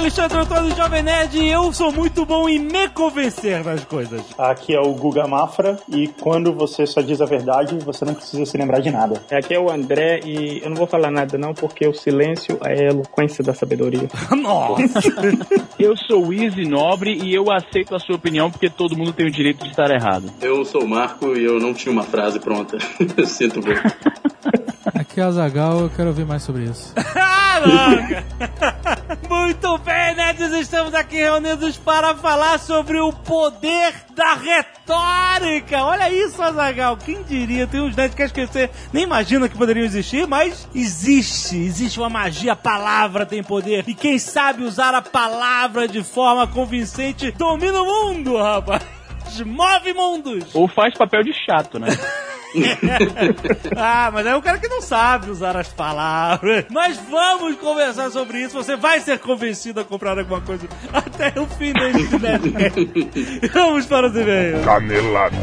[0.00, 4.22] Alexandre Antônio Jovem Nerd e eu sou muito bom em me convencer das coisas.
[4.38, 8.46] Aqui é o Guga Mafra e quando você só diz a verdade, você não precisa
[8.46, 9.22] se lembrar de nada.
[9.30, 12.86] Aqui é o André e eu não vou falar nada não, porque o silêncio é
[12.86, 14.08] a eloquência da sabedoria.
[14.34, 15.00] Nossa!
[15.78, 19.26] Eu sou o Easy Nobre e eu aceito a sua opinião porque todo mundo tem
[19.26, 20.30] o direito de estar errado.
[20.40, 22.76] Eu sou o Marco e eu não tinha uma frase pronta.
[23.24, 23.80] Sinto muito.
[25.10, 26.94] Aqui é a Zagal, eu quero ouvir mais sobre isso.
[27.22, 27.60] Ah.
[29.28, 35.82] Muito bem, nerds, estamos aqui reunidos para falar sobre o poder da retórica.
[35.82, 36.96] Olha isso, Azagal.
[36.96, 37.66] Quem diria?
[37.66, 41.56] Tem uns nerds que que você nem imagina que poderiam existir, mas existe.
[41.56, 42.52] Existe uma magia.
[42.52, 43.84] A palavra tem poder.
[43.88, 48.99] E quem sabe usar a palavra de forma convincente domina o mundo, rapaz.
[49.38, 50.54] Move mundos.
[50.54, 51.88] Ou faz papel de chato, né?
[53.76, 56.64] ah, mas é o cara que não sabe usar as palavras.
[56.70, 58.54] Mas vamos conversar sobre isso.
[58.54, 63.50] Você vai ser convencido a comprar alguma coisa até o fim desse Nerdcast.
[63.54, 64.64] Vamos para os e-mails.
[64.64, 65.36] Canelada.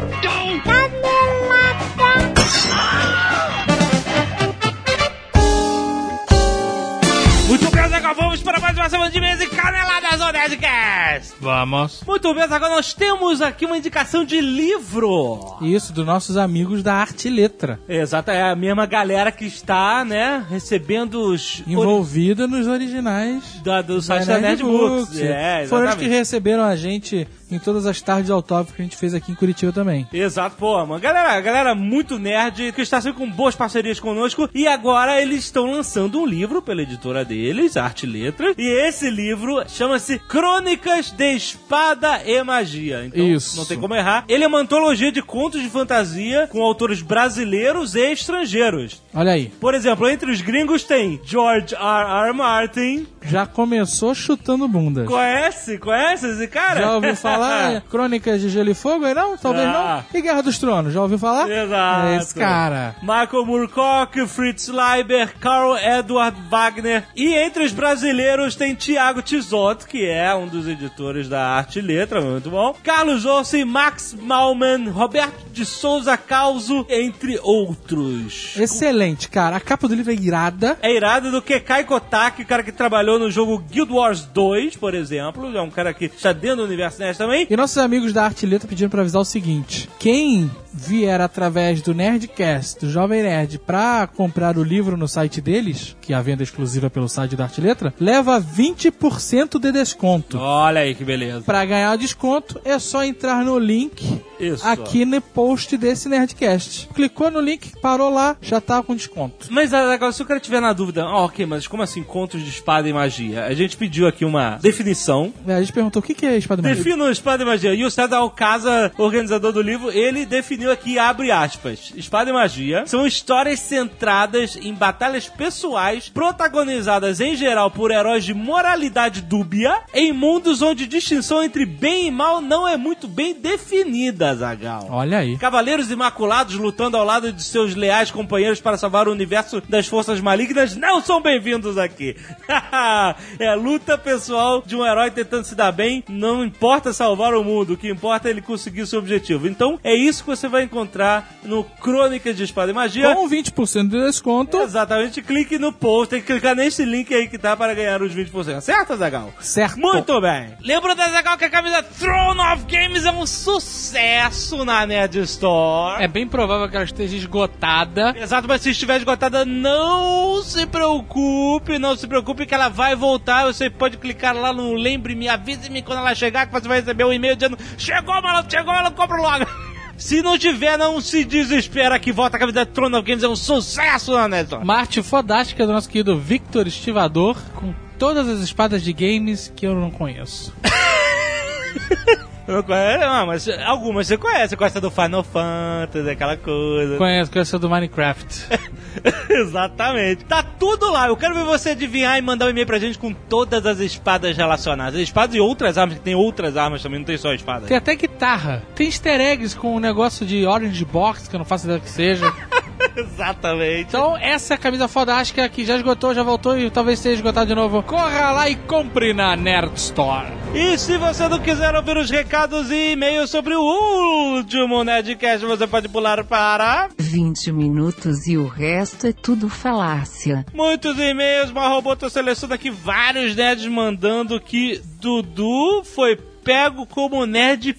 [7.48, 11.32] Muito bem, agora vamos para mais uma semana de e-mails e caneladas do Nerdcast.
[11.40, 12.02] Vamos.
[12.06, 15.56] Muito bem, agora nós temos aqui uma indicação de livro.
[15.62, 17.80] Isso, dos nossos amigos da Arte e Letra.
[17.88, 21.62] Exato, é a mesma galera que está, né, recebendo os...
[21.66, 25.18] Envolvida nos originais Da, do site da Nerd Books.
[25.18, 26.08] É, Foram os que exatamente.
[26.10, 29.72] receberam a gente em todas as tardes autógrafo que a gente fez aqui em Curitiba
[29.72, 30.06] também.
[30.12, 31.00] Exato, pô, mano.
[31.00, 34.48] Galera, galera muito nerd, que está sempre com boas parcerias conosco.
[34.54, 38.54] E agora eles estão lançando um livro pela editora deles, Arte e Letras.
[38.58, 43.04] E esse livro chama-se Crônicas de Espada e Magia.
[43.06, 43.56] Então, Isso.
[43.56, 44.24] não tem como errar.
[44.28, 49.00] Ele é uma antologia de contos de fantasia com autores brasileiros e estrangeiros.
[49.14, 52.26] Olha aí, Por exemplo, entre os gringos tem George R.
[52.28, 52.32] R.
[52.32, 53.06] Martin.
[53.22, 55.06] já começou chutando bundas.
[55.06, 55.78] Conhece?
[55.78, 56.80] Conhece esse cara?
[56.80, 57.37] Já ouviu falar?
[57.90, 59.04] Crônicas de Gelo e Fogo?
[59.04, 59.36] Aí não?
[59.36, 60.04] Talvez Ah.
[60.12, 60.18] não.
[60.18, 60.92] E Guerra dos Tronos?
[60.92, 61.48] Já ouviu falar?
[61.50, 62.06] Exato.
[62.08, 62.96] É esse cara.
[63.02, 67.04] Michael Moorcock, Fritz Leiber, Carl Edward Wagner.
[67.14, 71.82] E entre os brasileiros tem Tiago Tisotto, que é um dos editores da Arte e
[71.82, 72.74] Letra, muito bom.
[72.82, 78.54] Carlos Olsen, Max Malman, Roberto de Souza Causo, entre outros.
[78.58, 79.56] Excelente, cara.
[79.56, 80.78] A capa do livro é irada.
[80.82, 84.94] É irado do Kekai Kotaki, o cara que trabalhou no jogo Guild Wars 2, por
[84.94, 85.56] exemplo.
[85.56, 87.46] É um cara que está dentro do universo NES também.
[87.48, 91.82] E nossos amigos da Arte e Letra pediram pra avisar o seguinte: quem vier através
[91.82, 96.22] do Nerdcast, do Jovem Nerd, pra comprar o livro no site deles, que é a
[96.22, 100.38] venda exclusiva pelo site da Arte e Letra, leva 20% de desconto.
[100.38, 101.40] Olha aí que beleza.
[101.40, 104.66] Pra ganhar desconto é só entrar no link Isso.
[104.66, 106.88] aqui no post desse Nerdcast.
[106.94, 109.48] Clicou no link, parou lá, já tá com desconto.
[109.50, 112.42] Mas ah, agora, se o cara tiver na dúvida, ó, ok, mas como assim contos
[112.42, 113.44] de espada e magia?
[113.44, 115.32] A gente pediu aqui uma definição.
[115.46, 116.76] É, A gente perguntou o que é espada magia.
[116.76, 117.74] Defina espada e magia.
[117.74, 122.84] E o César Alcasa, organizador do livro, ele definiu aqui, abre aspas, espada e magia
[122.86, 130.12] são histórias centradas em batalhas pessoais, protagonizadas em geral por heróis de moralidade dúbia, em
[130.12, 134.86] mundos onde distinção entre bem e mal não é muito bem definida, Zagal.
[134.90, 135.36] Olha aí.
[135.36, 140.20] Cavaleiros Imaculados lutando ao lado de seus leais companheiros para salvar o universo das forças
[140.20, 142.16] malignas não são bem-vindos aqui.
[143.38, 147.42] é a luta pessoal de um herói tentando se dar bem, não importa salvar o
[147.42, 149.48] mundo, o que importa é ele conseguir seu objetivo.
[149.48, 153.14] Então é isso que você vai encontrar no Crônicas de Espada e Magia.
[153.14, 154.58] Com 20% de desconto.
[154.58, 158.14] Exatamente, clique no post, tem que clicar nesse link aí que tá para ganhar os
[158.14, 158.60] 20%.
[158.60, 159.32] Certo, Zagal?
[159.40, 159.78] Certo.
[159.78, 160.52] Muito bem.
[160.60, 166.02] Lembra da Zagal que a camisa Throne of Games é um sucesso na Nerd Store.
[166.02, 168.14] É bem provável que ela esteja esgotada.
[168.18, 173.46] Exato, mas se estiver esgotada, não se preocupe, não se preocupe que ela vai voltar.
[173.46, 177.12] Você pode clicar lá no Lembre-me, avise-me quando ela chegar, que você vai receber um
[177.12, 179.46] e-mail dizendo: Chegou, malandro, chegou, malandro, compra logo.
[179.98, 183.34] Se não tiver, não se desespera que volta a camisa Throne of Games é um
[183.34, 184.62] sucesso na Nerd Store.
[184.62, 189.66] Uma arte fodástica do nosso querido Victor Estivador, com todas as espadas de games que
[189.66, 190.54] eu não conheço.
[192.48, 192.98] Não conhece?
[192.98, 194.48] Não, mas algumas você conhece.
[194.48, 196.96] Você conhece a do Final Fantasy, aquela coisa.
[196.96, 198.46] Conheço, conheço a do Minecraft.
[199.28, 200.24] Exatamente.
[200.24, 201.08] Tá tudo lá.
[201.08, 204.34] Eu quero ver você adivinhar e mandar um e-mail pra gente com todas as espadas
[204.34, 204.98] relacionadas.
[204.98, 207.68] Espadas e outras armas, que tem outras armas também, não tem só espadas.
[207.68, 208.62] Tem até guitarra.
[208.74, 211.90] Tem easter eggs com um negócio de Orange Box, que eu não faço ideia que
[211.90, 212.32] seja.
[212.96, 213.88] Exatamente.
[213.88, 217.46] Então, essa é a camisa fodástica que já esgotou, já voltou e talvez seja esgotado
[217.46, 217.82] de novo.
[217.82, 220.26] Corra lá e compre na Nerd Store.
[220.54, 225.66] E se você não quiser ouvir os recados e e-mails sobre o último Nerdcast, você
[225.66, 230.44] pode pular para 20 minutos e o resto é tudo falácia.
[230.54, 231.50] muitos e-mails.
[231.50, 237.76] Uma robota seleciona aqui vários nerds mandando que Dudu foi pego como nerd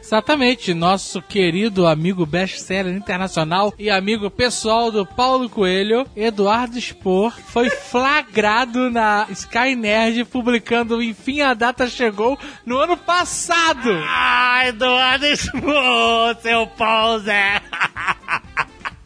[0.00, 7.70] Exatamente, nosso querido amigo best-seller internacional e amigo pessoal do Paulo Coelho, Eduardo Spor, foi
[7.70, 12.36] flagrado na Sky Nerd publicando Enfim a Data Chegou
[12.66, 13.90] no ano passado.
[14.08, 17.62] Ai, Eduardo Spor, seu poser.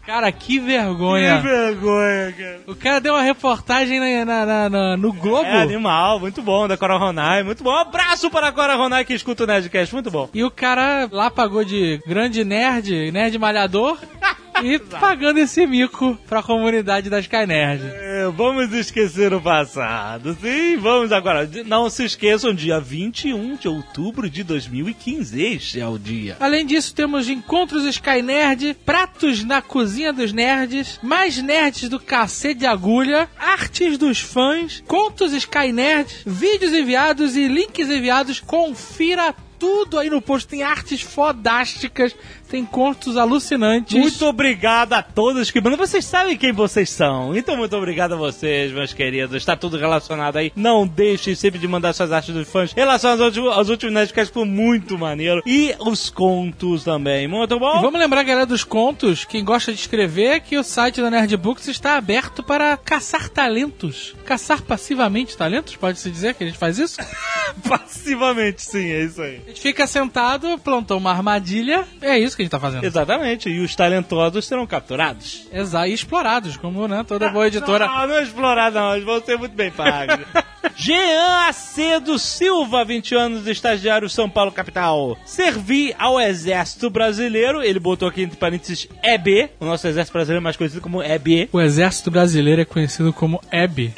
[0.05, 1.41] Cara, que Que vergonha.
[1.41, 2.61] vergonha, cara.
[2.67, 5.45] O cara deu uma reportagem na- na- na- na- no Globo.
[5.45, 7.71] É animal, muito bom, da Cora Ronai, muito bom.
[7.71, 10.29] Um abraço para a Cora Ronai que escuta o Nerdcast, muito bom.
[10.35, 13.97] E o cara lá pagou de grande nerd, nerd malhador,
[14.63, 17.83] e pagando esse mico pra comunidade da Sky Nerd.
[17.85, 21.49] É, vamos esquecer o passado, sim, vamos agora.
[21.67, 26.37] Não se esqueçam, dia 21 de outubro de 2015, este é o dia.
[26.41, 32.61] Além disso, temos encontros Sky Nerd, pratos na cozinha dos nerds, mais nerds do cacete
[32.61, 38.41] de agulha, artes dos fãs, contos Sky Nerd, vídeos enviados e links enviados.
[38.41, 40.49] Confira tudo aí no post.
[40.49, 42.17] Tem artes fodásticas,
[42.51, 43.97] tem contos alucinantes.
[43.97, 45.79] Muito obrigado a todos que mandam.
[45.79, 47.37] Vocês sabem quem vocês são.
[47.37, 49.37] Então, muito obrigado a vocês, meus queridos.
[49.37, 50.53] Está tudo relacionado aí.
[50.57, 54.35] Não deixem sempre de mandar suas artes dos fãs relacionadas aos últimos, aos últimos Nerdcasts,
[54.35, 55.41] foi muito maneiro.
[55.47, 57.29] E os contos também.
[57.29, 57.81] Muito E bom.
[57.81, 61.97] vamos lembrar, galera, dos contos, quem gosta de escrever, que o site da Nerdbooks está
[61.97, 64.13] aberto para caçar talentos.
[64.25, 66.97] Caçar passivamente talentos, pode-se dizer que a gente faz isso?
[67.69, 69.41] Passivamente, sim, é isso aí.
[69.53, 72.85] Gente fica sentado, plantou uma armadilha, é isso que a gente tá fazendo.
[72.85, 73.51] Exatamente.
[73.51, 75.47] E os talentosos serão capturados.
[75.53, 77.87] Exato, e explorados, como né, toda boa editora.
[77.87, 78.95] Não, não é explorar, não.
[78.95, 80.25] Eles vão ser muito bem pagos.
[80.75, 85.19] Jean Acedo Silva, 20 anos, estagiário São Paulo, capital.
[85.27, 87.63] Servi ao Exército Brasileiro.
[87.63, 89.51] Ele botou aqui entre parênteses EB.
[89.61, 91.51] O nosso Exército Brasileiro é mais conhecido como EB.
[91.53, 93.93] O exército brasileiro é conhecido como EB.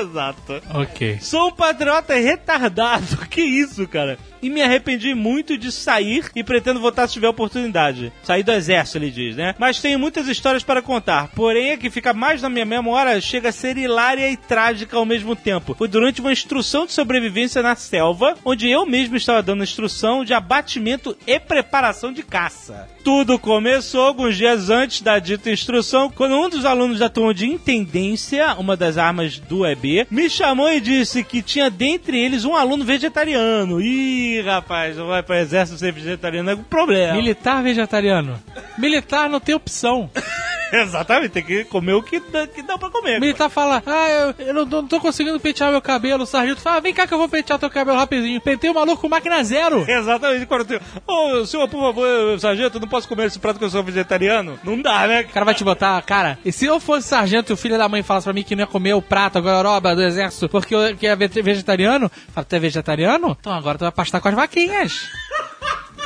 [0.00, 0.62] Exato.
[0.74, 1.18] Ok.
[1.20, 3.18] Sou um patriota retardado.
[3.30, 4.18] Que isso, cara?
[4.42, 8.12] E me arrependi muito de sair e pretendo voltar se tiver oportunidade.
[8.24, 9.54] Sair do exército, ele diz, né?
[9.58, 11.28] Mas tenho muitas histórias para contar.
[11.28, 15.04] Porém, a que fica mais na minha memória chega a ser hilária e trágica ao
[15.04, 15.74] mesmo tempo.
[15.74, 20.34] Foi durante uma instrução de sobrevivência na selva, onde eu mesmo estava dando instrução de
[20.34, 22.88] abatimento e preparação de caça.
[23.04, 27.46] Tudo começou alguns dias antes da dita instrução, quando um dos alunos da turma de
[27.46, 32.54] intendência, uma das armas do EB, me chamou e disse que tinha dentre eles um
[32.54, 33.80] aluno vegetariano.
[33.80, 37.14] Ih, rapaz, vai para exército ser vegetariano é um problema.
[37.14, 38.40] Militar vegetariano.
[38.78, 40.10] Militar não tem opção.
[40.82, 43.20] Exatamente, tem que comer o que dá, que dá pra comer.
[43.20, 44.08] Militar fala, ah,
[44.38, 46.24] eu, eu não, não tô conseguindo pentear meu cabelo.
[46.24, 48.40] O sargento fala, vem cá que eu vou pentear teu cabelo rapidinho.
[48.40, 49.84] Pentei o maluco com máquina zero.
[49.88, 50.80] Exatamente, quando tem.
[51.06, 54.58] Ô, senhor, por favor, sargento, eu não posso comer esse prato que eu sou vegetariano?
[54.64, 55.22] Não dá, né?
[55.22, 57.88] O cara vai te botar, cara, e se eu fosse sargento e o filho da
[57.88, 60.74] mãe falasse pra mim que não ia comer o prato, a gororoba do exército, porque
[60.74, 63.36] eu que é ve- vegetariano, fala, tu é vegetariano?
[63.40, 65.08] Então agora tu vai pastar com as vaquinhas.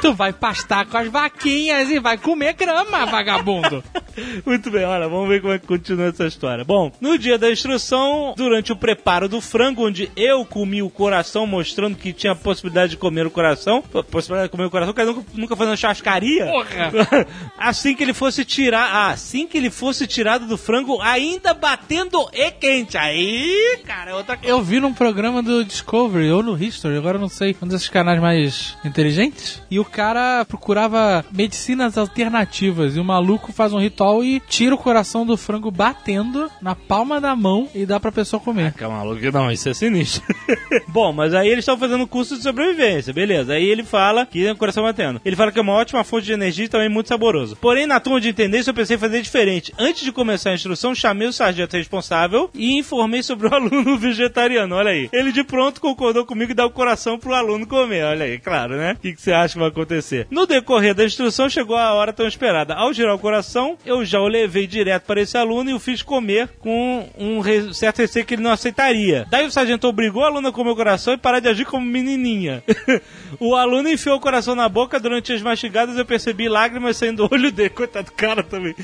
[0.05, 3.83] Tu vai pastar com as vaquinhas e vai comer grama, vagabundo.
[4.45, 6.63] Muito bem, olha, vamos ver como é que continua essa história.
[6.63, 11.47] Bom, no dia da instrução, durante o preparo do frango, onde eu comi o coração,
[11.47, 15.11] mostrando que tinha a possibilidade de comer o coração, possibilidade de comer o coração, cara
[15.11, 16.47] nunca, nunca fazendo churrascaria.
[16.47, 17.27] Porra.
[17.59, 22.51] assim que ele fosse tirar, assim que ele fosse tirado do frango, ainda batendo e
[22.51, 22.99] quente.
[22.99, 24.53] Aí, cara, é outra coisa.
[24.53, 28.21] Eu vi num programa do Discovery ou no History, agora não sei, um desses canais
[28.21, 34.41] mais inteligentes, e o cara procurava medicinas alternativas, e o maluco faz um ritual e
[34.41, 38.73] tira o coração do frango batendo na palma da mão e dá pra pessoa comer.
[38.73, 40.23] Calma, maluco, não, isso é sinistro.
[40.89, 43.53] Bom, mas aí eles estão fazendo curso de sobrevivência, beleza.
[43.53, 45.21] Aí ele fala que é o coração batendo.
[45.25, 47.55] Ele fala que é uma ótima fonte de energia e também muito saboroso.
[47.57, 49.73] Porém, na turma de entendência, eu pensei em fazer diferente.
[49.79, 54.75] Antes de começar a instrução, chamei o sargento responsável e informei sobre o aluno vegetariano.
[54.75, 55.09] Olha aí.
[55.13, 58.05] Ele de pronto concordou comigo e dá o coração pro aluno comer.
[58.05, 58.95] Olha aí, claro, né?
[58.95, 59.84] O que, que você acha que vai acontecer?
[60.31, 62.75] No decorrer da instrução, chegou a hora tão esperada.
[62.75, 66.03] Ao girar o coração, eu já o levei direto para esse aluno e o fiz
[66.03, 69.27] comer com um re- certo receio que ele não aceitaria.
[69.31, 71.85] Daí o sargento obrigou o aluno a comer o coração e parar de agir como
[71.87, 72.63] menininha.
[73.41, 77.35] o aluno enfiou o coração na boca durante as mastigadas eu percebi lágrimas saindo do
[77.35, 77.71] olho dele.
[77.71, 78.75] Coitado do cara também.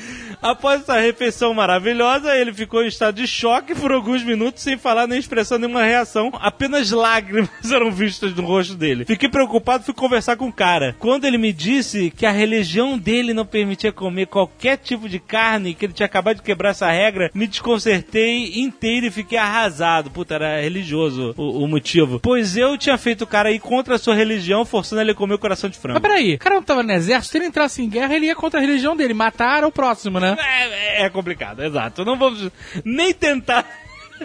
[0.43, 5.07] Após essa refeição maravilhosa, ele ficou em estado de choque por alguns minutos sem falar
[5.07, 6.31] nem expressar nenhuma reação.
[6.41, 9.05] Apenas lágrimas eram vistas no rosto dele.
[9.05, 10.80] Fiquei preocupado fui conversar com o cara.
[10.81, 15.19] Cara quando ele me disse que a religião dele não permitia comer qualquer tipo de
[15.19, 20.11] carne, que ele tinha acabado de quebrar essa regra, me desconcertei inteiro e fiquei arrasado.
[20.11, 22.19] Puta, era religioso o, o motivo.
[22.21, 25.35] Pois eu tinha feito o cara ir contra a sua religião, forçando ele a comer
[25.35, 26.01] o coração de Mas frango.
[26.01, 28.59] peraí, o cara não tava no exército, se ele entrasse em guerra, ele ia contra
[28.59, 30.37] a religião dele, matar o próximo, né?
[30.41, 32.05] É, é complicado, exato.
[32.05, 32.51] Não vamos
[32.85, 33.67] nem tentar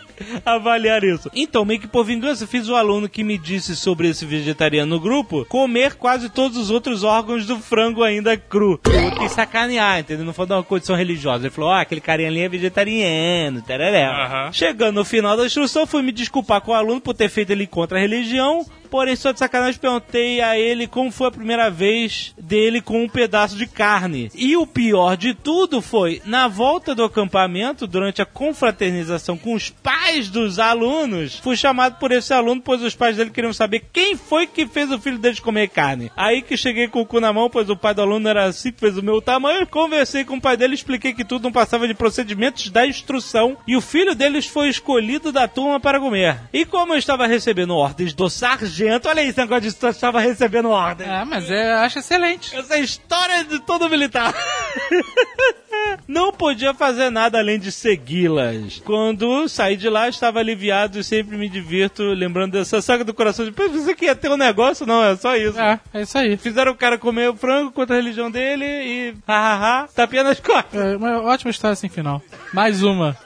[0.45, 1.29] avaliar isso.
[1.33, 4.99] Então, meio que por vingança, fiz o aluno que me disse sobre esse vegetariano no
[4.99, 8.79] grupo comer quase todos os outros órgãos do frango ainda cru.
[8.85, 10.25] Eu quis sacanear, entendeu?
[10.25, 11.45] Não foi dar uma condição religiosa.
[11.45, 14.07] Ele falou, ah, aquele carinha ali é vegetariano, tereré.
[14.51, 17.67] Chegando no final da instrução, fui me desculpar com o aluno por ter feito ele
[17.67, 22.33] contra a religião, Porém, só de sacanagem, perguntei a ele como foi a primeira vez
[22.39, 24.31] dele com um pedaço de carne.
[24.33, 29.69] E o pior de tudo foi, na volta do acampamento, durante a confraternização com os
[29.69, 34.15] pais dos alunos, fui chamado por esse aluno, pois os pais dele queriam saber quem
[34.15, 36.09] foi que fez o filho deles comer carne.
[36.15, 38.79] Aí que cheguei com o cu na mão, pois o pai do aluno era cinco
[38.79, 39.67] vezes o meu tamanho.
[39.67, 43.75] Conversei com o pai dele, expliquei que tudo não passava de procedimentos da instrução e
[43.75, 46.39] o filho deles foi escolhido da turma para comer.
[46.53, 50.69] E como eu estava recebendo ordens do sargento, olha esse negócio de eu estava recebendo
[50.69, 51.09] ordens.
[51.09, 52.55] Ah, mas é, acho excelente.
[52.55, 54.33] Essa é a história de todo militar.
[56.07, 58.81] Não podia fazer nada além de segui-las.
[58.83, 63.45] Quando saí de lá, estava aliviado e sempre me divirto lembrando dessa saga do coração
[63.45, 64.85] de, você que ia ter um negócio?
[64.85, 65.59] Não, é só isso.
[65.59, 66.37] É, é isso aí.
[66.37, 70.79] Fizeram o cara comer o frango contra a religião dele e hahaha, tapinha nas costas.
[70.79, 72.21] É uma ótima história sem final.
[72.53, 73.17] Mais uma.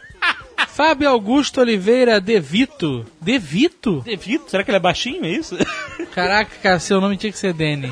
[0.79, 3.05] Fábio Augusto Oliveira De Vito.
[3.19, 4.00] De Vito?
[4.00, 4.50] Devito?
[4.50, 5.57] Será que ele é baixinho, é isso?
[6.15, 7.91] Caraca, cara, seu nome tinha que ser Dene.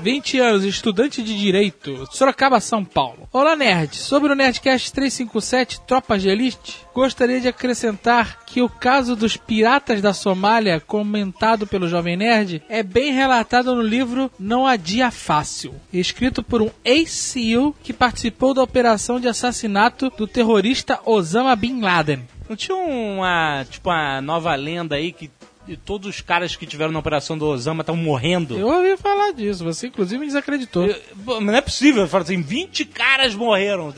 [0.00, 3.28] 20 anos, estudante de Direito, Sorocaba, São Paulo.
[3.32, 3.96] Olá, nerd.
[3.96, 10.00] Sobre o Nerdcast 357, Tropas de Elite, gostaria de acrescentar que o caso dos piratas
[10.00, 15.74] da Somália, comentado pelo Jovem Nerd, é bem relatado no livro Não Há Dia Fácil,
[15.92, 22.26] escrito por um ex-SEAL que participou da operação de assassinato do terrorista Osama Bin Laden.
[22.48, 25.30] Não tinha uma, tipo, uma nova lenda aí que
[25.76, 28.56] todos os caras que tiveram na operação do Osama estão morrendo?
[28.58, 30.86] Eu ouvi falar disso, você inclusive me desacreditou.
[30.86, 32.02] Eu- Mas não é possível.
[32.02, 33.92] Eu falo assim, 20 caras morreram.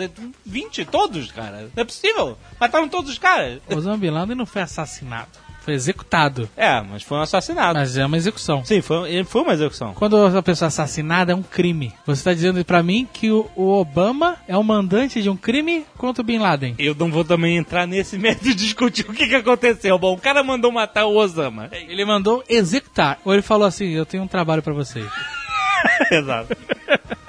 [0.45, 0.85] 20?
[0.85, 1.71] Todos, cara.
[1.75, 2.37] Não é possível.
[2.61, 3.61] Mataram todos os caras.
[3.71, 6.49] Osama Bin Laden não foi assassinado, foi executado.
[6.57, 7.75] É, mas foi um assassinato.
[7.75, 8.65] Mas é uma execução.
[8.65, 9.93] Sim, foi, foi uma execução.
[9.95, 11.93] Quando a pessoa é assassinada é um crime.
[12.07, 15.85] Você está dizendo pra mim que o, o Obama é o mandante de um crime
[15.97, 16.75] contra o Bin Laden.
[16.79, 19.99] Eu não vou também entrar nesse mérito de discutir o que, que aconteceu.
[19.99, 21.69] Bom, o cara mandou matar o Osama.
[21.73, 23.19] Ele mandou executar.
[23.25, 25.07] Ou ele falou assim: Eu tenho um trabalho pra vocês.
[26.11, 26.57] Exato.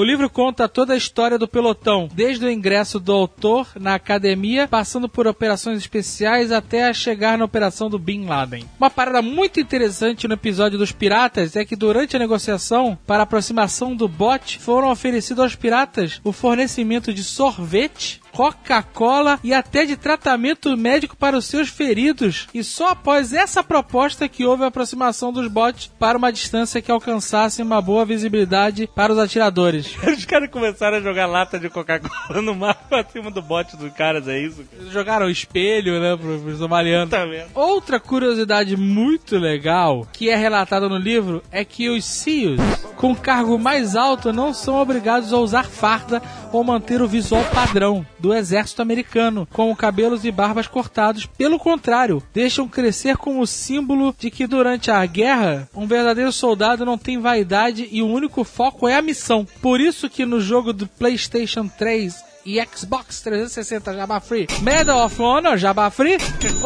[0.00, 4.66] O livro conta toda a história do pelotão, desde o ingresso do autor na academia,
[4.66, 8.64] passando por operações especiais até chegar na operação do Bin Laden.
[8.78, 13.24] Uma parada muito interessante no episódio dos piratas é que durante a negociação para a
[13.24, 19.96] aproximação do bot, foram oferecidos aos piratas o fornecimento de sorvete Coca-Cola e até de
[19.96, 22.48] tratamento médico para os seus feridos.
[22.54, 26.90] E só após essa proposta que houve a aproximação dos bots para uma distância que
[26.90, 29.94] alcançasse uma boa visibilidade para os atiradores.
[30.06, 33.92] Os caras começaram a jogar lata de Coca-Cola no mar pra cima do bote dos
[33.92, 34.64] caras, é isso?
[34.72, 37.10] Eles jogaram o espelho, né, pro, somaliano.
[37.10, 37.50] Tá vendo?
[37.54, 42.60] Outra curiosidade muito legal que é relatada no livro é que os SEALs
[42.96, 46.20] com cargo mais alto não são obrigados a usar farda
[46.52, 51.26] ou manter o visual padrão do exército americano, com cabelos e barbas cortados.
[51.26, 56.98] Pelo contrário, deixam crescer como símbolo de que durante a guerra, um verdadeiro soldado não
[56.98, 59.46] tem vaidade e o único foco é a missão.
[59.60, 64.46] Por isso que no jogo do PlayStation 3 e Xbox 360 Jabba Free.
[64.62, 66.16] Medal of Honor Jabba Free.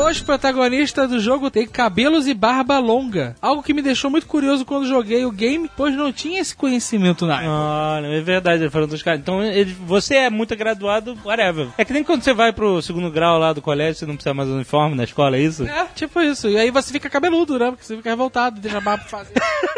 [0.09, 3.35] Os protagonistas do jogo têm cabelos e barba longa.
[3.43, 7.27] Algo que me deixou muito curioso quando joguei o game, pois não tinha esse conhecimento
[7.27, 7.51] na época.
[7.51, 9.21] Olha, é verdade, falando dos caras.
[9.21, 11.69] Então, ele- você é muito graduado, whatever.
[11.77, 14.35] É que nem quando você vai pro segundo grau lá do colégio, você não precisa
[14.35, 15.65] mais uniforme na escola, é isso?
[15.67, 16.49] É, tipo isso.
[16.49, 17.71] E aí você fica cabeludo, né?
[17.71, 19.35] Porque você fica revoltado, deixa a barba fazer.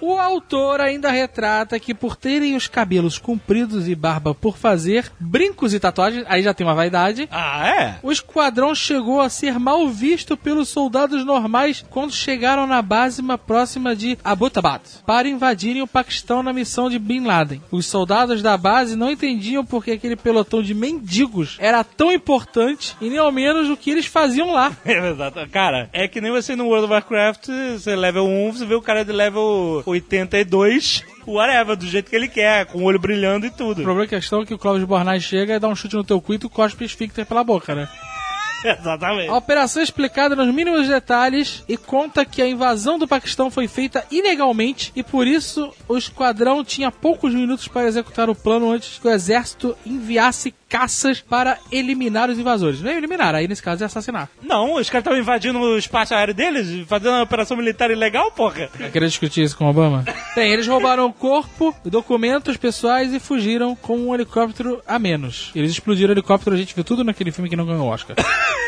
[0.00, 5.72] O autor ainda retrata que por terem os cabelos compridos e barba por fazer, brincos
[5.74, 7.98] e tatuagens, aí já tem uma vaidade, Ah, é?
[8.02, 13.38] O esquadrão chegou a ser mal visto pelos soldados normais quando chegaram na base ma-
[13.38, 17.62] próxima de Abbottabad para invadirem o Paquistão na missão de Bin Laden.
[17.70, 23.08] Os soldados da base não entendiam porque aquele pelotão de mendigos era tão importante e
[23.08, 24.72] nem ao menos o que eles faziam lá.
[24.84, 25.46] Exato.
[25.50, 28.82] Cara, é que nem você no World of Warcraft, você level 1, você vê o
[28.82, 33.50] cara de level 82, whatever, do jeito que ele quer, com o olho brilhando e
[33.50, 33.80] tudo.
[33.80, 35.74] O problema é que a questão é que o Cláudio Bornai chega e dá um
[35.74, 37.88] chute no teu cu e tu cospe esfíncter pela boca, né?
[38.64, 39.28] Exatamente.
[39.28, 43.68] A operação é explicada nos mínimos detalhes e conta que a invasão do Paquistão foi
[43.68, 48.98] feita ilegalmente e por isso o esquadrão tinha poucos minutos para executar o plano antes
[48.98, 52.80] que o exército enviasse caças para eliminar os invasores.
[52.80, 54.28] Não é eliminar, aí nesse caso é assassinar.
[54.42, 58.68] Não, os caras estavam invadindo o espaço aéreo deles, fazendo uma operação militar ilegal, porra.
[58.78, 60.04] Vai querer discutir isso com o Obama?
[60.34, 65.50] Bem, eles roubaram o corpo, documentos pessoais e fugiram com um helicóptero a menos.
[65.54, 68.16] Eles explodiram o helicóptero, a gente viu tudo naquele filme que não ganhou Oscar.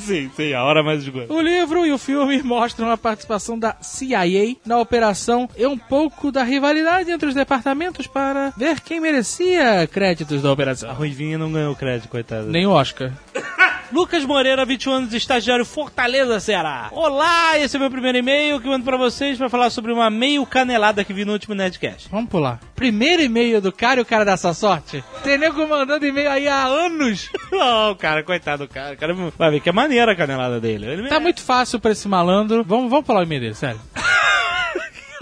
[0.06, 1.26] Sim, sim, a hora mais escura.
[1.28, 6.32] O livro e o filme mostram a participação da CIA na operação e um pouco
[6.32, 10.94] da rivalidade entre os departamentos para ver quem merecia créditos da A operação.
[10.94, 12.48] Ruivinha não ganhou crédito, coitado.
[12.48, 13.12] Nem o Oscar.
[13.92, 16.88] Lucas Moreira, 21 anos, estagiário Fortaleza, Ceará.
[16.92, 20.08] Olá, esse é meu primeiro e-mail que eu mando pra vocês pra falar sobre uma
[20.08, 22.08] meio canelada que vi no último Nerdcast.
[22.08, 22.60] Vamos pular.
[22.76, 25.02] Primeiro e-mail do cara e o cara dá essa sorte?
[25.24, 27.30] Tem nego mandando e-mail aí há anos.
[27.50, 28.94] Não, cara, coitado do cara.
[28.94, 30.86] O cara vai ver que é maneira a canelada dele.
[30.86, 32.62] Ele Tá muito fácil pra esse malandro.
[32.62, 33.80] Vamos, vamos pular o e-mail dele, sério.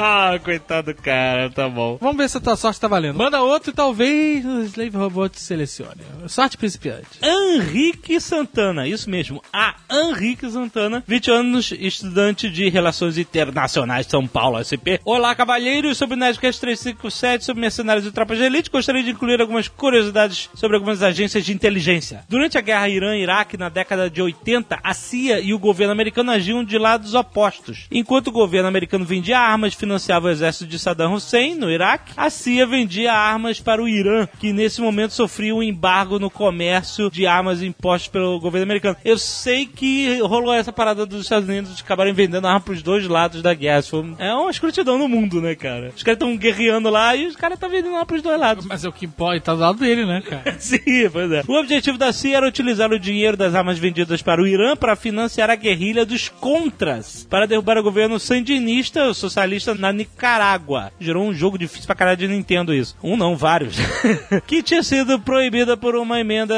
[0.00, 1.99] Ah, coitado do cara, tá bom.
[2.00, 3.17] Vamos ver se a tua sorte tá valendo.
[3.17, 6.02] Manda outro e talvez o Slave Robot selecione.
[6.28, 7.19] Sorte principiante.
[7.21, 14.25] Henrique Santana, isso mesmo, a Henrique Santana, 20 anos, estudante de Relações Internacionais de São
[14.25, 15.00] Paulo, SP.
[15.05, 19.40] Olá, cavalheiros, sobre o Nerdcast 357, sobre mercenários e tropas de elite, gostaria de incluir
[19.40, 22.25] algumas curiosidades sobre algumas agências de inteligência.
[22.28, 26.62] Durante a guerra Irã-Iraque, na década de 80, a CIA e o governo americano agiam
[26.62, 27.88] de lados opostos.
[27.90, 32.28] Enquanto o governo americano vendia armas, financiava o exército de Saddam Hussein no Iraque, a
[32.28, 37.26] CIA vendia armas para o Irã, que nesse momento sofria um embargo no comércio de
[37.26, 38.97] armas impostos pelo governo americano.
[39.02, 42.83] Eu sei que rolou essa parada dos Estados Unidos de acabarem vendendo arma para os
[42.83, 43.78] dois lados da guerra.
[44.18, 45.92] É uma escrutidão no mundo, né, cara?
[45.97, 48.66] Os caras estão guerreando lá e os caras estão vendendo arma para os dois lados.
[48.66, 50.57] Mas é o que pode, tá do lado dele, né, cara?
[50.61, 51.42] Sim, pois é.
[51.49, 54.97] O objetivo da CIA era utilizar o dinheiro das armas vendidas para o Irã para
[54.97, 60.92] financiar a guerrilha dos Contras, para derrubar o governo sandinista, o socialista, na Nicarágua.
[61.00, 62.97] Gerou um jogo difícil pra caralho de Nintendo isso.
[63.02, 63.76] Um não, vários.
[64.47, 66.54] que tinha sido proibida por uma emenda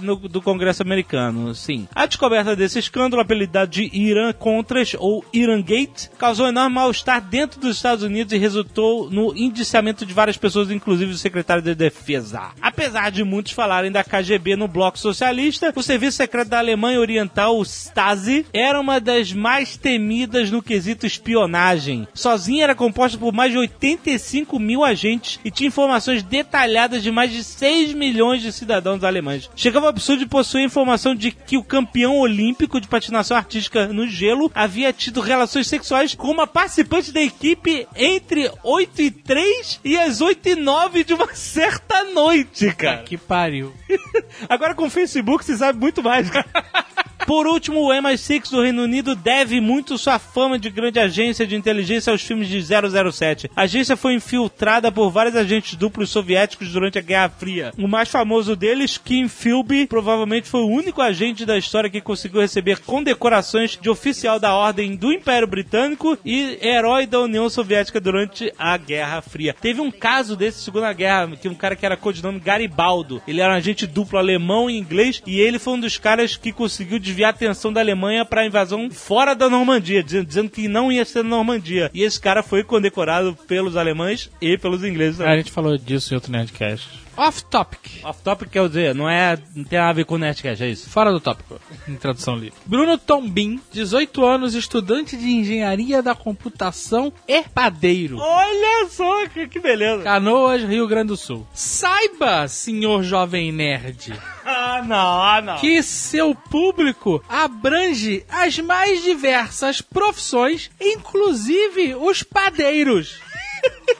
[0.00, 1.86] no- do Congresso americano, sim.
[1.94, 7.60] A descoberta desse escândalo, apelidado de Irã Contras, ou Iran Gate, causou enorme mal-estar dentro
[7.60, 12.50] dos Estados Unidos e resultou no indiciamento de várias pessoas, inclusive o secretário de Defesa.
[12.60, 17.58] Apesar de muitos falarem da KGB no bloco socialista, o serviço secreto da Alemanha Oriental,
[17.58, 22.06] o Stasi, era uma das mais temidas no quesito espionagem.
[22.14, 27.30] Sozinha era composta por mais de 85 mil agentes e tinha informações detalhadas de mais
[27.30, 29.50] de 6 milhões de cidadãos alemães.
[29.54, 34.06] Chegava ao absurdo de possuir informação de que o campeão olímpico de patinação artística no
[34.06, 39.96] gelo havia tido relações sexuais com uma participante da equipe entre 8 e 3 e
[39.96, 43.02] as 8 e 9 de uma certa noite, cara.
[43.02, 43.74] Que pariu.
[44.48, 46.46] Agora com o Facebook você sabe muito mais, cara.
[47.26, 51.54] Por último, o MI6 do Reino Unido deve muito sua fama de grande agência de
[51.54, 53.50] inteligência aos filmes de 007.
[53.54, 57.72] A agência foi infiltrada por vários agentes duplos soviéticos durante a Guerra Fria.
[57.78, 62.40] O mais famoso deles, Kim Philby, provavelmente foi o único agente da história que conseguiu
[62.40, 68.52] receber condecorações de oficial da Ordem do Império Britânico e herói da União Soviética durante
[68.58, 69.54] a Guerra Fria.
[69.60, 73.22] Teve um caso desse Segunda Guerra, que um cara que era codinome Garibaldo.
[73.26, 76.52] Ele era um agente duplo alemão e inglês e ele foi um dos caras que
[76.52, 80.90] conseguiu desviar a atenção da Alemanha para a invasão fora da Normandia, dizendo, que não
[80.90, 81.90] ia ser na Normandia.
[81.92, 85.20] E esse cara foi condecorado pelos alemães e pelos ingleses.
[85.20, 86.88] A gente falou disso em outro Nerdcast.
[87.16, 88.02] Off topic.
[88.04, 90.68] Off topic quer dizer, não é, não tem nada a ver com o Nerdcast, é
[90.68, 90.88] isso?
[90.88, 92.58] Fora do tópico, em tradução livre.
[92.64, 98.18] Bruno Tombin, 18 anos, estudante de engenharia da computação e padeiro.
[98.18, 100.02] Olha só, que, que beleza.
[100.02, 101.46] Canoas, Rio Grande do Sul.
[101.52, 104.12] Saiba, senhor jovem nerd,
[104.44, 105.56] Ah, não, ah, não.
[105.58, 113.18] que seu público abrange as mais diversas profissões, inclusive os padeiros.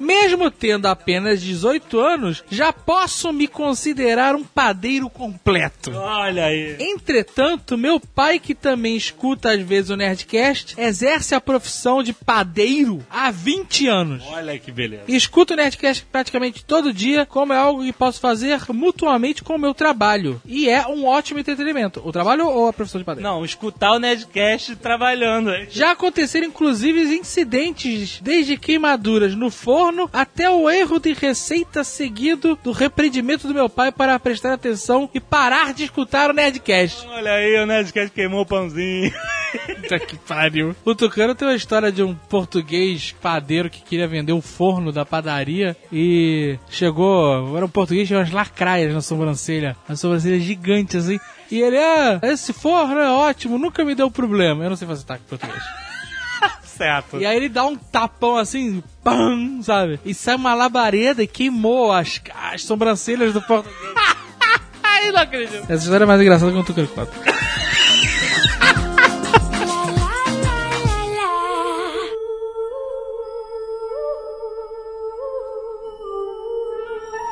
[0.00, 5.92] Mesmo tendo apenas 18 anos, já posso me considerar um padeiro completo.
[5.94, 6.76] Olha aí.
[6.80, 13.04] Entretanto, meu pai, que também escuta às vezes o Nerdcast, exerce a profissão de padeiro
[13.10, 14.24] há 20 anos.
[14.28, 15.02] Olha que beleza.
[15.06, 19.56] E Escuto o Nerdcast praticamente todo dia, como é algo que posso fazer mutuamente com
[19.56, 20.40] o meu trabalho.
[20.46, 22.00] E é um ótimo entretenimento.
[22.02, 23.28] O trabalho ou a profissão de padeiro?
[23.28, 25.50] Não, escutar o Nerdcast trabalhando?
[25.68, 32.72] Já aconteceram inclusive incidentes, desde queimaduras no forno até o erro de receita seguido do
[32.72, 37.06] repreendimento do meu pai para prestar atenção e parar de escutar o Nerdcast.
[37.08, 39.12] Olha aí, o Nerdcast queimou o pãozinho.
[39.50, 40.76] Puta que pariu.
[40.84, 45.04] O Tucano tem uma história de um português padeiro que queria vender o forno da
[45.04, 47.56] padaria e chegou.
[47.56, 49.76] Era um português que tinha umas lacraias na sobrancelha.
[49.88, 51.18] Uma sobrancelha gigante assim.
[51.50, 54.62] E ele, ah, esse forno é ótimo, nunca me deu problema.
[54.62, 55.89] Eu não sei fazer taco em português.
[56.80, 57.20] Certo.
[57.20, 60.00] E aí ele dá um tapão assim, pam, sabe?
[60.02, 63.76] E sai uma labareda e queimou as, as sobrancelhas do português.
[64.82, 65.64] Ai, não acredito.
[65.64, 67.20] Essa história é mais engraçada que o Tuca de Quatro.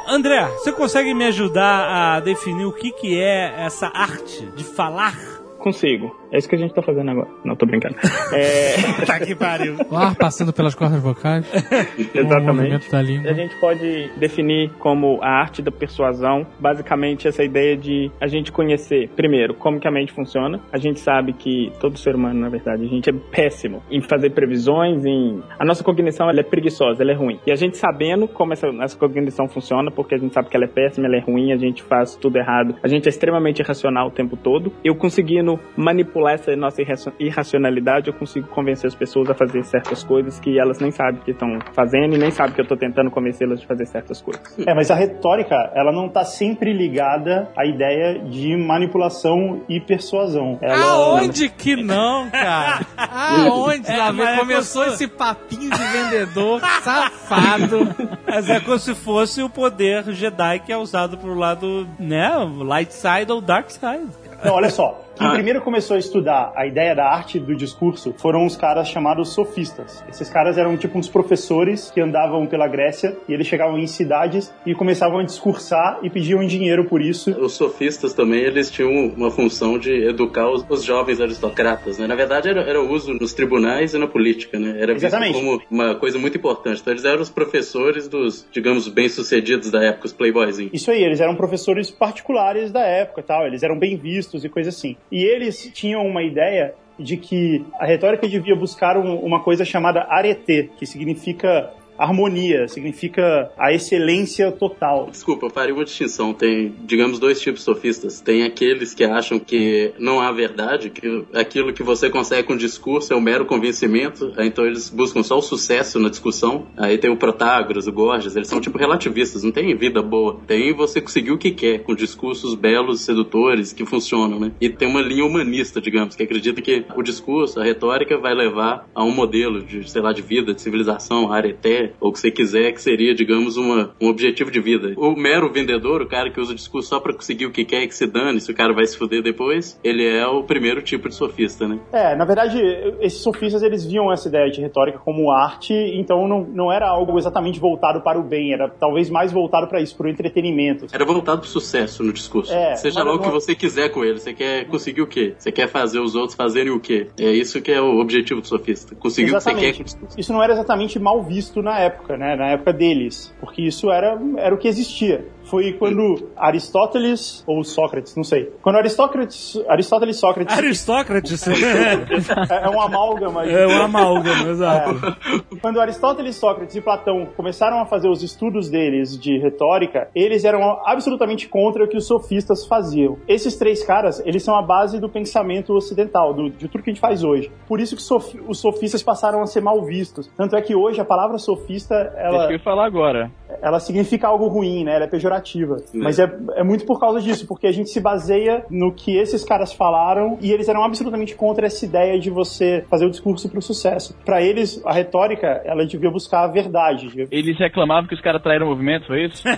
[0.06, 5.16] André, você consegue me ajudar a definir o que, que é essa arte de falar?
[5.58, 6.14] Consigo.
[6.32, 7.28] É isso que a gente tá fazendo agora.
[7.44, 7.96] Não, tô brincando.
[8.32, 9.76] É, Tá que pariu.
[9.90, 11.46] O ar passando pelas cordas vocais.
[11.98, 12.46] O exatamente.
[12.46, 13.30] movimento da língua.
[13.30, 18.50] A gente pode definir como a arte da persuasão, basicamente essa ideia de a gente
[18.50, 20.60] conhecer, primeiro, como que a mente funciona.
[20.72, 24.30] A gente sabe que todo ser humano, na verdade, a gente é péssimo em fazer
[24.30, 25.42] previsões, em...
[25.58, 27.38] A nossa cognição, ela é preguiçosa, ela é ruim.
[27.46, 30.64] E a gente sabendo como essa, essa cognição funciona, porque a gente sabe que ela
[30.64, 34.08] é péssima, ela é ruim, a gente faz tudo errado, a gente é extremamente irracional
[34.08, 34.72] o tempo todo.
[34.84, 40.02] Eu conseguindo manipular essa nossa irracio- irracionalidade, eu consigo convencer as pessoas a fazer certas
[40.02, 43.11] coisas que elas nem sabem que estão fazendo e nem sabem que eu tô tentando
[43.11, 44.42] convencê-las de fazer certas coisas.
[44.66, 50.59] É, mas a retórica, ela não tá sempre ligada à ideia de manipulação e persuasão.
[50.62, 50.85] Ela...
[50.92, 52.81] Aonde que não, cara?
[52.96, 53.87] Aonde?
[53.87, 57.88] Vem, mas é começou esse papinho de vendedor safado.
[58.26, 62.31] Mas é como se fosse o poder Jedi que é usado pro lado, né?
[62.59, 64.07] Light side ou dark side.
[64.44, 65.00] Não, olha só.
[65.18, 69.31] Quem primeiro começou a estudar a ideia da arte do discurso foram os caras chamados
[69.31, 70.04] sofistas.
[70.09, 74.54] Esses caras eram tipo uns professores que andavam pela Grécia e eles chegavam em cidades
[74.64, 77.33] e começavam a discursar e pediam dinheiro por isso.
[77.33, 82.07] Os sofistas também, eles tinham uma função de educar os, os jovens aristocratas, né?
[82.07, 84.81] Na verdade, era, era o uso nos tribunais e na política, né?
[84.81, 85.35] Era visto Exatamente.
[85.35, 86.81] como uma coisa muito importante.
[86.81, 90.72] Então, eles eram os professores dos, digamos, bem-sucedidos da época, os playboyzinhos.
[90.72, 94.48] Isso aí, eles eram professores particulares da época e tal, eles eram bem vistos e
[94.48, 94.96] coisa assim.
[95.10, 100.04] E eles tinham uma ideia de que a retórica devia buscar um- uma coisa chamada
[100.08, 105.08] arete, que significa harmonia, significa a excelência total.
[105.11, 106.32] Desculpa, eu faria uma distinção.
[106.32, 108.20] Tem, digamos, dois tipos de sofistas.
[108.20, 113.12] Tem aqueles que acham que não há verdade, que aquilo que você consegue com discurso
[113.12, 114.32] é um mero convencimento.
[114.38, 116.66] Então eles buscam só o sucesso na discussão.
[116.76, 120.40] Aí tem o Protágoras, o Gorgias, eles são tipo relativistas, não tem vida boa.
[120.46, 124.52] Tem você conseguir o que quer, com discursos belos, sedutores, que funcionam, né?
[124.61, 128.88] E tem uma linha humanista, digamos, que acredita que o discurso, a retórica vai levar
[128.94, 132.31] a um modelo de, sei lá, de vida, de civilização, areté, ou o que você
[132.31, 134.94] quiser, que seria, digamos, uma, um objetivo de vida.
[134.96, 137.83] O mero vendedor, o cara que usa o discurso só pra conseguir o que quer
[137.83, 140.83] e que se dane, se o cara vai se fuder depois, ele é o primeiro
[140.83, 141.79] tipo de sofista, né?
[141.92, 142.59] É, na verdade,
[143.01, 147.18] esses sofistas eles viam essa ideia de retórica como arte, então não, não era algo
[147.18, 150.87] exatamente voltado para o bem, era talvez mais voltado para isso, para o entretenimento.
[150.92, 152.53] Era voltado pro sucesso no discurso.
[152.53, 154.18] É, Seja lá o que você quiser com ele.
[154.18, 155.35] Você quer conseguir o quê?
[155.38, 157.09] Você quer fazer os outros fazerem o quê?
[157.18, 158.94] É isso que é o objetivo do sofista.
[158.94, 160.20] Conseguir o que você quer o.
[160.20, 162.36] Isso não era exatamente mal visto na época, né?
[162.36, 165.26] Na época deles, porque isso era, era o que existia.
[165.48, 168.52] Foi quando Aristóteles ou Sócrates, não sei.
[168.62, 171.46] Quando Aristóteles, Aristóteles e Sócrates Aristócrates.
[171.48, 173.44] é, é um amálgama.
[173.46, 175.16] É um amálgama, exato.
[175.61, 180.62] Quando Aristóteles, Sócrates e Platão começaram a fazer os estudos deles de retórica, eles eram
[180.84, 183.16] absolutamente contra o que os sofistas faziam.
[183.26, 186.92] Esses três caras, eles são a base do pensamento ocidental, do- de tudo que a
[186.92, 187.50] gente faz hoje.
[187.66, 190.30] Por isso que sof- os sofistas passaram a ser mal vistos.
[190.37, 193.30] Tanto é que hoje a palavra sofista, Deixa ela, eu falar agora.
[193.62, 194.94] Ela significa algo ruim, né?
[194.96, 195.76] Ela é pejorativa.
[195.94, 199.44] Mas é, é muito por causa disso, porque a gente se baseia no que esses
[199.44, 203.61] caras falaram e eles eram absolutamente contra essa ideia de você fazer o discurso pro
[203.62, 204.16] sucesso.
[204.24, 207.08] Pra eles, a retórica, ela devia buscar a verdade.
[207.08, 209.42] devia- Eles reclamavam que os caras traíram o movimento, foi isso?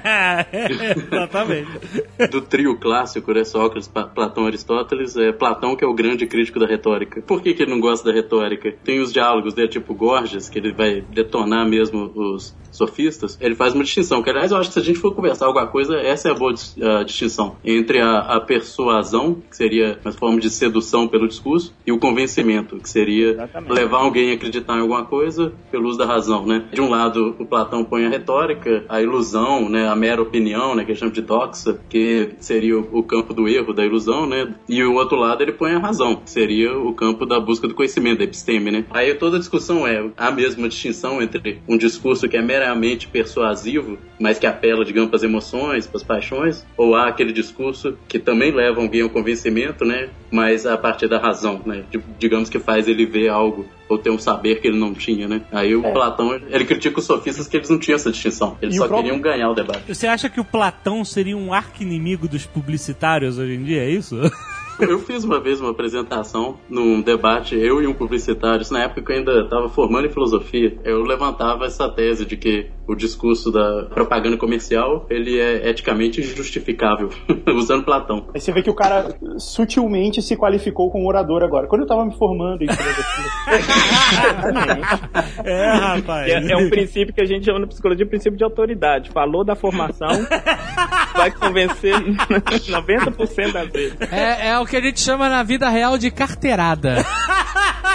[1.07, 1.69] Exatamente.
[2.31, 3.45] do trio clássico, né?
[3.45, 7.23] Sócrates, Platão, Aristóteles, é Platão que é o grande crítico da retórica.
[7.23, 8.73] Por que, que ele não gosta da retórica?
[8.85, 13.39] Tem os diálogos dele, tipo Gorgias, que ele vai detonar mesmo os sofistas.
[13.41, 15.67] Ele faz uma distinção, que aliás eu acho que se a gente for conversar alguma
[15.67, 20.41] coisa, essa é a boa a distinção entre a, a persuasão, que seria uma forma
[20.41, 23.73] de sedução pelo discurso, e o convencimento, que seria Exatamente.
[23.73, 26.65] levar alguém a acreditar em alguma coisa pelo uso da razão, né?
[26.73, 29.89] De um lado, o Platão põe a retórica, a ilusão, né?
[29.89, 30.85] A mera opinião, né?
[30.85, 34.55] Que ele chama de doxa, que seria o, o campo do erro, da ilusão, né?
[34.69, 37.75] E o outro lado, ele põe a razão, que seria o campo da busca do
[37.75, 38.85] conhecimento, da episteme, né?
[38.91, 43.70] Aí toda a discussão é a mesma distinção entre um discurso que é necessariamente persuasivo,
[44.19, 48.19] mas que apela, digamos, para as emoções, para as paixões, ou há aquele discurso que
[48.19, 50.09] também leva alguém ao convencimento, né?
[50.31, 51.85] Mas a partir da razão, né?
[52.19, 55.43] Digamos que faz ele ver algo ou ter um saber que ele não tinha, né?
[55.51, 55.93] Aí o É.
[55.93, 58.57] Platão, ele critica os sofistas que eles não tinham essa distinção.
[58.63, 59.93] Eles E só próprio- queriam ganhar o debate.
[59.93, 63.83] Você acha que o Platão seria um arqui-inimigo dos publicitários hoje em dia?
[63.83, 64.17] É isso?
[64.81, 69.03] Eu fiz uma vez uma apresentação num debate, eu e um publicitário, isso na época
[69.03, 70.75] que eu ainda estava formando em filosofia.
[70.83, 77.09] Eu levantava essa tese de que o discurso da propaganda comercial ele é eticamente justificável,
[77.55, 78.27] usando Platão.
[78.35, 81.69] Aí você vê que o cara sutilmente se qualificou como orador agora.
[81.69, 82.67] Quando eu tava me formando em.
[85.45, 86.31] É, rapaz.
[86.31, 89.11] É, é um princípio que a gente chama na psicologia de princípio de autoridade.
[89.11, 90.09] Falou da formação,
[91.15, 93.97] vai convencer 90% das vezes.
[94.11, 97.05] É, é o que a gente chama na vida real de carteirada.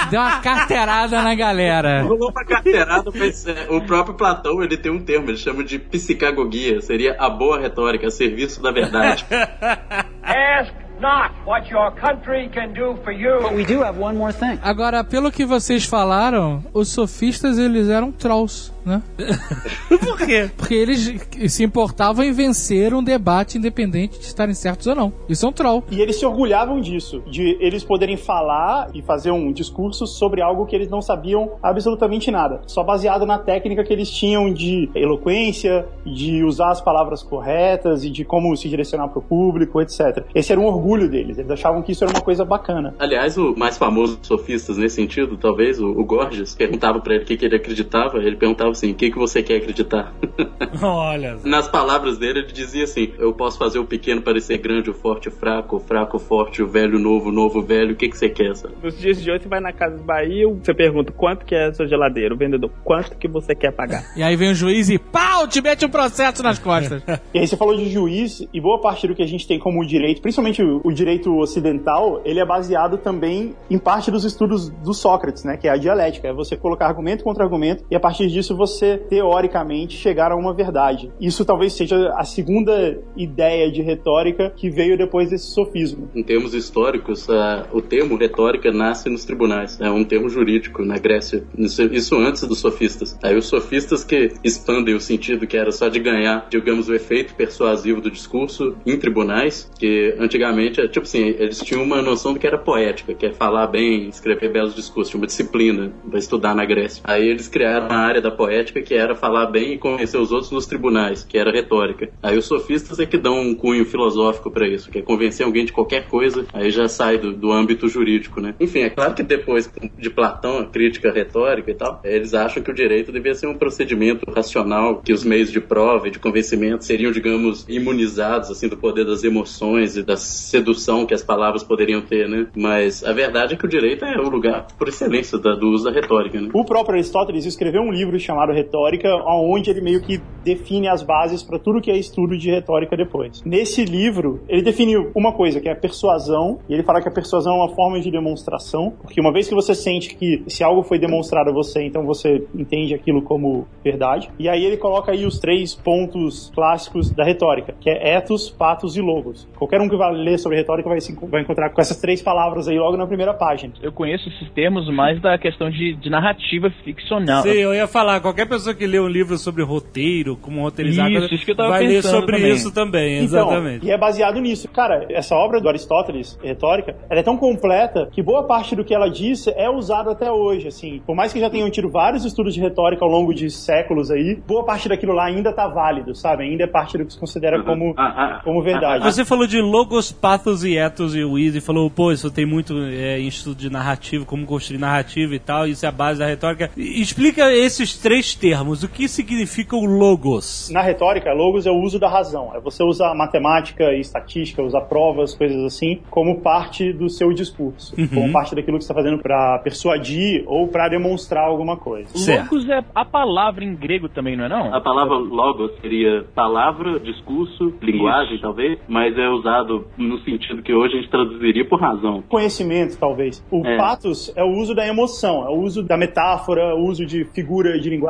[0.10, 2.03] Deu uma carteirada na galera.
[2.03, 5.80] Rolou pra carteirada, mas é, o próprio Platão ele tem um termo, ele chama de
[5.80, 9.26] psicagogia, seria a boa retórica, a serviço da verdade.
[10.21, 13.41] Ask not what your country can do for you.
[13.41, 14.60] But we do have one more thing.
[14.62, 19.02] Agora, pelo que vocês falaram, os sofistas eles eram trolls, né?
[19.89, 20.50] Por quê?
[20.56, 25.13] Porque eles se importavam em vencer um debate independente de estarem certos ou não.
[25.28, 25.84] Isso é um troll.
[25.89, 30.65] E eles se orgulhavam disso, de eles poderem falar e fazer um discurso sobre algo
[30.65, 35.86] que eles não sabiam absolutamente nada, só baseado na técnica que eles tinham de eloquência,
[36.06, 40.26] de usar as palavras corretas e de como se direcionar para o público, etc.
[40.34, 42.93] Esse era um orgulho deles, eles achavam que isso era uma coisa bacana.
[43.00, 47.24] Aliás, o mais famoso dos sofistas nesse sentido, talvez, o, o Gorgias, perguntava pra ele
[47.24, 50.13] o que, que ele acreditava, ele perguntava assim, o que, que você quer acreditar?
[50.81, 51.38] Olha.
[51.43, 55.29] Nas palavras dele, ele dizia assim, eu posso fazer o pequeno parecer grande, o forte
[55.29, 58.55] fraco, o fraco forte, o velho novo, o novo velho, o que, que você quer,
[58.55, 58.75] sabe?
[58.81, 61.73] Nos dias de hoje, você vai na Casa Bahia, você pergunta quanto que é a
[61.73, 64.05] sua geladeira, o vendedor, quanto que você quer pagar?
[64.15, 67.03] E aí vem o juiz e pau, te mete um processo nas costas.
[67.33, 69.85] E aí você falou de juiz, e boa parte do que a gente tem como
[69.85, 74.93] direito, principalmente o, o direito ocidental, ele é baseado também em parte dos estudos do
[74.93, 75.57] Sócrates, né?
[75.57, 78.64] Que é a dialética, é você colocar argumento contra argumento, e a partir disso você,
[79.10, 81.12] teoricamente, chegar a uma verdade.
[81.19, 86.10] Isso talvez seja a segunda ideia de retórica que veio depois desse sofismo.
[86.15, 87.28] Em termos históricos,
[87.71, 89.80] o termo retórica nasce nos tribunais.
[89.80, 91.43] É um termo jurídico na Grécia.
[91.58, 93.17] Isso, isso antes dos sofistas.
[93.23, 97.36] Aí os sofistas que expandem o sentido que era só de ganhar, digamos, o efeito
[97.36, 102.39] persuasivo do discurso em tribunais, que antigamente, é, tipo assim, eles tinham uma noção do
[102.39, 106.56] que era poética, que é falar bem, escrever belos discursos, tinha uma disciplina para estudar
[106.56, 107.01] na Grécia.
[107.04, 110.51] Aí eles criaram a área da poética que era falar bem e convencer os outros
[110.51, 112.09] nos tribunais, que era retórica.
[112.21, 115.65] Aí os sofistas é que dão um cunho filosófico para isso, que é convencer alguém
[115.65, 118.55] de qualquer coisa, aí já sai do, do âmbito jurídico, né?
[118.59, 122.71] Enfim, é claro que depois de Platão, a crítica retórica e tal, eles acham que
[122.71, 126.83] o direito devia ser um procedimento racional, que os meios de prova e de convencimento
[126.85, 132.01] seriam, digamos, imunizados assim do poder das emoções e da sedução que as palavras poderiam
[132.01, 132.47] ter, né?
[132.55, 135.85] Mas a verdade é que o direito é o lugar por excelência da- do uso
[135.85, 136.49] da retórica, né?
[136.53, 141.41] O próprio Aristóteles escreveu um livro chamado Retórica, onde ele meio que define as bases
[141.41, 143.41] para tudo que é estudo de retórica depois.
[143.43, 147.12] Nesse livro, ele define uma coisa, que é a persuasão, e ele fala que a
[147.12, 150.84] persuasão é uma forma de demonstração, porque uma vez que você sente que se algo
[150.84, 154.29] foi demonstrado a você, então você entende aquilo como verdade.
[154.38, 158.95] E aí ele coloca aí os três pontos clássicos da retórica, que é ethos, patos
[158.95, 159.47] e logos.
[159.58, 162.67] Qualquer um que vai ler sobre retórica vai, se, vai encontrar com essas três palavras
[162.67, 163.73] aí logo na primeira página.
[163.81, 167.41] Eu conheço esses termos mais da questão de, de narrativa ficcional.
[167.41, 171.33] Sim, eu ia falar, qualquer pessoa que lê um livro sobre roteiro, como roteirizar, Isso,
[171.33, 172.51] isso que eu tava vai ler sobre também.
[172.53, 173.85] isso também, Então, exatamente.
[173.85, 174.67] e é baseado nisso.
[174.69, 178.93] Cara, essa obra do Aristóteles, retórica, ela é tão completa que boa parte do que
[178.93, 181.01] ela disse é usado até hoje, assim.
[181.05, 184.39] Por mais que já tenham tido vários estudos de retórica ao longo de séculos aí,
[184.47, 186.43] boa parte daquilo lá ainda tá válido, sabe?
[186.43, 189.03] Ainda é parte do que se considera como, Ah, ah, como verdade.
[189.03, 192.73] Você falou de logos, pathos e ethos e o Easy falou, pô, isso tem muito
[192.85, 196.25] é, em estudo de narrativa, como construir narrativa e tal, isso é a base da
[196.25, 196.71] retórica.
[196.77, 200.69] E- Explica esses três termos, o que significa o logos?
[200.71, 202.51] Na retórica, logos é o uso da razão.
[202.56, 207.93] É você usar matemática e estatística, usar provas, coisas assim, como parte do seu discurso.
[207.99, 208.08] Uhum.
[208.08, 212.10] Como parte daquilo que você está fazendo para persuadir ou para demonstrar alguma coisa.
[212.41, 214.73] Logos é a palavra em grego também, não é não?
[214.73, 220.93] A palavra logos seria palavra, discurso, linguagem, talvez, mas é usado no sentido que hoje
[220.93, 222.23] a gente traduziria por razão.
[222.30, 223.43] conhecimento, talvez.
[223.51, 223.78] O É.
[223.78, 227.80] patos é o uso da emoção, é o uso da metáfora, o uso de figura
[227.80, 228.04] de linguagem,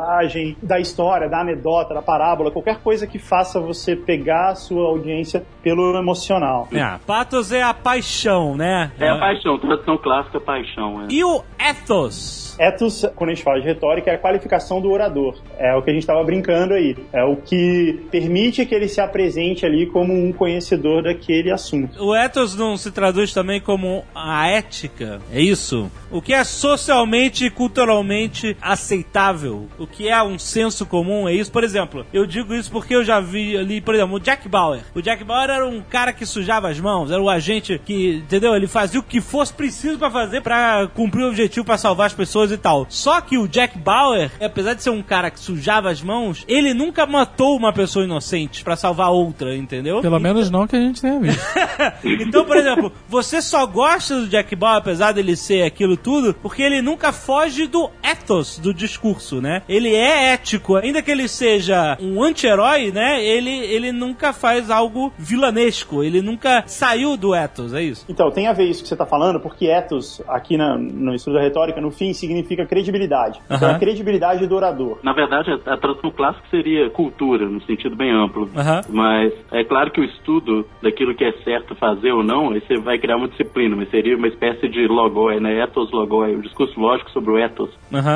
[0.62, 5.44] da história, da anedota, da parábola, qualquer coisa que faça você pegar a sua audiência
[5.62, 6.68] pelo emocional.
[6.72, 8.92] É, pathos é a paixão, né?
[8.98, 11.02] É a paixão, tradução clássica paixão.
[11.02, 11.06] É.
[11.10, 12.45] E o ethos?
[12.58, 13.04] Ethos.
[13.14, 15.36] Quando a gente fala de retórica, é a qualificação do orador.
[15.58, 16.96] É o que a gente estava brincando aí.
[17.12, 22.02] É o que permite que ele se apresente ali como um conhecedor daquele assunto.
[22.02, 25.90] O ethos não se traduz também como a ética, é isso?
[26.10, 29.66] O que é socialmente e culturalmente aceitável?
[29.78, 31.28] O que é um senso comum?
[31.28, 31.50] É isso?
[31.50, 34.82] Por exemplo, eu digo isso porque eu já vi ali, por exemplo, o Jack Bauer.
[34.94, 38.54] O Jack Bauer era um cara que sujava as mãos, era o agente que, entendeu?
[38.54, 42.14] Ele fazia o que fosse preciso pra fazer pra cumprir o objetivo pra salvar as
[42.14, 42.86] pessoas e tal.
[42.88, 46.72] Só que o Jack Bauer, apesar de ser um cara que sujava as mãos, ele
[46.74, 50.00] nunca matou uma pessoa inocente pra salvar outra, entendeu?
[50.00, 51.42] Pelo menos não que a gente tenha visto.
[52.04, 56.62] Então, por exemplo, você só gosta do Jack Bauer, apesar dele ser aquilo tudo, porque
[56.62, 59.62] ele nunca foge do ethos do discurso, né?
[59.68, 63.22] Ele é ético, ainda que ele seja um anti-herói, né?
[63.24, 68.04] Ele, ele nunca faz algo vilanesco, ele nunca saiu do ethos, é isso?
[68.08, 71.34] Então, tem a ver isso que você está falando, porque ethos, aqui na- no estudo
[71.34, 72.35] da retórica, no fim, significa
[72.66, 73.40] credibilidade.
[73.46, 73.76] Então, Aham.
[73.76, 74.98] a credibilidade do orador.
[75.02, 78.48] Na verdade, a, a tradução clássica seria cultura, no sentido bem amplo.
[78.88, 82.78] Mas é claro que o estudo daquilo que é certo fazer ou não, aí você
[82.78, 85.62] vai criar uma disciplina, mas seria uma espécie de logoi, né?
[85.62, 87.70] Ethos logoi, o discurso lógico sobre o ethos.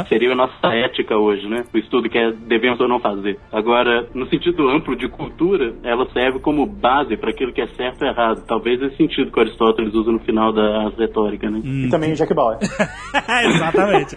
[0.09, 1.64] Seria a nossa ética hoje, né?
[1.72, 3.38] O estudo que é devemos ou não fazer.
[3.52, 8.04] Agora, no sentido amplo de cultura, ela serve como base para aquilo que é certo
[8.04, 8.44] e errado.
[8.46, 11.61] Talvez esse sentido que Aristóteles usa no final da retórica, né?
[11.64, 12.59] E também o Jack Bauer.
[13.44, 14.10] Exatamente.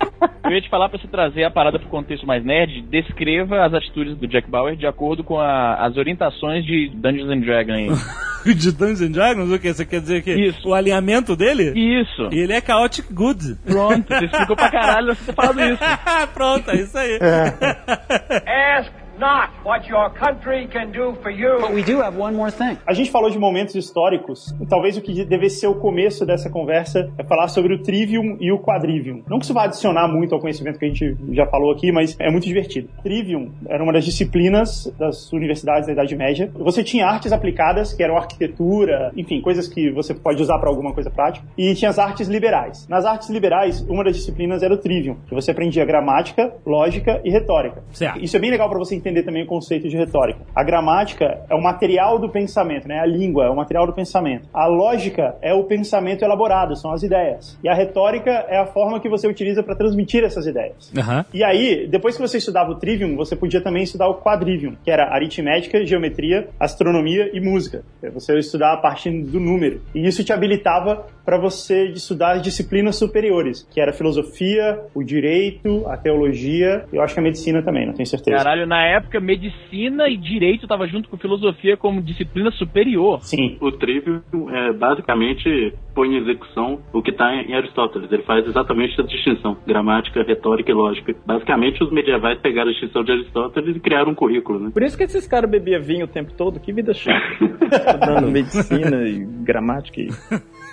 [0.43, 3.73] Eu ia te falar pra você trazer a parada pro contexto mais nerd, descreva as
[3.73, 7.89] atitudes do Jack Bauer de acordo com a- as orientações de Dungeons and Dragons aí.
[8.55, 9.73] de Dungeons and Dragons, o que?
[9.73, 10.67] Você quer dizer que Isso.
[10.67, 11.71] o alinhamento dele?
[12.01, 12.29] Isso.
[12.31, 13.55] E ele é chaotic good.
[13.65, 15.79] Pronto, você explicou pra caralho você ter falado isso.
[16.33, 17.19] Pronto, é isso aí.
[18.79, 21.59] Ask not what your country can do for you.
[21.59, 22.77] But we do have one more thing.
[22.85, 26.49] A gente falou de momentos históricos, e talvez o que deve ser o começo dessa
[26.49, 29.23] conversa é falar sobre o Trivium e o Quadrivium.
[29.27, 32.15] Não que isso vá adicionar muito ao conhecimento que a gente já falou aqui, mas
[32.19, 32.89] é muito divertido.
[33.03, 36.51] Trivium era uma das disciplinas das universidades da Idade Média.
[36.55, 40.93] Você tinha artes aplicadas, que eram arquitetura, enfim, coisas que você pode usar para alguma
[40.93, 42.87] coisa prática, e tinha as artes liberais.
[42.87, 47.29] Nas artes liberais, uma das disciplinas era o Trivium, que você aprendia gramática, lógica e
[47.29, 47.83] retórica.
[47.91, 48.23] Certo.
[48.23, 50.39] Isso é bem legal para você entender também o conceito de retórica.
[50.55, 52.99] A gramática é o material do pensamento, né?
[52.99, 54.47] A língua é o material do pensamento.
[54.53, 57.57] A lógica é o pensamento elaborado, são as ideias.
[57.63, 60.91] E a retórica é a forma que você utiliza para transmitir essas ideias.
[60.97, 61.25] Aham.
[61.33, 64.91] E aí, depois que você estudava o Trivium, você podia também estudar o Quadrivium, que
[64.91, 67.83] era aritmética, geometria, astronomia e música.
[68.13, 69.81] Você ia estudar a partir do número.
[69.93, 75.03] E isso te habilitava para você estudar as disciplinas superiores, que era a filosofia, o
[75.03, 78.37] direito, a teologia, e eu acho que a medicina também, não tenho certeza.
[78.37, 83.21] Caralho, na época, medicina e direito tava junto com filosofia como disciplina superior.
[83.21, 83.57] Sim.
[83.59, 88.11] O Trivium é basicamente põe em execução o que está em Aristóteles.
[88.11, 91.15] Ele faz exatamente essa distinção: gramática, retórica e lógica.
[91.25, 94.71] Basicamente, os medievais pegaram a distinção de Aristóteles e criaram um currículo, né?
[94.73, 96.59] Por isso que esses caras bebiam vinho o tempo todo.
[96.59, 97.19] Que vida chata.
[97.41, 100.09] Estudando medicina e gramática e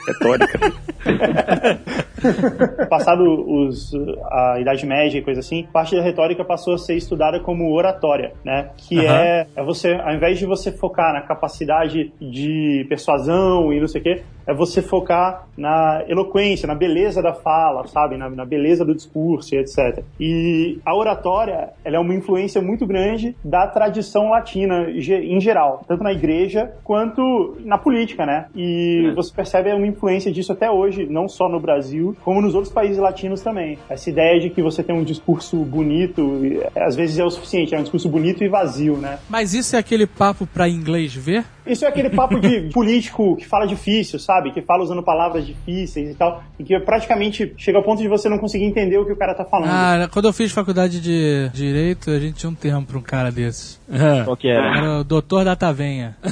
[0.07, 0.59] retórica.
[2.89, 3.93] Passado os,
[4.31, 8.33] a Idade Média e coisa assim, parte da retórica passou a ser estudada como oratória,
[8.45, 8.71] né?
[8.77, 9.17] Que Aham.
[9.17, 14.01] é, é você, ao invés de você focar na capacidade de persuasão e não sei
[14.01, 18.17] o quê, é você focar na eloquência, na beleza da fala, sabe?
[18.17, 20.03] Na, na beleza do discurso e etc.
[20.19, 26.03] E a oratória, ela é uma influência muito grande da tradição latina em geral, tanto
[26.03, 28.47] na igreja quanto na política, né?
[28.55, 29.15] E É.
[29.15, 32.99] você percebe uma influência disso até hoje, não só no Brasil, como nos outros países
[32.99, 33.79] latinos também.
[33.89, 37.75] Essa ideia de que você tem um discurso bonito, e, às vezes é o suficiente,
[37.75, 39.19] é um discurso bonito e vazio, né?
[39.29, 41.45] Mas isso é aquele papo pra inglês ver?
[41.67, 44.51] Isso é aquele papo de político que fala difícil, sabe?
[44.51, 48.29] Que fala usando palavras difíceis e tal, e que praticamente chega ao ponto de você
[48.29, 49.71] não conseguir entender o que o cara tá falando.
[49.71, 53.31] Ah, quando eu fiz faculdade de Direito, a gente tinha um termo pra um cara
[53.31, 53.81] desses.
[54.25, 54.79] Qual que era?
[54.79, 56.17] Era o doutor da tavenha.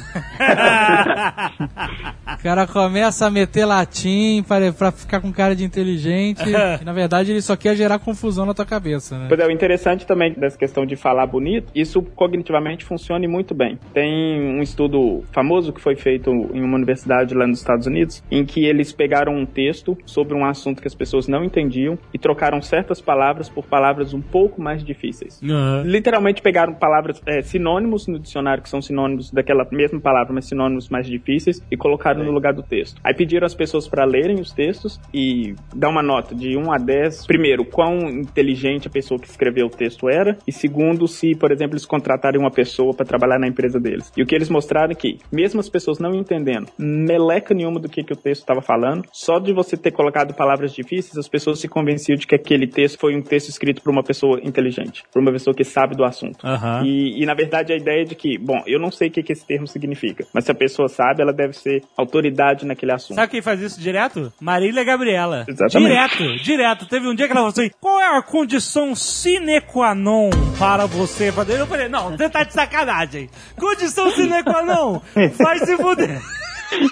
[2.38, 6.42] O cara começa a meter latim pra, pra ficar com cara de inteligente.
[6.48, 9.26] e, na verdade, ele só quer gerar confusão na tua cabeça, né?
[9.28, 13.54] Pois é, o interessante também dessa questão de falar bonito, isso cognitivamente funciona e muito
[13.54, 13.78] bem.
[13.92, 18.44] Tem um estudo famoso que foi feito em uma universidade lá nos Estados Unidos, em
[18.44, 22.60] que eles pegaram um texto sobre um assunto que as pessoas não entendiam e trocaram
[22.60, 25.40] certas palavras por palavras um pouco mais difíceis.
[25.84, 30.88] Literalmente pegaram palavras, é, sinônimos no dicionário, que são sinônimos daquela mesma palavra, mas sinônimos
[30.88, 33.00] mais difíceis, e colocaram no lugar do texto.
[33.04, 36.72] Aí pediram pediram as pessoas para lerem os textos e dar uma nota de 1
[36.72, 37.26] a 10.
[37.26, 41.74] Primeiro, quão inteligente a pessoa que escreveu o texto era, e segundo, se, por exemplo,
[41.74, 44.12] eles contratarem uma pessoa para trabalhar na empresa deles.
[44.16, 47.88] E o que eles mostraram é que, mesmo as pessoas não entendendo meleca nenhuma do
[47.88, 51.60] que, que o texto estava falando, só de você ter colocado palavras difíceis, as pessoas
[51.60, 55.20] se convenciam de que aquele texto foi um texto escrito por uma pessoa inteligente, por
[55.20, 56.46] uma pessoa que sabe do assunto.
[56.46, 56.82] Aham.
[56.84, 59.22] E, e, na verdade a ideia é de que, bom, eu não sei o que,
[59.22, 63.16] que esse termo significa, mas se a pessoa sabe, ela deve ser autoridade naquele assunto.
[63.16, 64.32] Sabe quem faz isso direto?
[64.40, 65.44] Marília Gabriela.
[65.46, 65.88] Exatamente.
[65.88, 66.86] Direto, direto.
[66.86, 70.86] Teve um dia que ela falou assim: qual é a condição sine qua non para
[70.86, 71.58] você fazer?
[71.58, 73.28] Eu falei, não, você tá de sacanagem.
[73.56, 75.00] Condição sine qua non.
[75.38, 76.20] Vai se fuder.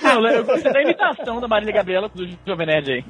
[0.03, 3.03] Não, eu gostei da imitação da Marília Gabriela do Jovem Nerd aí.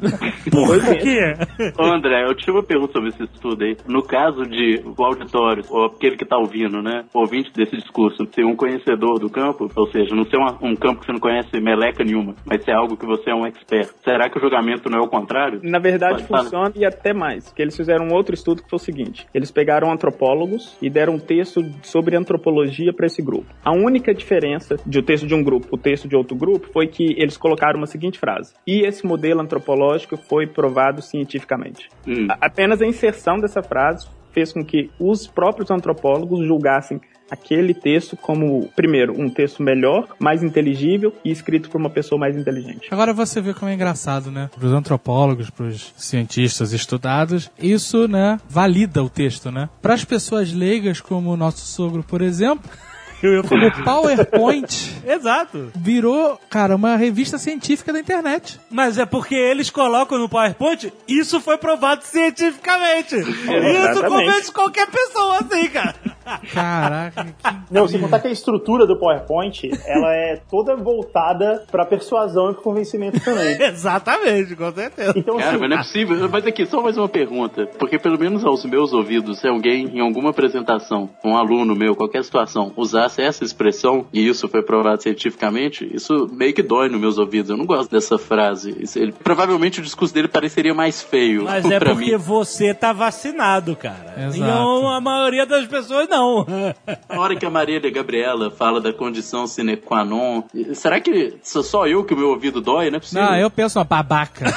[0.51, 1.35] Por quê?
[1.79, 3.77] Ô André, eu tive uma pergunta sobre esse estudo aí.
[3.87, 7.05] No caso de o auditório, ou aquele que tá ouvindo, né?
[7.15, 10.75] O ouvinte desse discurso, ser um conhecedor do campo, ou seja, não ser uma- um
[10.75, 13.91] campo que você não conhece meleca nenhuma, mas ser algo que você é um expert.
[14.05, 15.61] Será que o julgamento não é o contrário?
[15.63, 17.47] Na verdade, Pode funciona e até mais.
[17.49, 21.15] Porque eles fizeram um outro estudo que foi o seguinte: eles pegaram antropólogos e deram
[21.15, 23.47] um texto sobre antropologia para esse grupo.
[23.65, 26.87] A única diferença de o texto de um grupo pro texto de outro grupo foi
[26.87, 31.89] que eles colocaram uma seguinte frase: e esse modelo antropológico foi provado cientificamente.
[32.07, 32.27] Hum.
[32.31, 38.17] A- Apenas a inserção dessa frase fez com que os próprios antropólogos julgassem aquele texto
[38.17, 42.87] como, primeiro, um texto melhor, mais inteligível e escrito por uma pessoa mais inteligente.
[42.91, 44.49] Agora você vê como é engraçado, né?
[44.55, 49.69] Para os antropólogos, para os cientistas estudados, isso, né, valida o texto, né?
[49.83, 52.71] Para as pessoas leigas, como o nosso sogro, por exemplo,
[53.23, 55.71] o PowerPoint Exato.
[55.75, 58.61] virou, cara, uma revista científica da internet.
[58.71, 63.17] Mas é porque eles colocam no PowerPoint, isso foi provado cientificamente.
[63.17, 64.09] Isso Exatamente.
[64.09, 66.16] convence qualquer pessoa assim, cara.
[66.53, 67.57] Caraca, que...
[67.71, 72.55] Não, sem contar que a estrutura do PowerPoint, ela é toda voltada pra persuasão e
[72.55, 73.57] pro convencimento também.
[73.63, 75.13] Exatamente, com certeza.
[75.17, 76.29] Então, Cara, assim, mas não é possível.
[76.31, 77.67] Mas aqui, só mais uma pergunta.
[77.79, 82.23] Porque pelo menos aos meus ouvidos, se alguém em alguma apresentação, um aluno meu, qualquer
[82.25, 87.19] situação, usasse essa expressão e isso foi provado cientificamente, isso meio que dói nos meus
[87.19, 87.51] ouvidos.
[87.51, 88.75] Eu não gosto dessa frase.
[88.81, 91.45] Isso- ele- provavelmente o discurso dele pareceria mais feio.
[91.45, 92.17] Mas é porque mim.
[92.17, 94.15] você tá vacinado, cara.
[94.17, 94.37] Exato.
[94.37, 96.16] Então a maioria das pessoas não.
[96.19, 96.75] Na
[97.21, 100.43] hora que a Maria Gabriela fala da condição sine qua non,
[100.75, 102.91] será que sou só eu que o meu ouvido dói?
[102.91, 103.25] Não é possível.
[103.25, 104.45] Não, eu penso uma babaca.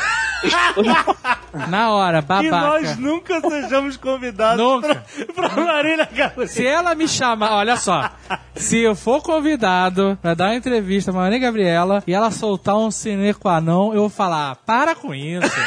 [1.70, 2.50] Na hora, E babaca.
[2.52, 5.04] nós nunca sejamos convidados Nunca.
[5.36, 6.48] pra, pra Marília Gabriela.
[6.48, 8.10] Se ela me chamar, olha só.
[8.56, 12.90] Se eu for convidado pra dar uma entrevista pra Maria Gabriela e ela soltar um
[12.92, 15.50] sine qua non, eu vou falar, para com isso.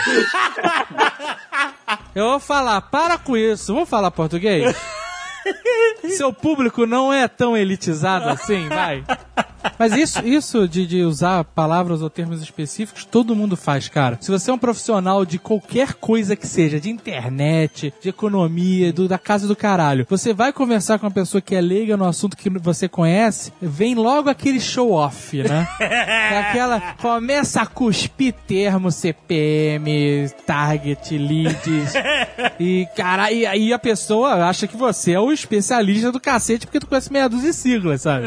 [2.14, 3.72] Eu vou falar, para com isso.
[3.74, 4.74] Vamos falar português?
[6.16, 9.04] Seu público não é tão elitizado assim, vai.
[9.78, 14.18] Mas isso, isso de, de usar palavras ou termos específicos, todo mundo faz, cara.
[14.20, 19.08] Se você é um profissional de qualquer coisa que seja, de internet, de economia, do,
[19.08, 22.36] da casa do caralho, você vai conversar com uma pessoa que é leiga no assunto
[22.36, 25.66] que você conhece, vem logo aquele show-off, né?
[26.32, 26.80] É aquela.
[27.00, 31.92] Começa a cuspir termo CPM, target, leads.
[32.58, 36.80] E, cara, e aí a pessoa acha que você é o especialista do cacete porque
[36.80, 38.26] tu conhece meia dúzia de siglas, sabe?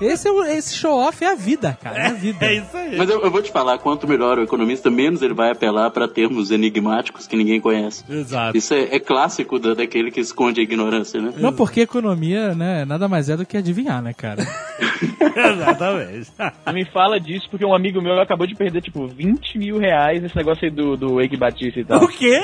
[0.00, 1.98] Esse, é o- esse show-off é a vida, cara.
[1.98, 2.44] É a vida.
[2.46, 2.96] É isso aí.
[2.96, 6.06] Mas eu, eu vou te falar, quanto melhor o economista, menos ele vai apelar para
[6.08, 8.04] termos enigmáticos que ninguém conhece.
[8.08, 8.56] Exato.
[8.56, 11.32] Isso é, é clássico da- daquele que esconde a ignorância, né?
[11.36, 14.42] Não, porque economia, né, nada mais é do que adivinhar, né, cara?
[15.36, 16.30] Exatamente.
[16.72, 20.36] Me fala disso porque um amigo meu acabou de perder, tipo, 20 mil reais nesse
[20.36, 22.02] negócio aí do, do Eike Batista e tal.
[22.04, 22.40] O quê?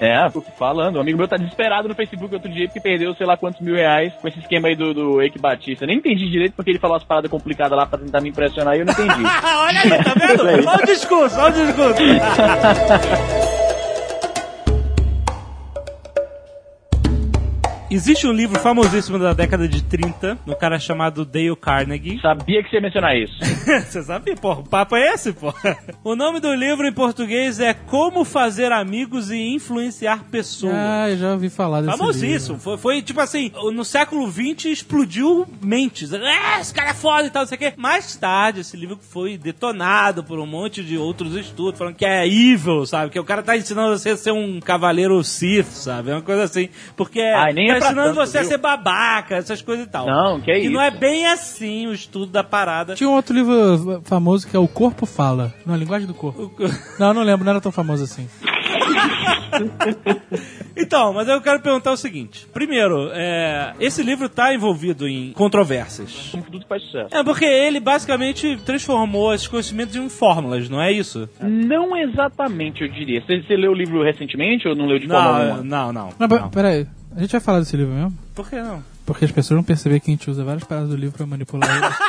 [0.00, 0.96] É, é, tô falando.
[0.96, 3.74] Um amigo meu tá desesperado no Facebook outro dia porque perdeu sei lá quantos mil
[3.74, 5.84] reais com esse esquema aí do, do Eike Batista.
[5.84, 8.76] Eu nem entendi direito porque ele falou as paradas complicadas lá pra tentar me impressionar
[8.76, 9.24] e eu não entendi.
[9.24, 10.46] olha aí, tá vendo?
[10.68, 12.00] Olha o discurso, olha o discurso.
[17.90, 22.20] Existe um livro famosíssimo da década de 30, do cara chamado Dale Carnegie.
[22.22, 23.34] Sabia que você ia mencionar isso.
[23.42, 25.52] Você sabe, pô, o papo é esse, pô.
[26.04, 30.72] O nome do livro em português é Como Fazer Amigos e Influenciar Pessoas.
[30.74, 32.54] Ah, eu já ouvi falar desse Famosíssimo.
[32.54, 32.58] livro.
[32.62, 36.12] Foi, foi tipo assim, no século XX explodiu mentes.
[36.14, 37.72] Ah, esse cara é foda e tal, não sei o quê.
[37.76, 42.26] Mais tarde, esse livro foi detonado por um monte de outros estudos, falando que é
[42.26, 43.10] evil, sabe?
[43.10, 46.10] Que o cara tá ensinando você a ser um cavaleiro Sith, sabe?
[46.10, 46.68] É uma coisa assim.
[46.96, 50.06] Porque Ai, nem tá ensinando você a ser babaca, essas coisas e tal.
[50.06, 50.72] Não, que é E isso.
[50.72, 52.94] não é bem assim o estudo da parada.
[52.94, 55.52] Tinha um outro livro famoso que é O Corpo Fala.
[55.66, 56.50] Não, a linguagem do corpo.
[56.98, 58.28] Não, não lembro, não era tão famoso assim.
[60.76, 62.46] Então, mas eu quero perguntar o seguinte.
[62.52, 66.28] Primeiro, é, esse livro tá envolvido em controvérsias.
[66.30, 67.14] Como tudo faz sucesso.
[67.14, 71.28] É, porque ele basicamente transformou esses conhecimentos em fórmulas, não é isso?
[71.40, 73.20] Não exatamente, eu diria.
[73.20, 75.62] Você, você leu o livro recentemente ou não leu de forma Não, alguma?
[75.62, 76.08] não, não.
[76.18, 76.50] Não, não.
[76.50, 76.86] peraí.
[77.14, 78.18] A gente vai falar desse livro mesmo?
[78.34, 78.82] Por que não?
[79.04, 81.70] Porque as pessoas vão perceber que a gente usa várias paradas do livro pra manipular
[81.70, 81.86] ele.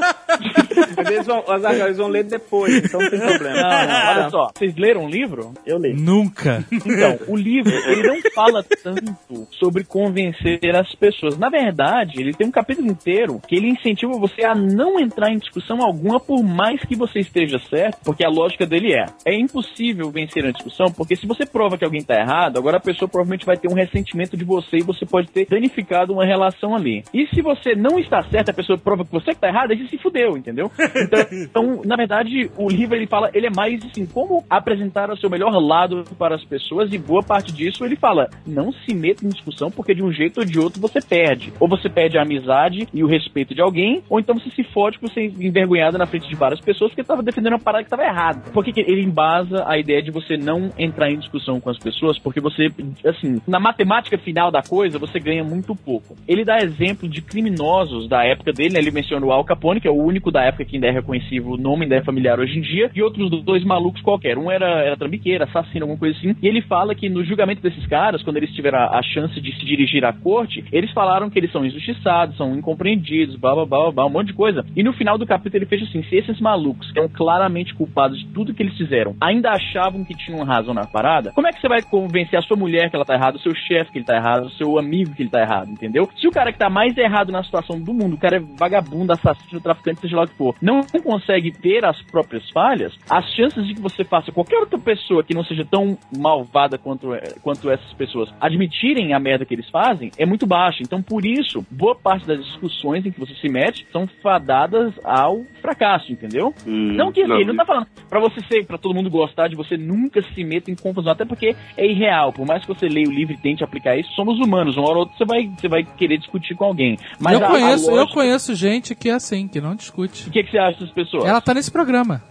[1.10, 3.62] Eles vão, Azaghal, eles vão ler depois, então não tem problema.
[3.62, 4.48] Não, não, olha só.
[4.54, 5.52] Vocês leram um livro?
[5.66, 5.96] Eu leio.
[5.96, 6.64] Nunca.
[6.70, 11.38] Então, o livro, ele não fala tanto sobre convencer as pessoas.
[11.38, 15.38] Na verdade, ele tem um capítulo inteiro que ele incentiva você a não entrar em
[15.38, 20.10] discussão alguma por mais que você esteja certo, porque a lógica dele é, é impossível
[20.10, 23.46] vencer a discussão, porque se você prova que alguém tá errado, agora a pessoa provavelmente
[23.46, 27.04] vai ter um ressentimento de você e você pode ter danificado uma relação ali.
[27.12, 29.78] E se você não está certo, a pessoa prova que você que tá errado, aí
[29.78, 30.70] você se fudeu, entendeu?
[30.96, 35.16] Então, então, na verdade, o livro ele fala, ele é mais assim, como apresentar o
[35.16, 39.24] seu melhor lado para as pessoas e boa parte disso ele fala, não se meta
[39.24, 41.52] em discussão porque de um jeito ou de outro você perde.
[41.58, 44.98] Ou você perde a amizade e o respeito de alguém, ou então você se fode
[44.98, 48.02] por ser envergonhado na frente de várias pessoas porque estava defendendo uma parada que estava
[48.02, 48.50] errada.
[48.52, 51.78] Por que que ele embasa a ideia de você não entrar em discussão com as
[51.78, 52.18] pessoas?
[52.18, 52.68] Porque você,
[53.04, 56.16] assim, na matemática final da coisa, você ganha muito pouco.
[56.26, 58.80] Ele dá exemplo de criminosos da época dele, né?
[58.80, 61.52] ele menciona o Al Capone, que é o único da época que ainda é reconhecível,
[61.52, 64.36] o nome ainda é familiar hoje em dia, e outros dois malucos qualquer.
[64.36, 66.36] Um era, era trambiqueiro, assassino, alguma coisa assim.
[66.42, 69.52] E ele fala que no julgamento desses caras, quando eles tiveram a, a chance de
[69.56, 73.92] se dirigir à corte, eles falaram que eles são injustiçados, são incompreendidos, blá blá blá
[73.92, 74.64] blá, um monte de coisa.
[74.76, 78.18] E no final do capítulo ele fez assim: se esses malucos, que eram claramente culpados
[78.18, 81.60] de tudo que eles fizeram, ainda achavam que tinham razão na parada, como é que
[81.60, 84.04] você vai convencer a sua mulher que ela tá errada, o seu chefe que ele
[84.04, 86.08] tá errado, o seu amigo que ele tá errado, entendeu?
[86.16, 89.12] Se o cara que tá mais errado na situação do mundo, o cara é vagabundo,
[89.12, 93.66] assassino, traficante, seja lá o que for, não consegue ter as próprias falhas, as chances
[93.66, 97.70] de que você faça qualquer outra pessoa que não seja tão malvada quanto, eh, quanto
[97.70, 100.82] essas pessoas admitirem a merda que eles fazem é muito baixa.
[100.82, 105.42] Então, por isso, boa parte das discussões em que você se mete são fadadas ao
[105.60, 106.54] fracasso, entendeu?
[106.66, 107.36] Hum, não que assim, não.
[107.36, 110.44] ele não tá falando pra você ser, pra todo mundo gostar de você nunca se
[110.44, 112.32] meta em confusão, até porque é irreal.
[112.32, 114.76] Por mais que você leia o livro e tente aplicar isso, somos humanos.
[114.76, 116.96] Uma hora ou outra você vai, você vai querer discutir com alguém.
[117.18, 120.28] Mas eu, a- a conheço, eu lógica- conheço gente que é assim, que não discute.
[120.28, 121.24] O que, que você acha dessas pessoas?
[121.24, 122.22] Ela tá nesse programa.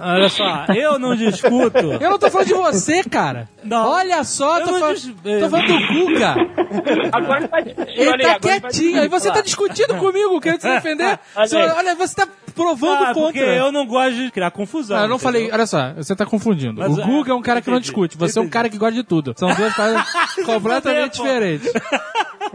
[0.00, 1.78] Olha só, eu não discuto.
[2.00, 3.48] Eu não tô falando de você, cara.
[3.62, 3.88] Não.
[3.88, 6.34] Olha só, Eu tô, não fal- dis- tô falando do Guga.
[7.12, 9.00] Agora discutir, Ele olha tá quietinho.
[9.02, 11.18] Aí você tá discutindo comigo, querendo se defender.
[11.36, 11.56] Olha Você-.
[11.56, 13.56] Olha, você tá provando Ah, porque contra.
[13.56, 14.96] eu não gosto de criar confusão.
[14.96, 15.32] Não, eu não entendeu?
[15.32, 16.80] falei, olha só, você tá confundindo.
[16.80, 18.78] Mas, o é, Guga é um cara que não discute, você é um cara que
[18.78, 19.34] gosta de tudo.
[19.36, 20.02] São duas coisas
[20.46, 21.24] completamente pô.
[21.24, 21.72] diferentes.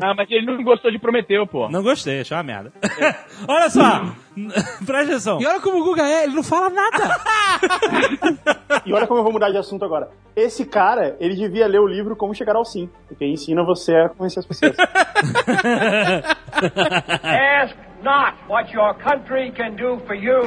[0.02, 1.68] Ah, mas ele não gostou de Prometeu, pô.
[1.70, 2.72] Não gostei, achei uma merda.
[3.48, 4.09] Olha só,
[4.86, 5.42] presta atenção.
[5.42, 7.20] E olha como o Guga é, ele não fala nada.
[8.86, 10.10] E olha como eu vou mudar de assunto agora.
[10.36, 14.10] Esse cara, ele devia ler o livro Como Chegar ao Sim, porque ensina você a
[14.10, 14.76] conhecer as pessoas.
[17.24, 20.42] Ask not what your country can do for you.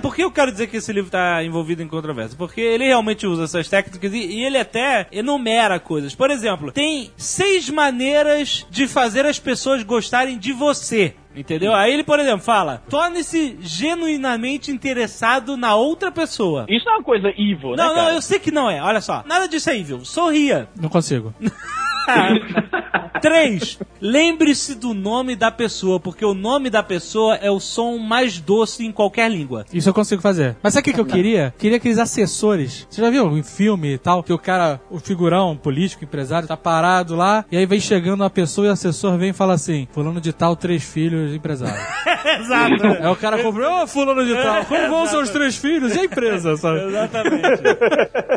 [0.00, 2.36] Por que eu quero dizer que esse livro está envolvido em controvérsia?
[2.36, 6.14] Porque ele realmente usa essas técnicas e, e ele até enumera coisas.
[6.14, 11.14] Por exemplo, tem seis maneiras de fazer as pessoas gostarem de você.
[11.34, 11.72] Entendeu?
[11.74, 16.66] Aí ele, por exemplo, fala: torne-se genuinamente interessado na outra pessoa.
[16.68, 18.02] Isso é uma coisa evil, né, Não, cara?
[18.08, 18.82] não, eu sei que não é.
[18.82, 19.22] Olha só.
[19.26, 20.04] Nada disso é evil.
[20.04, 20.68] Sorria.
[20.80, 21.32] Não consigo.
[23.20, 28.40] Três, lembre-se do nome da pessoa, porque o nome da pessoa é o som mais
[28.40, 29.66] doce em qualquer língua.
[29.72, 30.56] Isso eu consigo fazer.
[30.62, 31.54] Mas sabe o que, eu queria?
[31.58, 32.86] Queria aqueles assessores.
[32.88, 34.22] Você já viu em filme e tal?
[34.22, 37.44] Que o cara, o figurão, político, empresário, tá parado lá.
[37.52, 40.32] E aí vem chegando uma pessoa e o assessor vem e fala assim: Fulano de
[40.32, 41.80] tal, três filhos, empresário.
[42.40, 42.86] Exato.
[42.86, 46.04] Aí o cara compra, ô Fulano de tal, como vão seus três filhos e a
[46.04, 46.80] empresa, sabe?
[46.86, 47.62] Exatamente.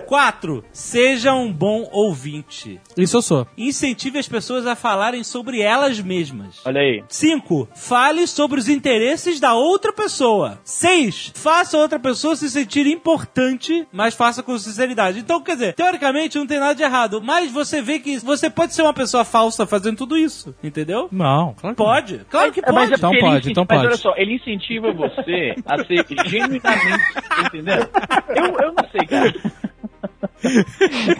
[0.08, 2.82] Quatro, seja um bom ouvinte.
[2.98, 3.48] Isso eu sou.
[3.58, 6.60] Incentive as pessoas a falarem sobre elas mesmas.
[6.66, 7.04] Olha aí.
[7.08, 7.68] 5.
[7.76, 10.60] Fale sobre os interesses da outra pessoa.
[10.64, 11.32] 6.
[11.36, 15.20] Faça a outra pessoa se sentir importante, mas faça com sinceridade.
[15.20, 18.74] Então, quer dizer, teoricamente não tem nada de errado, mas você vê que você pode
[18.74, 21.08] ser uma pessoa falsa fazendo tudo isso, entendeu?
[21.12, 21.90] Não, claro que não.
[21.90, 22.94] Pode, claro que É, mas pode.
[22.94, 23.88] é Então ele pode, incenti- então Mas pode.
[23.88, 27.04] olha só, ele incentiva você a ser genuinamente,
[27.46, 27.88] entendeu?
[28.36, 29.34] Eu, eu não sei, cara.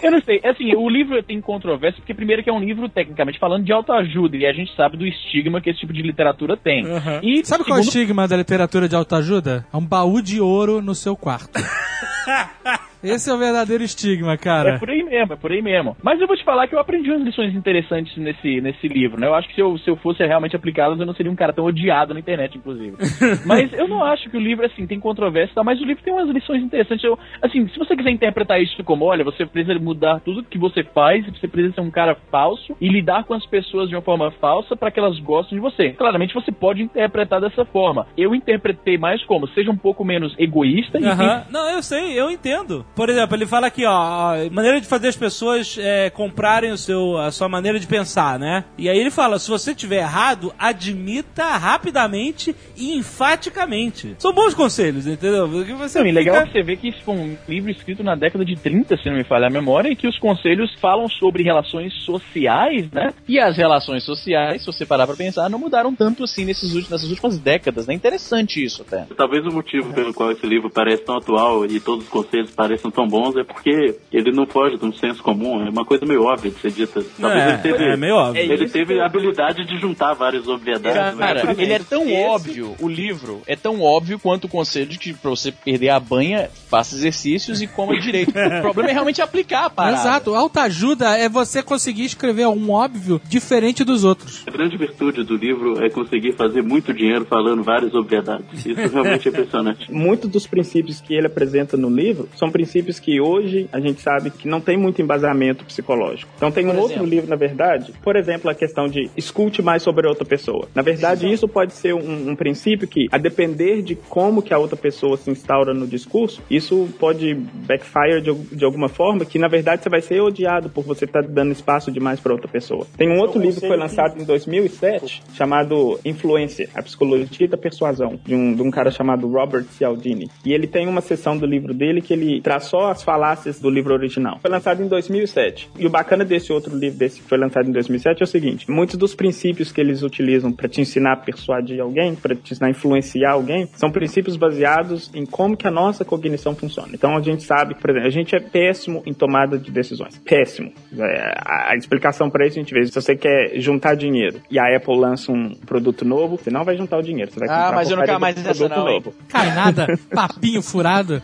[0.02, 3.38] Eu não sei, assim, o livro tem controvérsia, porque primeiro que é um livro, tecnicamente
[3.38, 6.84] falando, de autoajuda, e a gente sabe do estigma que esse tipo de literatura tem.
[6.84, 7.20] Uhum.
[7.22, 9.66] E Sabe qual é o segundo, estigma da literatura de autoajuda?
[9.72, 11.60] É um baú de ouro no seu quarto.
[13.04, 14.78] Esse é o verdadeiro estigma, É cara.
[14.78, 15.96] por aí mesmo, é por aí mesmo.
[16.02, 19.26] Mas eu vou te falar que eu aprendi umas lições interessantes nesse, nesse livro, né?
[19.26, 21.52] Eu acho que se eu, se eu fosse realmente aplicá-las, eu não seria um cara
[21.52, 22.96] tão odiado na internet, inclusive.
[23.44, 25.62] mas eu não acho que o livro, assim, tem controvérsia, tá?
[25.62, 27.04] mas o livro tem umas lições interessantes.
[27.04, 30.82] Eu, assim, se você quiser interpretar isso como, olha, você precisa mudar tudo que você
[30.82, 34.30] faz, você precisa ser um cara falso e lidar com as pessoas de uma forma
[34.32, 35.90] falsa para que elas gostem de você.
[35.90, 38.06] Claramente você pode interpretar dessa forma.
[38.16, 41.44] Eu interpretei mais como, seja um pouco menos egoísta e Aham.
[41.50, 42.84] Não, eu sei, eu entendo.
[42.94, 46.78] Por exemplo, ele fala aqui, ó, ó, maneira de fazer as pessoas é, comprarem o
[46.78, 48.64] seu, a sua maneira de pensar, né?
[48.78, 54.14] E aí ele fala, se você tiver errado, admita rapidamente e enfaticamente.
[54.18, 55.48] São bons conselhos, entendeu?
[55.48, 58.02] Porque você Não, e legal fica- que você vê que isso foi um livro escrito
[58.04, 61.08] na década de 30, se não me falha a memória, e que os conselhos falam
[61.08, 63.12] sobre relações sociais, né?
[63.28, 66.90] E as relações sociais, se você parar pra pensar, não mudaram tanto assim nesses últimos,
[66.90, 67.94] nessas últimas décadas, né?
[67.94, 69.06] Interessante isso até.
[69.16, 72.50] Talvez o motivo pelo qual esse livro parece tão atual e todos os conselhos
[72.84, 76.04] pareçam tão bons é porque ele não foge de um senso comum, é uma coisa
[76.04, 77.02] meio óbvia de ser dita.
[77.20, 78.42] Talvez É, ele teve, é meio óbvio.
[78.52, 81.16] Ele teve a habilidade de juntar várias obviedades.
[81.16, 81.26] né?
[81.26, 84.86] Cara, Por ele é tão esse- óbvio, o livro é tão óbvio quanto o conselho
[84.86, 88.30] de que pra você perder a banha, faça exercícios e coma direito.
[88.30, 89.96] o problema é realmente aplicar a parada.
[89.96, 90.34] Exato.
[90.34, 94.42] Autoajuda é você conseguir escrever um óbvio diferente dos outros.
[94.46, 98.64] A grande virtude do livro é conseguir fazer muito dinheiro falando várias obviedades.
[98.66, 99.90] Isso realmente é impressionante.
[99.92, 104.30] Muitos dos princípios que ele apresenta no livro são princípios que hoje a gente sabe
[104.30, 106.30] que não tem muito embasamento psicológico.
[106.36, 107.08] Então tem um Por outro exemplo?
[107.08, 110.68] livro, na verdade, por exemplo, a questão de escute mais sobre a outra pessoa.
[110.74, 114.58] Na verdade, isso pode ser um, um princípio que, a depender de como que a
[114.58, 119.48] outra pessoa se instaura no discurso, isso pode backfire de, de alguma forma, que na
[119.48, 122.86] verdade você vai ser odiado por você estar dando espaço demais para outra pessoa.
[122.96, 128.18] Tem um outro livro que foi lançado em 2007 chamado Influência, a psicologia da persuasão,
[128.24, 130.30] de um, de um cara chamado Robert Cialdini.
[130.44, 133.70] E ele tem uma seção do livro dele que ele traz só as falácias do
[133.70, 134.38] livro original.
[134.40, 135.70] Foi lançado em 2007.
[135.78, 138.70] E o bacana desse outro livro desse que foi lançado em 2007 é o seguinte:
[138.70, 142.68] muitos dos princípios que eles utilizam para te ensinar a persuadir alguém, para te ensinar
[142.68, 146.90] a influenciar alguém, são princípios baseados em como que a nossa cognição funciona.
[146.92, 150.18] Então a gente sabe, por exemplo, a gente é péssimo em tomada de decisões.
[150.24, 150.72] Péssimo.
[150.98, 152.84] É, a, explicação para isso a gente vê.
[152.86, 156.76] Se você quer juntar dinheiro e a Apple lança um produto novo, você não vai
[156.76, 157.30] juntar o dinheiro.
[157.30, 159.14] Você vai Ah, comprar mas eu não quero mais produto não, novo.
[159.28, 159.86] Cai nada.
[160.14, 161.22] Papinho furado.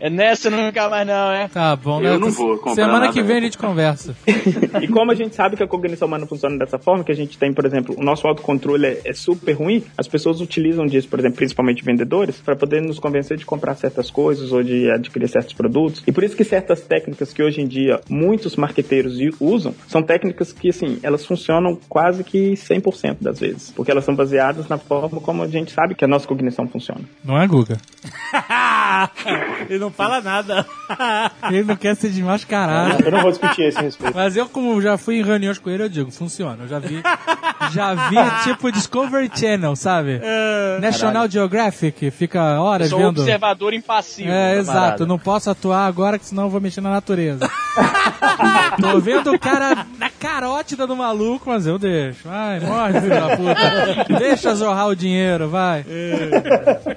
[0.00, 1.48] É nessa não ficar mais não, é?
[1.48, 2.18] Tá bom, Eu né?
[2.18, 4.14] não vou comprar Semana nada, que vem a gente conversa.
[4.80, 7.38] E como a gente sabe que a cognição humana funciona dessa forma, que a gente
[7.38, 11.18] tem, por exemplo, o nosso autocontrole é, é super ruim, as pessoas utilizam disso, por
[11.18, 15.54] exemplo, principalmente vendedores, para poder nos convencer de comprar certas coisas ou de adquirir certos
[15.54, 16.02] produtos.
[16.06, 20.52] E por isso que certas técnicas que hoje em dia muitos marqueteiros usam, são técnicas
[20.52, 23.72] que, assim, elas funcionam quase que 100% das vezes.
[23.74, 27.02] Porque elas são baseadas na forma como a gente sabe que a nossa cognição funciona.
[27.24, 27.78] Não é, Guga?
[29.68, 30.66] Ele não fala nada.
[31.50, 33.04] Ele não quer ser desmascarado.
[33.04, 34.14] Eu não vou discutir esse respeito.
[34.14, 36.64] Mas eu, como já fui em reuniões com ele, eu digo, funciona.
[36.64, 37.02] Eu já vi.
[37.72, 40.20] Já vi tipo Discovery Channel, sabe?
[40.80, 43.20] National Geographic, fica horas Sou vendo.
[43.20, 44.30] observador impassivo.
[44.30, 44.78] É, exato.
[44.78, 45.06] parada.
[45.06, 47.50] Não posso atuar agora, que senão eu vou mexer na natureza.
[48.80, 52.28] Tô vendo o cara na carótida do maluco, mas eu deixo.
[52.28, 54.18] Vai, morre, filho da puta.
[54.18, 55.84] Deixa zorrar o dinheiro, vai.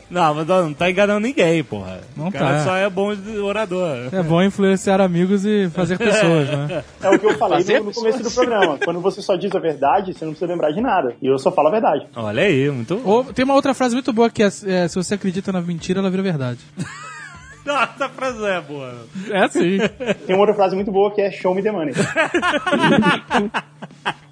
[0.10, 2.02] Não, mas não tá enganando ninguém, porra.
[2.16, 2.64] Não o cara tá.
[2.64, 4.10] só é bom orador.
[4.12, 6.84] É bom influenciar amigos e fazer pessoas, né?
[7.02, 8.78] É o que eu falei Fazer no, no começo do programa.
[8.84, 11.16] Quando você só diz a verdade, você não precisa lembrar de nada.
[11.22, 12.08] E eu só falo a verdade.
[12.16, 15.14] Olha aí, muito Ou, tem uma outra frase muito boa que é, é, se você
[15.14, 16.60] acredita na mentira, ela vira verdade.
[17.66, 19.06] Nossa, essa frase é boa.
[19.30, 19.78] É sim.
[20.26, 21.94] Tem uma outra frase muito boa que é show me the money.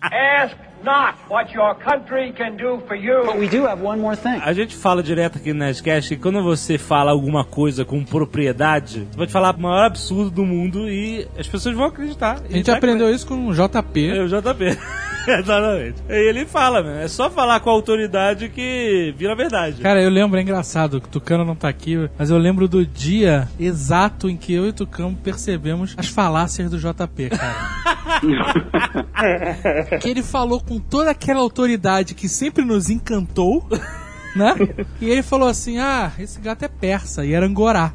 [0.02, 0.58] Ask
[0.88, 3.24] not what your country can do for you.
[4.42, 9.06] A gente fala direto aqui no Nerdcast que quando você fala alguma coisa com propriedade,
[9.12, 12.40] você pode falar o maior absurdo do mundo e as pessoas vão acreditar.
[12.50, 14.10] A gente aprendeu isso com o JP.
[14.10, 14.78] É o JP.
[15.28, 16.02] Exatamente.
[16.10, 19.82] E ele fala, meu, é só falar com a autoridade que vira verdade.
[19.82, 22.86] Cara, eu lembro, é engraçado, que o Tucano não tá aqui, mas eu lembro do
[22.86, 27.58] dia exato em que eu e o Tucano percebemos as falácias do JP, cara.
[30.00, 33.68] que ele falou com toda aquela autoridade que sempre nos encantou.
[34.38, 34.54] Né?
[35.02, 37.92] E ele falou assim: Ah, esse gato é persa e era angorá.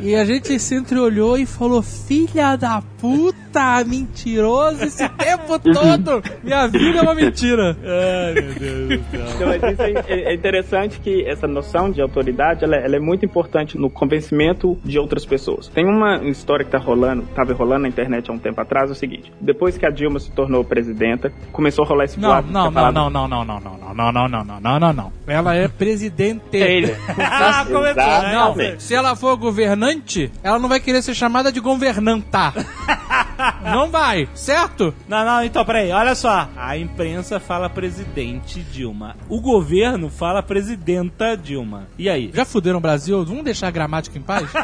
[0.00, 6.22] e a gente se entreolhou e falou: Filha da puta, mentiroso esse tempo todo!
[6.42, 7.76] Minha vida é uma mentira.
[7.84, 9.26] Ai, meu Deus do céu.
[9.34, 12.96] Então, mas isso é, é- é interessante que essa noção de autoridade, ela, é- ela
[12.96, 15.68] é muito importante no convencimento de outras pessoas.
[15.68, 18.92] Tem uma história que tá rolando, tava rolando na internet há um tempo atrás, é
[18.92, 22.48] o seguinte, depois que a Dilma se tornou presidenta, começou a rolar esse Não, boato
[22.52, 24.79] não, a não, palavra- não, não, não, não, não, não, não, não, não, não, não,
[24.80, 25.12] não, não.
[25.26, 26.56] Ela é presidente.
[26.56, 26.92] Ele.
[27.18, 27.94] ah, começou.
[27.94, 32.52] Não, se ela for governante, ela não vai querer ser chamada de governanta.
[33.62, 34.94] não vai, certo?
[35.08, 36.48] Não, não, então peraí, olha só.
[36.56, 39.16] A imprensa fala presidente Dilma.
[39.28, 41.86] O governo fala presidenta Dilma.
[41.98, 42.30] E aí?
[42.34, 43.24] Já fuderam o Brasil?
[43.24, 44.50] Vamos deixar a gramática em paz?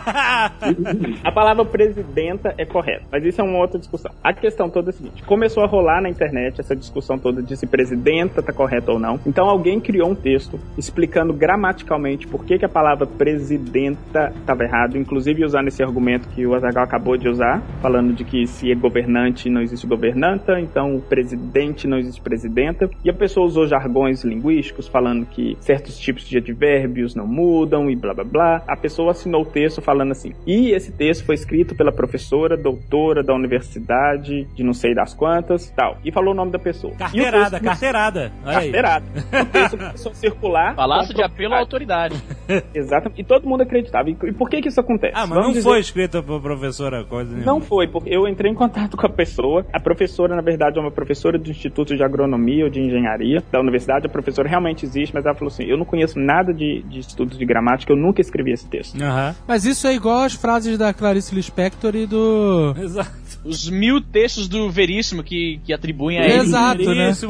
[1.22, 4.12] A palavra presidenta é correta, mas isso é uma outra discussão.
[4.22, 7.56] A questão toda é a seguinte: começou a rolar na internet essa discussão toda de
[7.56, 9.18] se presidenta tá correta ou não.
[9.26, 14.96] Então alguém criou um texto explicando gramaticalmente por que, que a palavra presidenta estava errado,
[14.98, 18.74] inclusive usando esse argumento que o Azaghal acabou de usar, falando de que se é
[18.74, 22.88] governante não existe governanta, então presidente não existe presidenta.
[23.04, 27.96] E a pessoa usou jargões linguísticos falando que certos tipos de advérbios não mudam e
[27.96, 28.62] blá blá blá.
[28.66, 30.32] A pessoa assinou o texto falando assim.
[30.46, 35.70] E esse texto foi escrito pela professora, doutora da universidade, de não sei das quantas,
[35.70, 35.98] tal.
[36.04, 36.94] E falou o nome da pessoa.
[36.96, 38.32] Carteirada, texto- carteirada.
[38.44, 38.72] Olha aí.
[38.72, 39.06] Carteirada.
[39.36, 40.74] O texto começou a circular.
[40.74, 42.16] Palácio de apelo à autoridade.
[42.74, 43.20] Exatamente.
[43.20, 44.10] E todo mundo acreditava.
[44.10, 45.12] E por que que isso acontece?
[45.14, 47.52] Ah, mas Vamos não dizer- foi escrita por professora coisa nenhuma.
[47.52, 49.66] Não foi, porque eu entrei em contato com a pessoa.
[49.72, 53.60] A professora, na verdade, é uma professora do Instituto de Agronomia ou de Engenharia da
[53.60, 54.06] universidade.
[54.06, 57.38] A professora realmente existe, mas ela falou assim: eu não conheço nada de, de estudos
[57.38, 59.00] de gramática, eu nunca escrevi esse texto.
[59.02, 59.34] Aham.
[59.46, 62.74] Mas isso é igual às frases da Clarice Lispector e do...
[62.78, 63.10] Exato.
[63.44, 66.34] Os mil textos do Veríssimo que, que atribuem a ele.
[66.40, 67.10] Exato, né?
[67.10, 67.26] De faço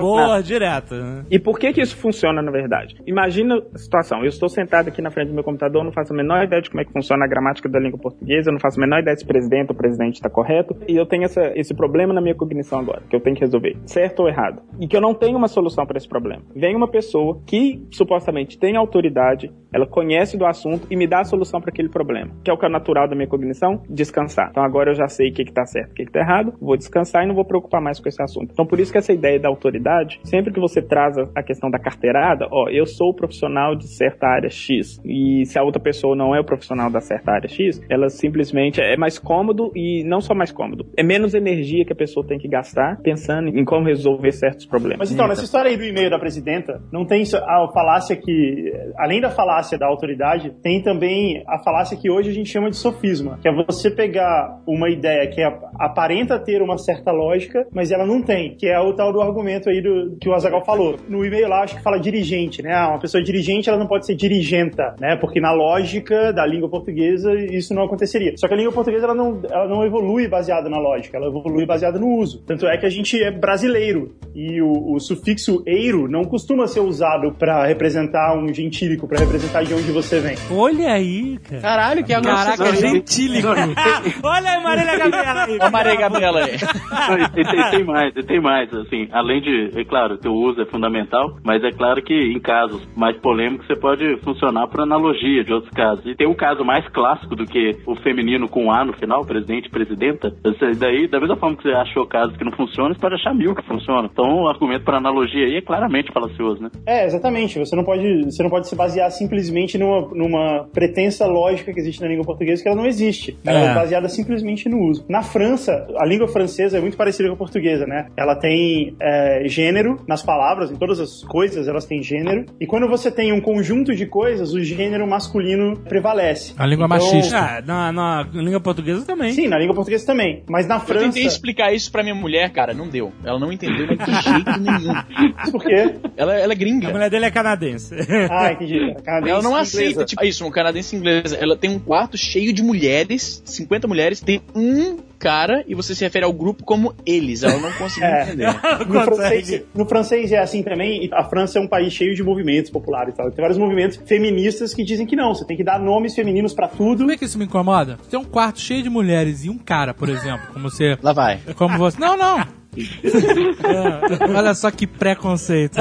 [0.00, 0.42] boa, nada.
[0.42, 0.94] direto.
[0.94, 1.24] né?
[1.30, 2.96] E por que que isso funciona, na verdade?
[3.06, 6.16] Imagina a situação, eu estou sentado aqui na frente do meu computador, não faço a
[6.16, 8.78] menor ideia de como é que funciona a gramática da língua portuguesa, eu não faço
[8.78, 12.12] a menor ideia se presidente ou presidente está correto, e eu tenho essa- esse problema
[12.12, 15.00] na minha cognição agora, que eu tenho que resolver, certo ou errado, e que eu
[15.00, 16.42] não tenho uma solução para esse problema.
[16.54, 21.24] Vem uma pessoa que supostamente tem autoridade, ela conhece do assunto e me dá a
[21.24, 24.48] solução para aquele problema, que é o que é natural da minha cognição, descansar.
[24.50, 27.24] Então agora eu já sei o que está certo, o que está errado, vou descansar
[27.24, 28.50] e não vou preocupar mais com esse assunto.
[28.52, 31.72] Então por isso que essa ideia da autoridade, sempre que você traz a- a questão
[31.72, 35.80] da carteirada, ó, eu sou o profissional de certa área X, e se a outra
[35.80, 40.04] pessoa não é o profissional da certa área X, ela simplesmente é mais cômodo e
[40.04, 43.64] não só mais cômodo, é menos energia que a pessoa tem que gastar pensando em
[43.64, 44.98] como resolver certos problemas.
[44.98, 49.20] Mas então, nessa história aí do e-mail da presidenta, não tem a falácia que, além
[49.20, 53.38] da falácia da autoridade, tem também a falácia que hoje a gente chama de sofisma,
[53.40, 55.42] que é você pegar uma ideia que
[55.78, 59.68] aparenta ter uma certa lógica, mas ela não tem, que é o tal do argumento
[59.68, 60.96] aí do, que o Azagal falou.
[61.08, 62.72] No e-mail lá, acho que fala dirigente, né?
[62.74, 65.16] Ah, Uma pessoa dirigente, ela não pode ser dirigenta, né?
[65.16, 68.32] Porque na lógica da língua portuguesa, isso não aconteceria.
[68.36, 71.66] Só que a língua portuguesa, ela não, ela não evolui baseada na lógica, ela evolui
[71.66, 72.42] baseada no uso.
[72.46, 76.80] Tanto é que a gente é brasileiro e o, o sufixo eiro não costuma ser
[76.80, 80.36] usado para representar um gentílico, para representar de onde você vem.
[80.50, 81.62] Olha aí, cara.
[81.62, 83.48] Caralho, que Caraca, Nossa, gentílico.
[84.22, 85.58] Olha aí, Marília Gabriela aí.
[85.60, 86.54] A Maria Gabriela aí.
[86.56, 90.32] E tem, tem- tem mais, e tem mais, assim, além de, é claro, que o
[90.34, 94.82] uso é fundamental, mas é claro que em casos mais polêmicos você pode funcionar por
[94.82, 96.06] analogia de outros casos.
[96.06, 99.68] E tem um caso mais clássico do que o feminino com A no final, presidente
[99.68, 100.32] presidenta.
[100.44, 103.34] Esse daí, da mesma forma que você achou casos que não funcionam, você pode achar
[103.34, 104.08] mil que funcionam.
[104.12, 106.70] Então o argumento para analogia aí é claramente falacioso, né?
[106.86, 107.58] É, exatamente.
[107.58, 112.00] Você não pode, você não pode se basear simplesmente numa, numa pretensa lógica que existe
[112.00, 113.36] na língua portuguesa que ela não existe.
[113.44, 113.64] Ela é.
[113.64, 113.74] É.
[113.74, 115.04] baseada simplesmente no uso.
[115.08, 118.06] Na França, a língua francesa é muito parecida com a portuguesa, né?
[118.16, 122.46] Ela tem é, gênero nas palavras, em todas as coisas elas têm gênero.
[122.60, 126.54] E quando você tem um conjunto de coisas, o gênero masculino prevalece.
[126.56, 127.38] A língua Então, machista.
[127.38, 129.32] Ah, na, na língua portuguesa também.
[129.32, 130.42] Sim, na língua portuguesa também.
[130.48, 131.04] Mas na Eu França.
[131.04, 133.12] tentei explicar isso pra minha mulher, cara, não deu.
[133.24, 134.94] Ela não entendeu de jeito nenhum.
[135.50, 135.94] Por quê?
[136.16, 136.90] Ela, ela é A gringa.
[136.90, 137.94] mulher dele é canadense.
[138.30, 138.94] Ah, entendi.
[139.04, 139.60] Canadense, Ela não inglesa.
[139.60, 141.36] aceita, tipo, isso, uma canadense inglesa.
[141.36, 146.02] Ela tem um quarto cheio de mulheres, 50 mulheres, tem um cara e você se
[146.04, 147.42] refere ao grupo como eles.
[147.42, 148.22] Ela não conseguiu É.
[148.22, 148.46] entender.
[148.88, 152.22] No francês, no francês é assim também, e a França é um país cheio de
[152.22, 153.30] movimentos populares e tal.
[153.30, 156.68] Tem vários movimentos feministas que dizem que não, você tem que dar nomes femininos pra
[156.68, 156.98] tudo.
[156.98, 157.98] Como é que isso me incomoda?
[158.10, 160.98] Tem um quarto cheio de mulheres e um cara, por exemplo, como você.
[161.02, 161.38] Lá vai.
[161.56, 161.98] Como você.
[161.98, 162.59] Não, não!
[162.76, 165.76] É, olha só que preconceito.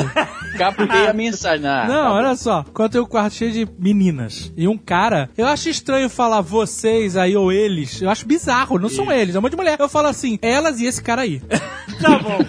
[0.57, 1.65] Captei a mensagem.
[1.67, 2.65] Ah, Não, tá olha só.
[2.73, 7.15] Quando tem um quarto cheio de meninas e um cara, eu acho estranho falar vocês
[7.15, 8.01] aí ou eles.
[8.01, 8.77] Eu acho bizarro.
[8.79, 9.77] Não são eles, é um monte de mulher.
[9.79, 11.39] Eu falo assim, elas e esse cara aí.
[12.01, 12.39] tá bom.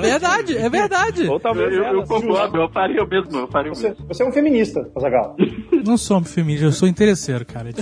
[0.00, 1.26] Verdade, é verdade.
[1.28, 2.08] Ou talvez Eu, eu elas.
[2.08, 4.06] concordo, eu faria o mesmo, eu faria o Você, mesmo.
[4.08, 5.36] você é um feminista, Azagal.
[5.86, 7.70] Não sou um feminista, eu sou interesseiro, cara.
[7.70, 7.72] É.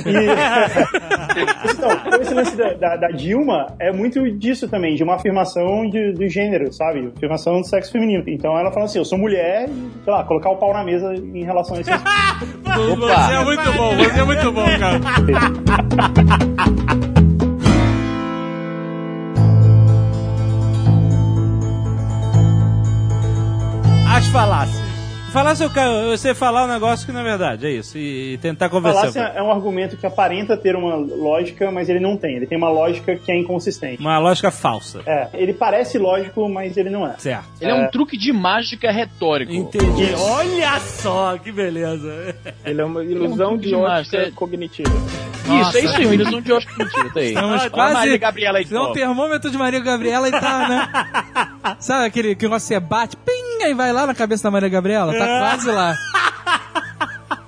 [1.70, 5.53] Então, então, esse lance da, da- da Dilma é muito disso também, de uma afirmação
[5.90, 7.12] de, do gênero, sabe?
[7.16, 8.24] Afirmação do sexo feminino.
[8.26, 11.14] Então ela fala assim: eu sou mulher e, sei lá, colocar o pau na mesa
[11.14, 11.90] em relação a esse
[12.64, 15.00] Você é muito bom, você é muito bom, cara.
[24.16, 24.93] As falácias.
[25.34, 27.98] Falácia é você falar um negócio que não é verdade, é isso.
[27.98, 29.12] E, e tentar convencer.
[29.12, 32.36] Falácia é um argumento que aparenta ter uma lógica, mas ele não tem.
[32.36, 34.00] Ele tem uma lógica que é inconsistente.
[34.00, 35.02] Uma lógica falsa.
[35.04, 37.16] É, ele parece lógico, mas ele não é.
[37.18, 37.48] Certo.
[37.60, 39.52] Ele é, um truque de mágica retórico.
[39.52, 40.14] Entendi.
[40.16, 42.36] Olha só, que beleza.
[42.64, 44.88] Ele é uma ilusão de ótica cognitiva.
[45.44, 47.10] Isso, é isso aí, uma ilusão de ótica cognitiva.
[47.10, 47.28] Tá aí.
[47.28, 47.94] Estamos Olha a quase.
[47.94, 48.66] Maria Gabriela aí.
[48.70, 51.76] Não, o termômetro de Maria Gabriela e tá, né?
[51.78, 55.12] Sabe aquele que você bate, ping, e vai lá na cabeça da Maria Gabriela?
[55.12, 55.94] Tá quase lá.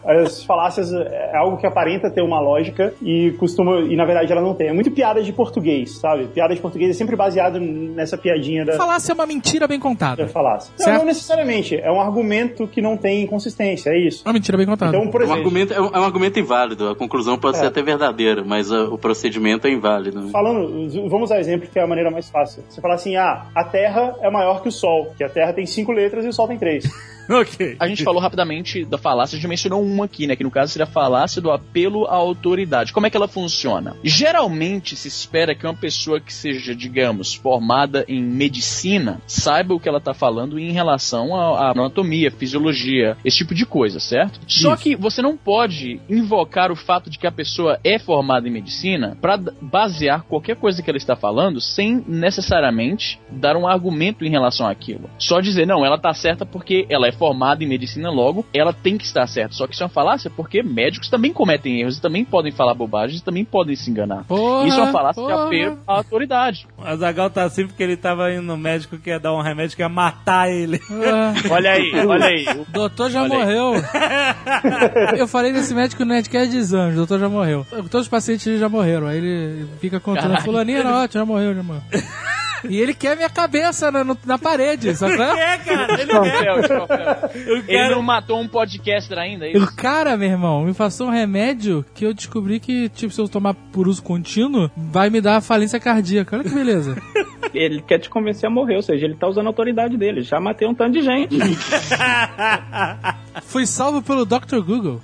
[0.06, 3.80] As falácias é algo que aparenta ter uma lógica e costuma.
[3.80, 4.68] E na verdade ela não tem.
[4.68, 6.26] É muito piada de português, sabe?
[6.28, 8.72] Piada de português é sempre baseado nessa piadinha da.
[8.74, 10.28] Falácia é uma mentira bem da contada.
[10.28, 10.72] falácia.
[10.78, 10.98] Não, Certo.
[10.98, 11.76] não necessariamente.
[11.76, 14.22] É um argumento que não tem consistência, é isso.
[14.24, 14.96] Uma mentira bem contada.
[14.96, 16.88] Então, por É um exemplo, argumento, é um, é um argumento inválido.
[16.90, 17.60] A conclusão pode É.
[17.60, 20.28] ser até verdadeira, mas ah, o procedimento é inválido.
[20.30, 22.62] falando, vamos usar exemplo que é a maneira mais fácil.
[22.68, 25.66] Você fala assim: ah, a Terra é maior que o Sol, que a Terra tem
[25.66, 26.84] cinco letras e o Sol tem três.
[27.40, 27.76] ok.
[27.78, 30.36] A gente falou rapidamente da falácia, a gente mencionou uma aqui, né?
[30.36, 32.92] Que no caso seria a falácia do apelo à autoridade.
[32.92, 33.96] Como é que ela funciona?
[34.02, 39.88] Geralmente se espera que uma pessoa que seja, digamos, formada em medicina saiba o que
[39.88, 44.40] ela tá falando em relação à anatomia, fisiologia, esse tipo de coisa, certo?
[44.46, 48.52] Só que você não pode invocar o fato de que a pessoa é formada em
[48.52, 54.30] medicina para basear qualquer coisa que ela está falando sem necessariamente dar um argumento em
[54.30, 55.10] relação àquilo.
[55.18, 58.96] Só dizer, não, ela tá certa porque ela é formada em medicina, logo ela tem
[58.96, 59.54] que estar certa.
[59.54, 62.74] Só que isso é uma falácia porque médicos também cometem erros e também podem falar
[62.74, 64.24] bobagens e também podem se enganar.
[64.24, 65.46] Porra, isso é uma falácia de porra.
[65.46, 66.66] apelo à autoridade.
[66.78, 69.76] O Azagal tá assim porque ele tava indo no médico que ia dar um remédio
[69.76, 70.80] que ia matar ele.
[70.90, 72.44] Ah, Olha aí, olha aí.
[72.60, 73.38] O doutor já Olha aí.
[73.38, 73.72] morreu.
[75.16, 77.66] Eu falei desse médico no Netcast de anos, o doutor já morreu.
[77.90, 79.06] Todos os pacientes já morreram.
[79.06, 80.44] Aí ele fica contando, Caralho.
[80.44, 81.82] fulaninha não, já morreu, já morreu.
[82.70, 85.14] E ele quer minha cabeça na, na parede, sabe?
[85.14, 85.58] é?
[85.58, 86.62] Cara, ele quer.
[86.62, 87.30] Troféu.
[87.46, 89.64] Eu Ele não matou um podcaster ainda, é isso?
[89.64, 93.28] O cara, meu irmão, me passou um remédio que eu descobri que, tipo, se eu
[93.28, 96.36] tomar por uso contínuo, vai me dar falência cardíaca.
[96.36, 96.96] Olha que beleza.
[97.54, 100.20] Ele quer te convencer a morrer, ou seja, ele tá usando a autoridade dele.
[100.20, 101.38] Já matei um tanto de gente.
[103.44, 104.60] Fui salvo pelo Dr.
[104.60, 105.00] Google.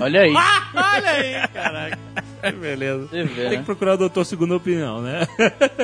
[0.00, 0.32] Olha aí.
[0.74, 1.98] Olha aí, caraca.
[2.42, 3.06] Que beleza.
[3.12, 3.56] Vê, Tem né?
[3.58, 5.26] que procurar o doutor segunda opinião, né?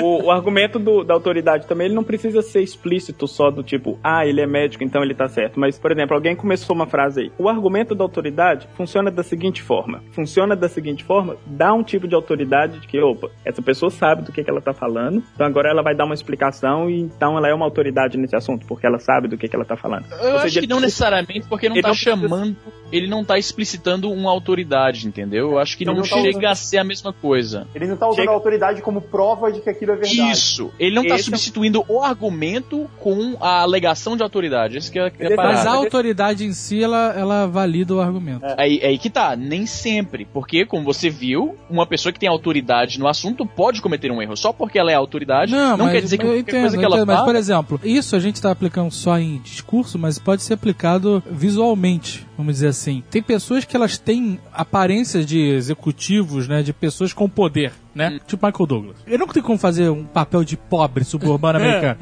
[0.03, 3.97] O, o argumento do- da autoridade também, ele não precisa ser explícito só do tipo,
[4.03, 5.61] ah, ele é médico, então ele tá certo.
[5.61, 7.33] Mas, por exemplo, alguém começou uma frase aí.
[7.39, 10.03] O argumento da autoridade funciona da seguinte forma.
[10.11, 14.23] Funciona da seguinte forma, dá um tipo de autoridade de que, opa, essa pessoa sabe
[14.23, 17.39] do que, que ela tá falando, então agora ela vai dar uma explicação e então
[17.39, 20.07] ela é uma autoridade nesse assunto, porque ela sabe do que, que ela tá falando.
[20.11, 22.57] Eu Ou acho seja, que não necessariamente, porque não ele tá não precisa- chamando,
[22.91, 25.53] ele não tá explicitando uma autoridade, entendeu?
[25.53, 27.67] Eu acho que Ele não, não tá chega usando- a ser a mesma coisa.
[27.75, 30.31] Ele não tá usando Chega- a autoridade como prova de que aquilo é verdade.
[30.31, 30.71] Isso.
[30.79, 34.77] Ele não tá Esse é- substituindo o argumento com a alegação de autoridade.
[34.79, 38.01] Esse que é, que é a Mas a autoridade em si, ela, ela valida o
[38.01, 38.45] argumento.
[38.57, 40.25] Aí, aí que tá, nem sempre.
[40.33, 44.37] Porque, como você viu, uma pessoa que tem autoridade no assunto pode cometer um erro.
[44.37, 46.87] Só porque ela é autoridade, não, mas quer dizer que qualquer entendo, coisa que eu
[46.87, 47.27] ela entendo, mas fala.
[47.29, 52.27] por exemplo, isso a gente tá aplicando só em discurso, mas pode ser aplicado visualmente,
[52.37, 53.03] vamos dizer assim.
[53.11, 58.09] Tem pessoas que elas têm aparência de executivos, né, de pessoas com poder, né?
[58.09, 58.21] Hum.
[58.27, 58.97] Tipo Michael Douglas.
[59.07, 61.99] Eu nunca tem como fazer um papel de pobre suburbano americano.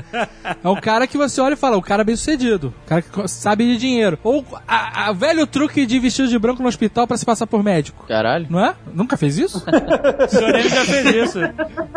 [0.62, 3.03] É um cara que você olha e fala, o cara é bem sucedido, o cara
[3.03, 4.19] que sabe de dinheiro.
[4.23, 7.62] Ou a, a velho truque de vestido de branco no hospital pra se passar por
[7.62, 8.07] médico.
[8.07, 8.47] Caralho.
[8.49, 8.75] Não é?
[8.95, 9.64] Nunca fez isso?
[10.27, 11.39] O senhor M já fez isso.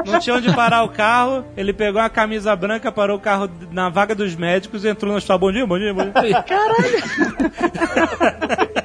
[0.05, 3.89] Não tinha onde parar o carro, ele pegou uma camisa branca, parou o carro na
[3.89, 5.39] vaga dos médicos, entrou no hospital.
[5.39, 6.43] Bom dia, bom dia, bom dia.
[6.43, 6.99] Caralho!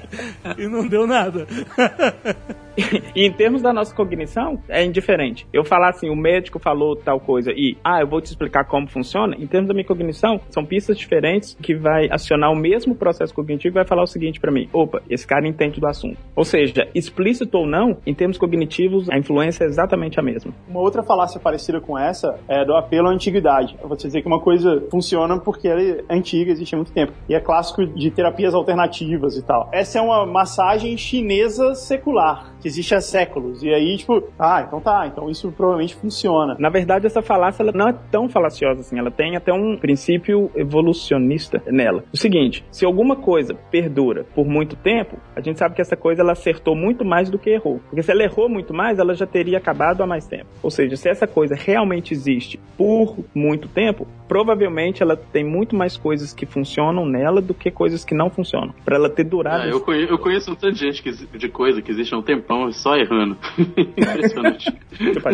[0.59, 1.47] e não deu nada.
[3.15, 5.47] E em termos da nossa cognição, é indiferente.
[5.53, 8.89] Eu falar assim, o médico falou tal coisa e, ah, eu vou te explicar como
[8.89, 9.37] funciona.
[9.39, 13.75] Em termos da minha cognição, são pistas diferentes que vai acionar o mesmo processo cognitivo
[13.75, 16.19] e vai falar o seguinte pra mim: opa, esse cara entende do assunto.
[16.35, 20.53] Ou seja, explícito ou não, em termos cognitivos, a influência é exatamente a mesma.
[20.69, 23.77] Uma outra falácia parecida com essa é do apelo à antiguidade.
[23.81, 27.13] Eu vou dizer que uma coisa funciona porque ela é antiga, existe há muito tempo.
[27.29, 29.69] E é clássico de terapias alternativas e tal.
[29.73, 33.63] Essa é uma massagem chinesa secular, que existe há séculos.
[33.63, 36.57] E aí, tipo, ah, então tá, então isso provavelmente funciona.
[36.59, 38.99] Na verdade, essa falácia ela não é tão falaciosa assim.
[38.99, 42.05] Ela tem até um princípio evolucionista nela.
[42.11, 46.23] O seguinte: se alguma coisa perdura por muito tempo, a gente sabe que essa coisa
[46.23, 47.81] ela acertou muito mais do que errou.
[47.91, 50.47] Porque se ela errou muito mais, ela já teria acabado há mais tempo.
[50.63, 55.99] Ou seja, se essa coisa realmente existe por muito tempo, provavelmente ela tem muito mais
[55.99, 58.75] coisas que funcionam nela do que coisas que não funcionam.
[58.85, 59.65] Para ela ter durado.
[59.65, 62.19] Ah, eu, conheço, eu conheço um tanto de gente que, de coisa que existe há
[62.19, 63.37] um tempão pão só errando.
[63.97, 64.73] Impressionante.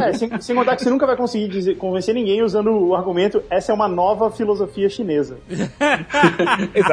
[0.02, 3.42] É, sem, sem contar que você nunca vai conseguir dizer- convencer ninguém usando o argumento
[3.50, 5.38] essa é uma nova filosofia chinesa.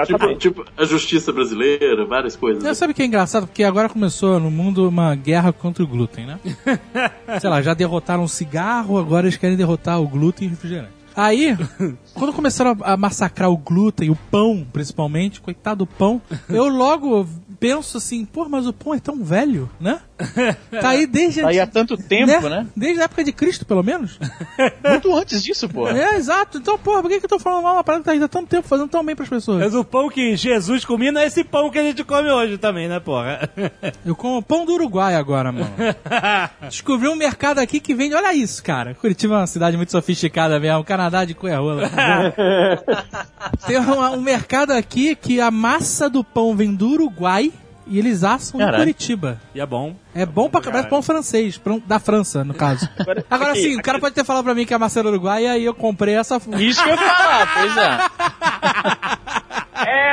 [0.05, 2.63] Tipo, tipo, a justiça brasileira, várias coisas.
[2.63, 3.47] Você sabe o que é engraçado?
[3.47, 6.39] Porque agora começou no mundo uma guerra contra o glúten, né?
[7.39, 10.91] Sei lá, já derrotaram o cigarro, agora eles querem derrotar o glúten e o refrigerante.
[11.15, 11.57] Aí,
[12.18, 17.28] quando começaram a a massacrar o glúten, o pão, principalmente, coitado do pão, eu logo
[17.59, 19.99] penso assim, pô, mas o pão é tão velho, né?
[20.82, 21.41] Tá aí desde...
[21.41, 22.68] Tá aí há tanto tempo, né?
[22.76, 24.20] Desde a época de Cristo, pelo menos.
[24.88, 25.88] Muito antes disso, pô.
[25.88, 26.57] É, exato.
[26.57, 28.28] Então, porra, por que, que eu tô falando mal uma parada que tá aí há
[28.28, 29.59] tanto tempo fazendo tão bem pras pessoas?
[29.59, 32.57] Mas o pão que Jesus comia não é esse pão que a gente come hoje
[32.57, 33.49] também, né, porra?
[34.05, 35.70] Eu como pão do Uruguai agora, mano.
[36.61, 38.15] Descobri um mercado aqui que vende.
[38.15, 38.93] Olha isso, cara.
[38.95, 40.84] Curitiba é uma cidade muito sofisticada mesmo.
[40.84, 41.89] Canadá de Cuerrola.
[43.66, 47.51] Tem um, um mercado aqui que a massa do pão vem do Uruguai
[47.86, 48.84] e eles assam em Caralho.
[48.84, 49.41] Curitiba.
[49.55, 49.95] E é bom.
[50.14, 50.89] É bom pra caralho.
[50.89, 52.88] pão francês, pão da França, no caso.
[53.30, 55.47] Agora aqui, sim, o cara pode ter falado pra mim que a massa Uruguai e
[55.47, 56.38] aí eu comprei essa.
[56.58, 57.97] Isso que eu ia falar, pois é.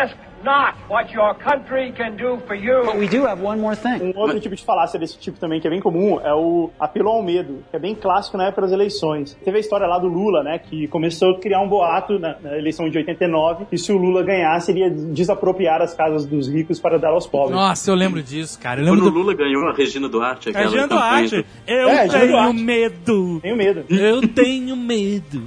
[0.03, 2.83] Ask not what your country can do for you.
[2.99, 4.13] We do have one more thing.
[4.15, 7.09] Um outro tipo de falácia desse tipo também, que é bem comum, é o apelo
[7.09, 9.37] ao medo, que é bem clássico na época das eleições.
[9.45, 12.57] Teve a história lá do Lula, né, que começou a criar um boato na, na
[12.59, 16.79] eleição de 89, que se o Lula ganhasse, ele ia desapropriar as casas dos ricos
[16.79, 17.57] para dar aos pobres.
[17.57, 18.81] Nossa, eu lembro disso, cara.
[18.81, 19.19] Eu Quando lembro o do...
[19.19, 21.47] Lula ganhou a Regina Duarte, aquela Regina Duarte.
[21.67, 22.63] Eu É, Regina tenho Duarte.
[22.63, 23.41] medo.
[23.41, 23.85] Tenho medo.
[23.89, 25.43] Eu tenho medo.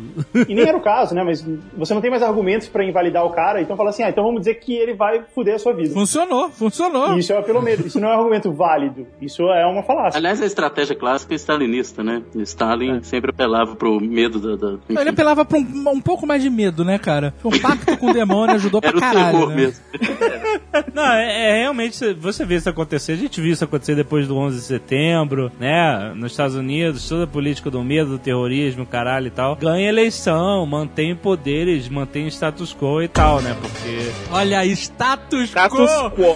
[0.48, 1.46] E nem era o caso, né, mas
[1.78, 4.42] você não tem mais argumentos para invalidar o cara, então fala assim, ah, então vamos
[4.42, 5.94] dizer que ele vai fuder a sua vida.
[5.94, 7.18] Funcionou, funcionou.
[7.18, 9.84] Isso é o apelo ao medo, isso não é um argumento válido, isso é uma
[9.84, 10.18] falácia.
[10.18, 12.24] Aliás, a estratégia clássica é stalinista, né?
[12.36, 14.56] Stalin sempre apelava pro medo da.
[14.56, 15.00] da enfim.
[15.00, 17.34] Ele apelava pra um, um pouco mais de medo, né, cara?
[17.44, 19.56] Um pacto com o demônio ajudou pra Era o terror né?
[19.56, 19.84] mesmo.
[20.94, 23.14] Não, é, é realmente, você vê isso acontecer.
[23.14, 26.14] A gente viu isso acontecer depois do 11 de setembro, né?
[26.16, 29.56] Nos Estados Unidos, toda a política do medo, do terrorismo, caralho e tal.
[29.56, 33.56] Ganha eleição, mantém poderes, mantém status quo e tal, né?
[33.60, 34.12] Porque.
[34.32, 36.12] Olha aí, status, Status quo.
[36.12, 36.34] quo.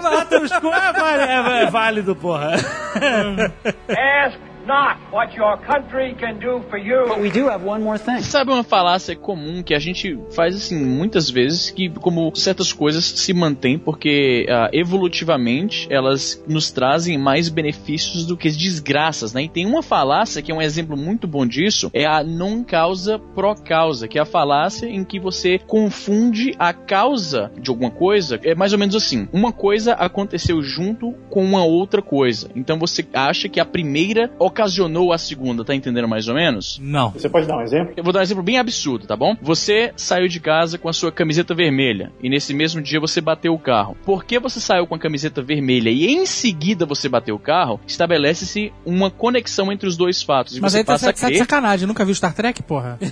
[0.00, 2.54] Status quo é, válido, é, é válido, porra.
[2.54, 7.06] Ask not what your country can do for you.
[7.08, 8.20] But we do have one more thing.
[8.22, 13.04] Sabe uma falácia comum que a gente faz assim muitas vezes que como certas coisas
[13.04, 19.42] se mantêm porque ah, evolutivamente elas nos trazem mais benefícios do que desgraças, né?
[19.42, 23.18] E tem uma falácia que é um exemplo muito bom disso, é a não causa
[23.18, 28.38] pro causa, que é a falácia em que você confunde a causa de alguma coisa,
[28.44, 32.50] é mais ou menos assim, uma coisa aconteceu junto com uma outra coisa.
[32.54, 36.78] Então você acha que a primeira ocasionou a segunda, tá entendendo mais ou menos?
[36.82, 37.10] Não.
[37.10, 37.94] Você pode dar um exemplo?
[37.96, 39.36] Eu vou dar um exemplo bem absurdo, tá bom?
[39.40, 43.54] Você saiu de casa com a sua camiseta vermelha e nesse mesmo dia você bateu
[43.54, 43.96] o carro.
[44.04, 47.80] Por que você saiu com a camiseta vermelha e em seguida você bateu o carro?
[47.86, 50.56] Estabelece-se uma conexão entre os dois fatos.
[50.56, 51.38] E Mas você aí tá, passa a tá de crer...
[51.38, 51.86] sacanagem.
[51.86, 52.98] Nunca viu Star Trek, porra?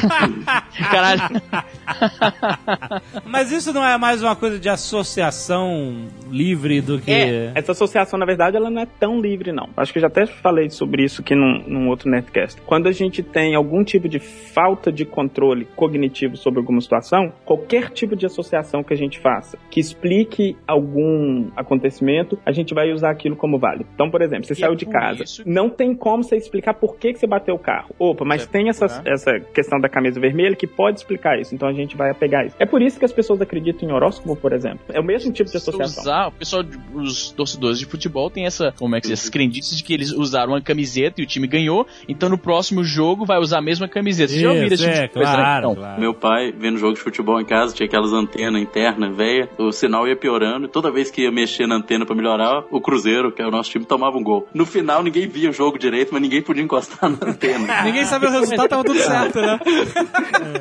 [0.90, 1.22] Caralho.
[3.24, 7.10] Mas isso não é mais uma coisa de associação livre do que.
[7.10, 9.68] É, essa associação, na verdade, ela não é tão livre, não.
[9.76, 12.60] Acho que eu já até falei sobre isso aqui num, num outro Netcast.
[12.62, 17.90] Quando a gente tem algum tipo de falta de controle cognitivo sobre alguma situação, qualquer
[17.90, 23.10] tipo de associação que a gente faça que explique algum acontecimento, a gente vai usar
[23.10, 23.86] aquilo como válido.
[23.94, 26.74] Então, por exemplo, você E saiu é de casa, isso- não tem como você explicar
[26.74, 27.94] por que, que você bateu o carro.
[27.98, 29.12] Opa, mas Você tem essa, procurar.
[29.12, 31.54] essa questão da camisa vermelha que pode explicar isso.
[31.54, 32.56] Então a gente vai pegar isso.
[32.58, 34.80] É por isso que as pessoas acreditam em horóscopo, por exemplo.
[34.88, 36.02] É o mesmo tipo de associação.
[36.02, 36.64] Usar, o pessoal,
[36.94, 39.92] os torcedores de futebol tem essa, como é que se diz, essas crendices de que
[39.94, 43.62] eles usaram uma camiseta e o time ganhou, então no próximo jogo vai usar a
[43.62, 44.32] mesma camiseta.
[44.32, 45.36] Você já ouviu Isso, esse tipo é, de coisa, né?
[45.36, 46.00] claro, Então, claro.
[46.00, 50.06] Meu pai, vendo jogo de futebol em casa, tinha aquelas antenas internas, velha, o sinal
[50.06, 53.42] ia piorando, e toda vez que ia mexer na antena pra melhorar, o Cruzeiro, que
[53.42, 54.46] é o nosso time, tomava um gol.
[54.54, 57.82] No final, ninguém via o jogo direito, mas ninguém podia encostar na antena.
[57.84, 59.58] Ninguém sabia o resultado, tava tudo certo, né?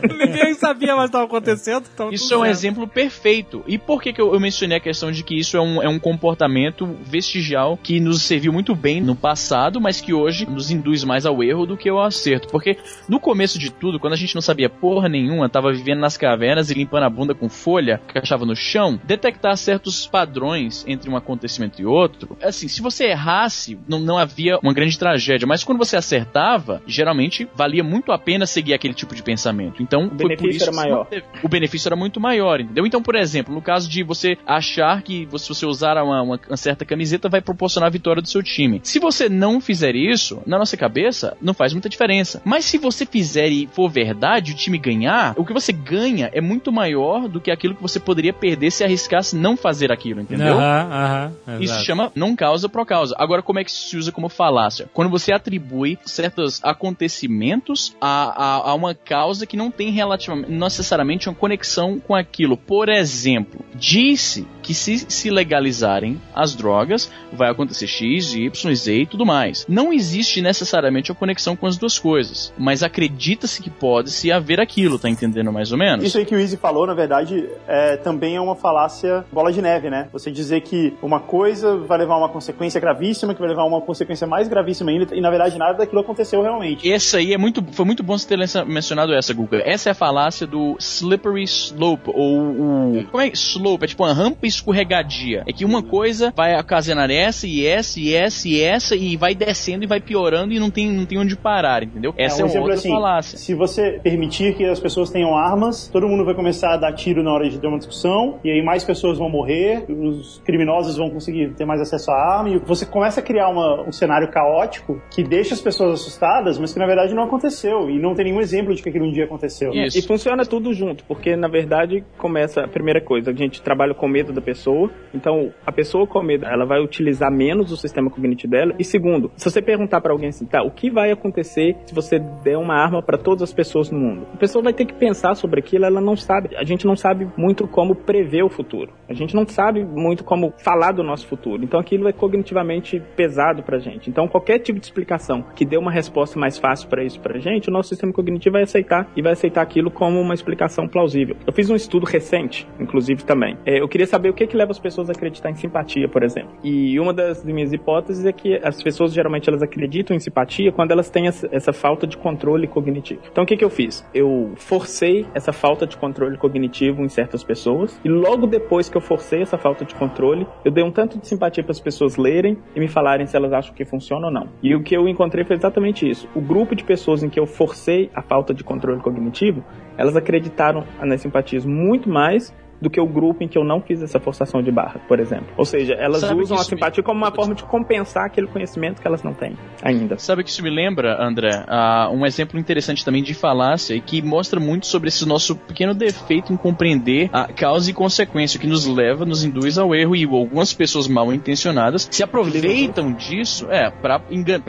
[0.09, 1.85] Ninguém sabia mais o que tava acontecendo.
[1.95, 2.55] Tava Isso tudo é um certo.
[2.57, 3.63] exemplo perfeito.
[3.67, 5.89] E por que, que eu, eu mencionei a questão de que isso é um, é
[5.89, 11.03] um comportamento vestigial que nos serviu muito bem no passado, mas que hoje nos induz
[11.03, 12.47] mais ao erro do que ao acerto?
[12.49, 12.77] Porque
[13.07, 16.69] no começo de tudo, quando a gente não sabia porra nenhuma, tava vivendo nas cavernas
[16.69, 21.15] e limpando a bunda com folha que achava no chão, detectar certos padrões entre um
[21.15, 25.77] acontecimento e outro, assim, se você errasse, não, não havia uma grande tragédia, mas quando
[25.77, 29.81] você acertava, geralmente valia muito a pena seguir aquele tipo de pensamento.
[29.81, 31.07] Então, O benefício isso era maior.
[31.43, 32.85] O benefício era muito maior, entendeu?
[32.85, 36.83] Então, por exemplo, no caso de você achar que se você usar uma- uma certa
[36.85, 38.81] camiseta vai proporcionar a vitória do seu time.
[38.83, 42.41] Se você não fizer fizer isso, na nossa cabeça, não faz muita diferença.
[42.43, 46.41] Mas se você fizer e for verdade, o time ganhar, o que você ganha é
[46.41, 50.59] muito maior do que aquilo que você poderia perder se arriscasse não fazer aquilo, entendeu?
[50.59, 51.61] Aham, aham.
[51.61, 51.85] Isso exato.
[51.85, 53.15] chama não causa pro causa.
[53.17, 54.89] Agora, como é que isso se usa como falácia?
[54.93, 61.29] Quando você atribui certos acontecimentos a, a, a uma causa que não tem relativamente, necessariamente
[61.29, 62.57] uma conexão com aquilo.
[62.57, 69.05] Por exemplo, disse que se se legalizarem as drogas, vai acontecer X, Y, Z e
[69.07, 69.65] tudo mais.
[69.67, 74.59] Não existe necessariamente uma conexão com as duas coisas, mas acredita-se que pode se haver
[74.59, 76.05] aquilo, tá entendendo mais ou menos?
[76.05, 79.59] Isso aí que o Easy falou, na verdade, é, também é uma falácia bola de
[79.59, 80.07] neve, né?
[80.13, 83.65] Você dizer que uma coisa vai levar a uma consequência gravíssima, que vai levar a
[83.65, 86.91] uma consequência mais gravíssima ainda, e na verdade nada daquilo aconteceu realmente.
[86.91, 89.63] Essa aí é muito, foi muito bom você ter mencionado essa, Guga.
[89.65, 93.05] Essa é a falácia do slippery slope, ou o...
[93.09, 93.29] Como é?
[93.29, 95.43] Slope, é tipo uma rampa escorregadia.
[95.47, 99.33] É que uma coisa vai ocasionar essa, e essa, e essa, e essa, e vai
[99.33, 102.13] descendo e vai piorando e não tem, não tem onde parar, entendeu?
[102.17, 103.37] Essa é, um uma exemplo outra assim, falácia.
[103.37, 107.23] se você permitir que as pessoas tenham armas, todo mundo vai começar a dar tiro
[107.23, 111.09] na hora de ter uma discussão, e aí mais pessoas vão morrer, os criminosos vão
[111.09, 115.01] conseguir ter mais acesso à arma, e você começa a criar uma- um cenário caótico
[115.11, 118.41] que deixa as pessoas assustadas, mas que na verdade não aconteceu, e não tem nenhum
[118.41, 119.71] exemplo de que aquilo um dia aconteceu.
[119.73, 123.93] É, E funciona tudo junto, porque na verdade começa a primeira coisa, a gente trabalha
[123.93, 128.09] com medo da pessoa, então a pessoa com medo, ela vai utilizar menos o sistema
[128.09, 128.73] cognitivo dela.
[128.79, 132.17] E segundo, se você perguntar pra alguém assim, tá, o que vai acontecer se você
[132.43, 134.25] der uma arma pra todas as pessoas no mundo?
[134.33, 136.55] A pessoa vai ter que pensar sobre aquilo, ela não sabe.
[136.55, 138.91] A gente não sabe muito como prever o futuro.
[139.07, 141.63] A gente não sabe muito como falar do nosso futuro.
[141.63, 144.09] Então aquilo é cognitivamente pesado pra gente.
[144.09, 147.69] Então qualquer tipo de explicação que dê uma resposta mais fácil pra isso pra gente,
[147.69, 151.35] o nosso sistema cognitivo vai aceitar e vai aceitar aquilo como uma explicação plausível.
[151.45, 153.57] Eu fiz um estudo recente, inclusive também.
[153.65, 156.23] É, eu queria saber o que que leva as pessoas a acreditar em simpatia, por
[156.23, 156.51] exemplo.
[156.63, 160.91] E uma das minhas hipóteses é que as pessoas geralmente elas acreditam em simpatia quando
[160.91, 163.21] elas têm essa, falta de controle cognitivo.
[163.31, 164.05] Então o que que eu fiz?
[164.13, 169.01] Eu forcei essa falta de controle cognitivo em certas pessoas e logo depois que eu
[169.01, 172.57] forcei essa falta de controle, eu dei um tanto de simpatia para as pessoas lerem
[172.75, 174.49] e me falarem se elas acham que funciona ou não.
[174.63, 176.27] E o que eu encontrei foi exatamente isso.
[176.33, 179.63] O grupo de pessoas em que eu forcei a falta de controle cognitivo,
[179.97, 184.01] elas acreditaram nas simpatias muito mais do que o grupo em que eu não fiz
[184.01, 185.47] essa forçação de barra, por exemplo.
[185.57, 188.47] Ou seja, elas Sabe usam a isso me- simpatia como uma forma de compensar aquele
[188.47, 189.53] conhecimento que elas não têm
[189.83, 190.17] ainda.
[190.17, 191.63] Sabe o que isso me lembra, André?
[191.67, 195.93] Ah, um exemplo interessante também de falácia e que mostra muito sobre esse nosso pequeno
[195.93, 200.15] defeito em compreender a causa e consequência, o que nos leva, nos induz ao erro
[200.15, 204.21] e algumas pessoas mal intencionadas se aproveitam disso é para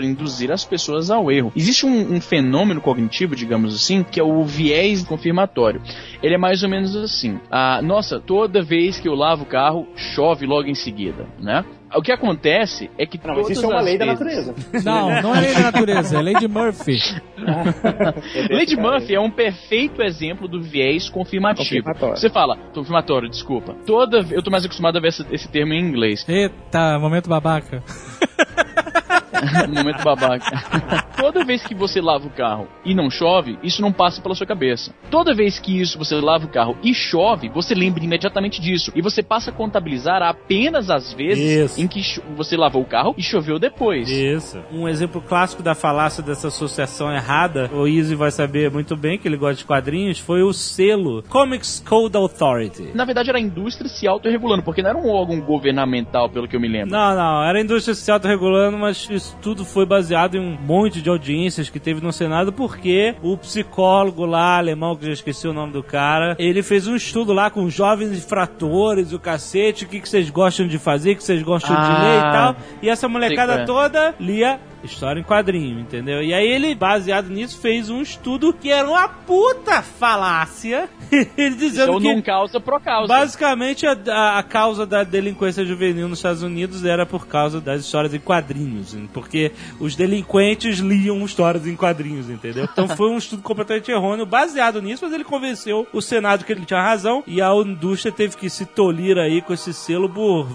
[0.02, 1.52] induzir as pessoas ao erro.
[1.54, 5.80] Existe um, um fenômeno cognitivo, digamos assim, que é o viés confirmatório.
[6.22, 9.86] Ele é mais ou menos assim: ah, nossa, toda vez que eu lavo o carro,
[9.94, 11.62] chove logo em seguida, né?
[11.94, 14.54] O que acontece é que Não, mas isso é uma lei da vezes- natureza.
[14.82, 16.98] Não, não é lei da natureza, é lei de Murphy.
[18.50, 21.68] Lady Murphy é um perfeito exemplo do viés confirmativo.
[21.68, 22.16] Confirmatório.
[22.16, 23.74] Você fala, confirmatório, desculpa.
[23.84, 26.24] Toda, eu tô mais acostumado a ver esse, esse termo em inglês.
[26.26, 27.82] Eita, momento babaca.
[29.68, 31.04] Momento babaca.
[31.16, 34.46] Toda vez que você lava o carro e não chove, isso não passa pela sua
[34.46, 34.92] cabeça.
[35.10, 38.92] Toda vez que isso você lava o carro e chove, você lembra imediatamente disso.
[38.94, 41.80] E você passa a contabilizar apenas as vezes Isso.
[41.80, 42.00] em que
[42.36, 44.08] você lavou o carro e choveu depois.
[44.08, 44.62] Isso.
[44.72, 49.28] Um exemplo clássico da falácia dessa associação errada, o Easy vai saber muito bem que
[49.28, 52.90] ele gosta de quadrinhos, foi o selo Comics Code Authority.
[52.94, 56.56] Na verdade, era a indústria se autorregulando, porque não era um órgão governamental, pelo que
[56.56, 56.90] eu me lembro.
[56.90, 61.02] Não, não, era a indústria se autorregulando, mas isso tudo foi baseado em um monte
[61.02, 65.52] de audiências que teve no Senado, porque o psicólogo lá, alemão, que já esqueci o
[65.52, 70.00] nome do cara, ele fez um estudo lá com jovens infratores, o cacete, o que,
[70.00, 72.56] que vocês gostam de fazer, o que vocês gostam de Ah, ler e tal.
[72.82, 76.22] E essa molecada qual toda lia história em quadrinho, entendeu?
[76.22, 80.88] E aí ele, baseado nisso, fez um estudo que era uma puta falácia,
[81.36, 82.14] ele dizendo Então que...
[82.14, 83.06] não causa pro causa.
[83.08, 87.82] Basicamente, a, a- a causa da delinquência juvenil nos Estados Unidos era por causa das
[87.82, 92.68] histórias em quadrinhos, porque os delinquentes liam histórias em quadrinhos, entendeu?
[92.72, 96.64] Então foi um estudo completamente errôneo, baseado nisso, mas ele convenceu o Senado que ele
[96.64, 100.48] tinha razão e a indústria teve que se tolir aí com esse selo por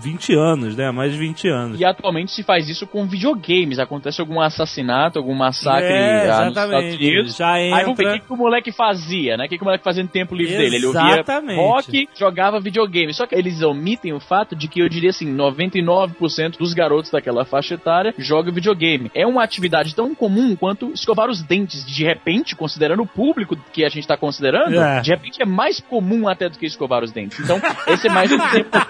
[0.00, 0.90] 20 anos, né?
[0.90, 1.80] Mais de 20 anos.
[1.80, 3.78] E atualmente se faz isso com videogames.
[3.78, 6.96] Acontece algum assassinato, algum massacre É, ah, nos Estados exatamente.
[6.96, 7.36] Unidos.
[7.36, 9.46] Já Aí vamos ver o entra- que, que o moleque fazia, né?
[9.46, 10.76] O que, que o moleque fazia no tempo livre dele?
[10.76, 11.56] Ele ouvia Exatamente.
[11.58, 13.12] rock, jogava videogame.
[13.14, 17.44] Só que eles omitem o fato de que eu diria assim, 99% dos garotos daquela
[17.44, 19.10] faixa etária jogam videogame.
[19.14, 21.84] É uma atividade tão comum quanto escovar os dentes.
[21.84, 25.00] De repente, considerando o público que a gente tá considerando, É.
[25.00, 27.38] de repente é mais comum até do que escovar os dentes.
[27.40, 28.80] Então, esse é mais um exemplo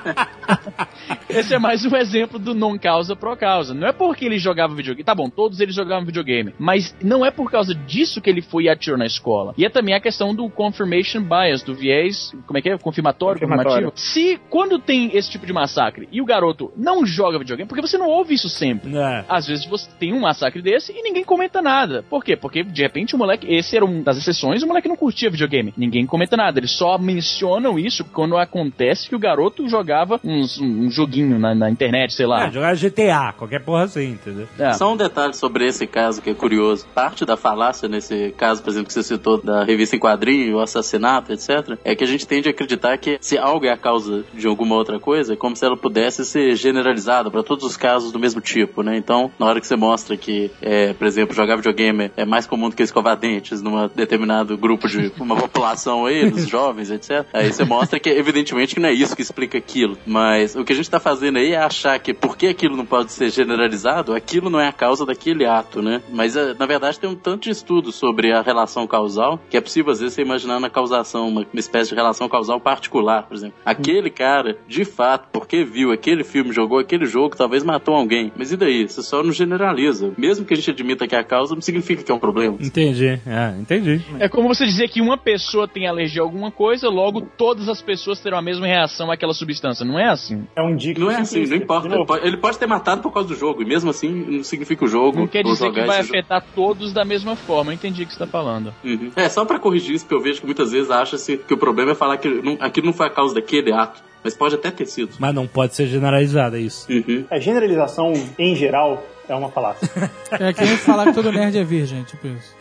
[1.29, 3.73] Esse é mais um exemplo do non causa pro causa.
[3.75, 5.05] Não é porque ele jogava videogame.
[5.05, 6.55] Tá bom, todos eles jogavam videogame.
[6.59, 9.55] Mas não é por causa disso que ele foi e atirou na escola.
[9.57, 12.33] E é também a questão do confirmation bias, do viés.
[12.47, 12.79] Como é que é?
[12.79, 13.91] Confirmatório, Confirmatório.
[13.91, 13.99] confirmativo.
[13.99, 17.97] Se quando tem esse tipo de massacre e o garoto não joga videogame, porque você
[17.99, 18.97] não ouve isso sempre.
[18.97, 19.25] É.
[19.29, 22.05] Às vezes você tem um massacre desse e ninguém comenta nada.
[22.09, 22.37] Por quê?
[22.37, 25.73] Porque de repente o moleque, esse era um das exceções, o moleque não curtia videogame.
[25.77, 26.59] Ninguém comenta nada.
[26.61, 31.55] Eles só mencionam isso quando acontece que o garoto jogava uns- um, um joguinho na,
[31.55, 32.47] na internet, sei lá.
[32.47, 34.47] É, jogar GTA, qualquer porra assim, entendeu?
[34.59, 34.73] É.
[34.73, 36.87] Só um detalhe sobre esse caso que é curioso.
[36.95, 40.61] Parte da falácia nesse caso, por exemplo, que você citou da revista em quadrinho, o
[40.61, 44.25] assassinato, etc., é que a gente tende a acreditar que se algo é a causa
[44.35, 48.13] de alguma outra coisa, é como se ela pudesse ser generalizada para todos os casos
[48.13, 48.97] do mesmo tipo, né?
[48.97, 52.69] Então, na hora que você mostra que, é, por exemplo, jogar videogame é mais comum
[52.69, 57.53] do que escovar dentes num determinado grupo de uma população aí, dos jovens, etc., aí
[57.53, 59.97] você mostra que, evidentemente, que não é isso que explica aquilo.
[60.07, 63.11] Mas o que a gente tá fazendo aí é achar que porque aquilo não pode
[63.11, 66.03] ser generalizado, aquilo não é a causa daquele ato, né?
[66.11, 69.63] Mas, eh, na verdade, tem um tanto de estudo sobre a relação causal que é
[69.63, 73.35] possível, às vezes, você imaginar na causação, uma, uma espécie de relação causal particular, por
[73.35, 73.57] exemplo.
[73.65, 78.31] Aquele cara, de fato, porque viu aquele filme, jogou aquele jogo, talvez matou alguém.
[78.37, 78.87] Mas e daí?
[78.87, 80.13] Você só não generaliza.
[80.19, 82.59] Mesmo que a gente admita que é a causa, não significa que é um problema.
[82.61, 84.03] Entendi, é, entendi.
[84.21, 87.81] É como você dizer que uma pessoa tem alergia a alguma coisa, logo todas as
[87.81, 89.83] pessoas terão a mesma reação àquela substância.
[89.83, 90.47] Não é assim.
[90.59, 90.99] É um dica.
[90.99, 91.87] Não é assim, não importa.
[91.87, 94.85] Ele pode, ele pode ter matado por causa do jogo, e mesmo assim não significa
[94.85, 95.21] o jogo.
[95.21, 96.19] Não quer dizer que vai esse jogo.
[96.19, 97.71] afetar todos da mesma forma.
[97.71, 98.75] Eu entendi o que você tá falando.
[98.83, 99.13] Uhum.
[99.15, 101.93] É, só pra corrigir isso, porque eu vejo que muitas vezes acha-se que o problema
[101.93, 104.03] é falar que não, aquilo não foi a causa daquele ato.
[104.25, 105.15] Mas pode até ter sido.
[105.21, 106.91] Mas não pode ser generalizado, é isso.
[106.91, 107.25] Uhum.
[107.31, 109.89] A generalização, em geral, é uma falácia.
[110.31, 112.55] É que nem falar que todo nerd é virgem, tipo isso.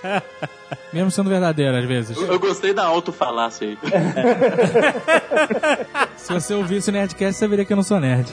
[0.92, 2.16] Mesmo sendo verdadeiro, às vezes.
[2.16, 3.78] Eu, eu gostei da autofalácia aí.
[6.16, 8.32] Se você ouvisse o Nerdcast, você veria que eu não sou nerd.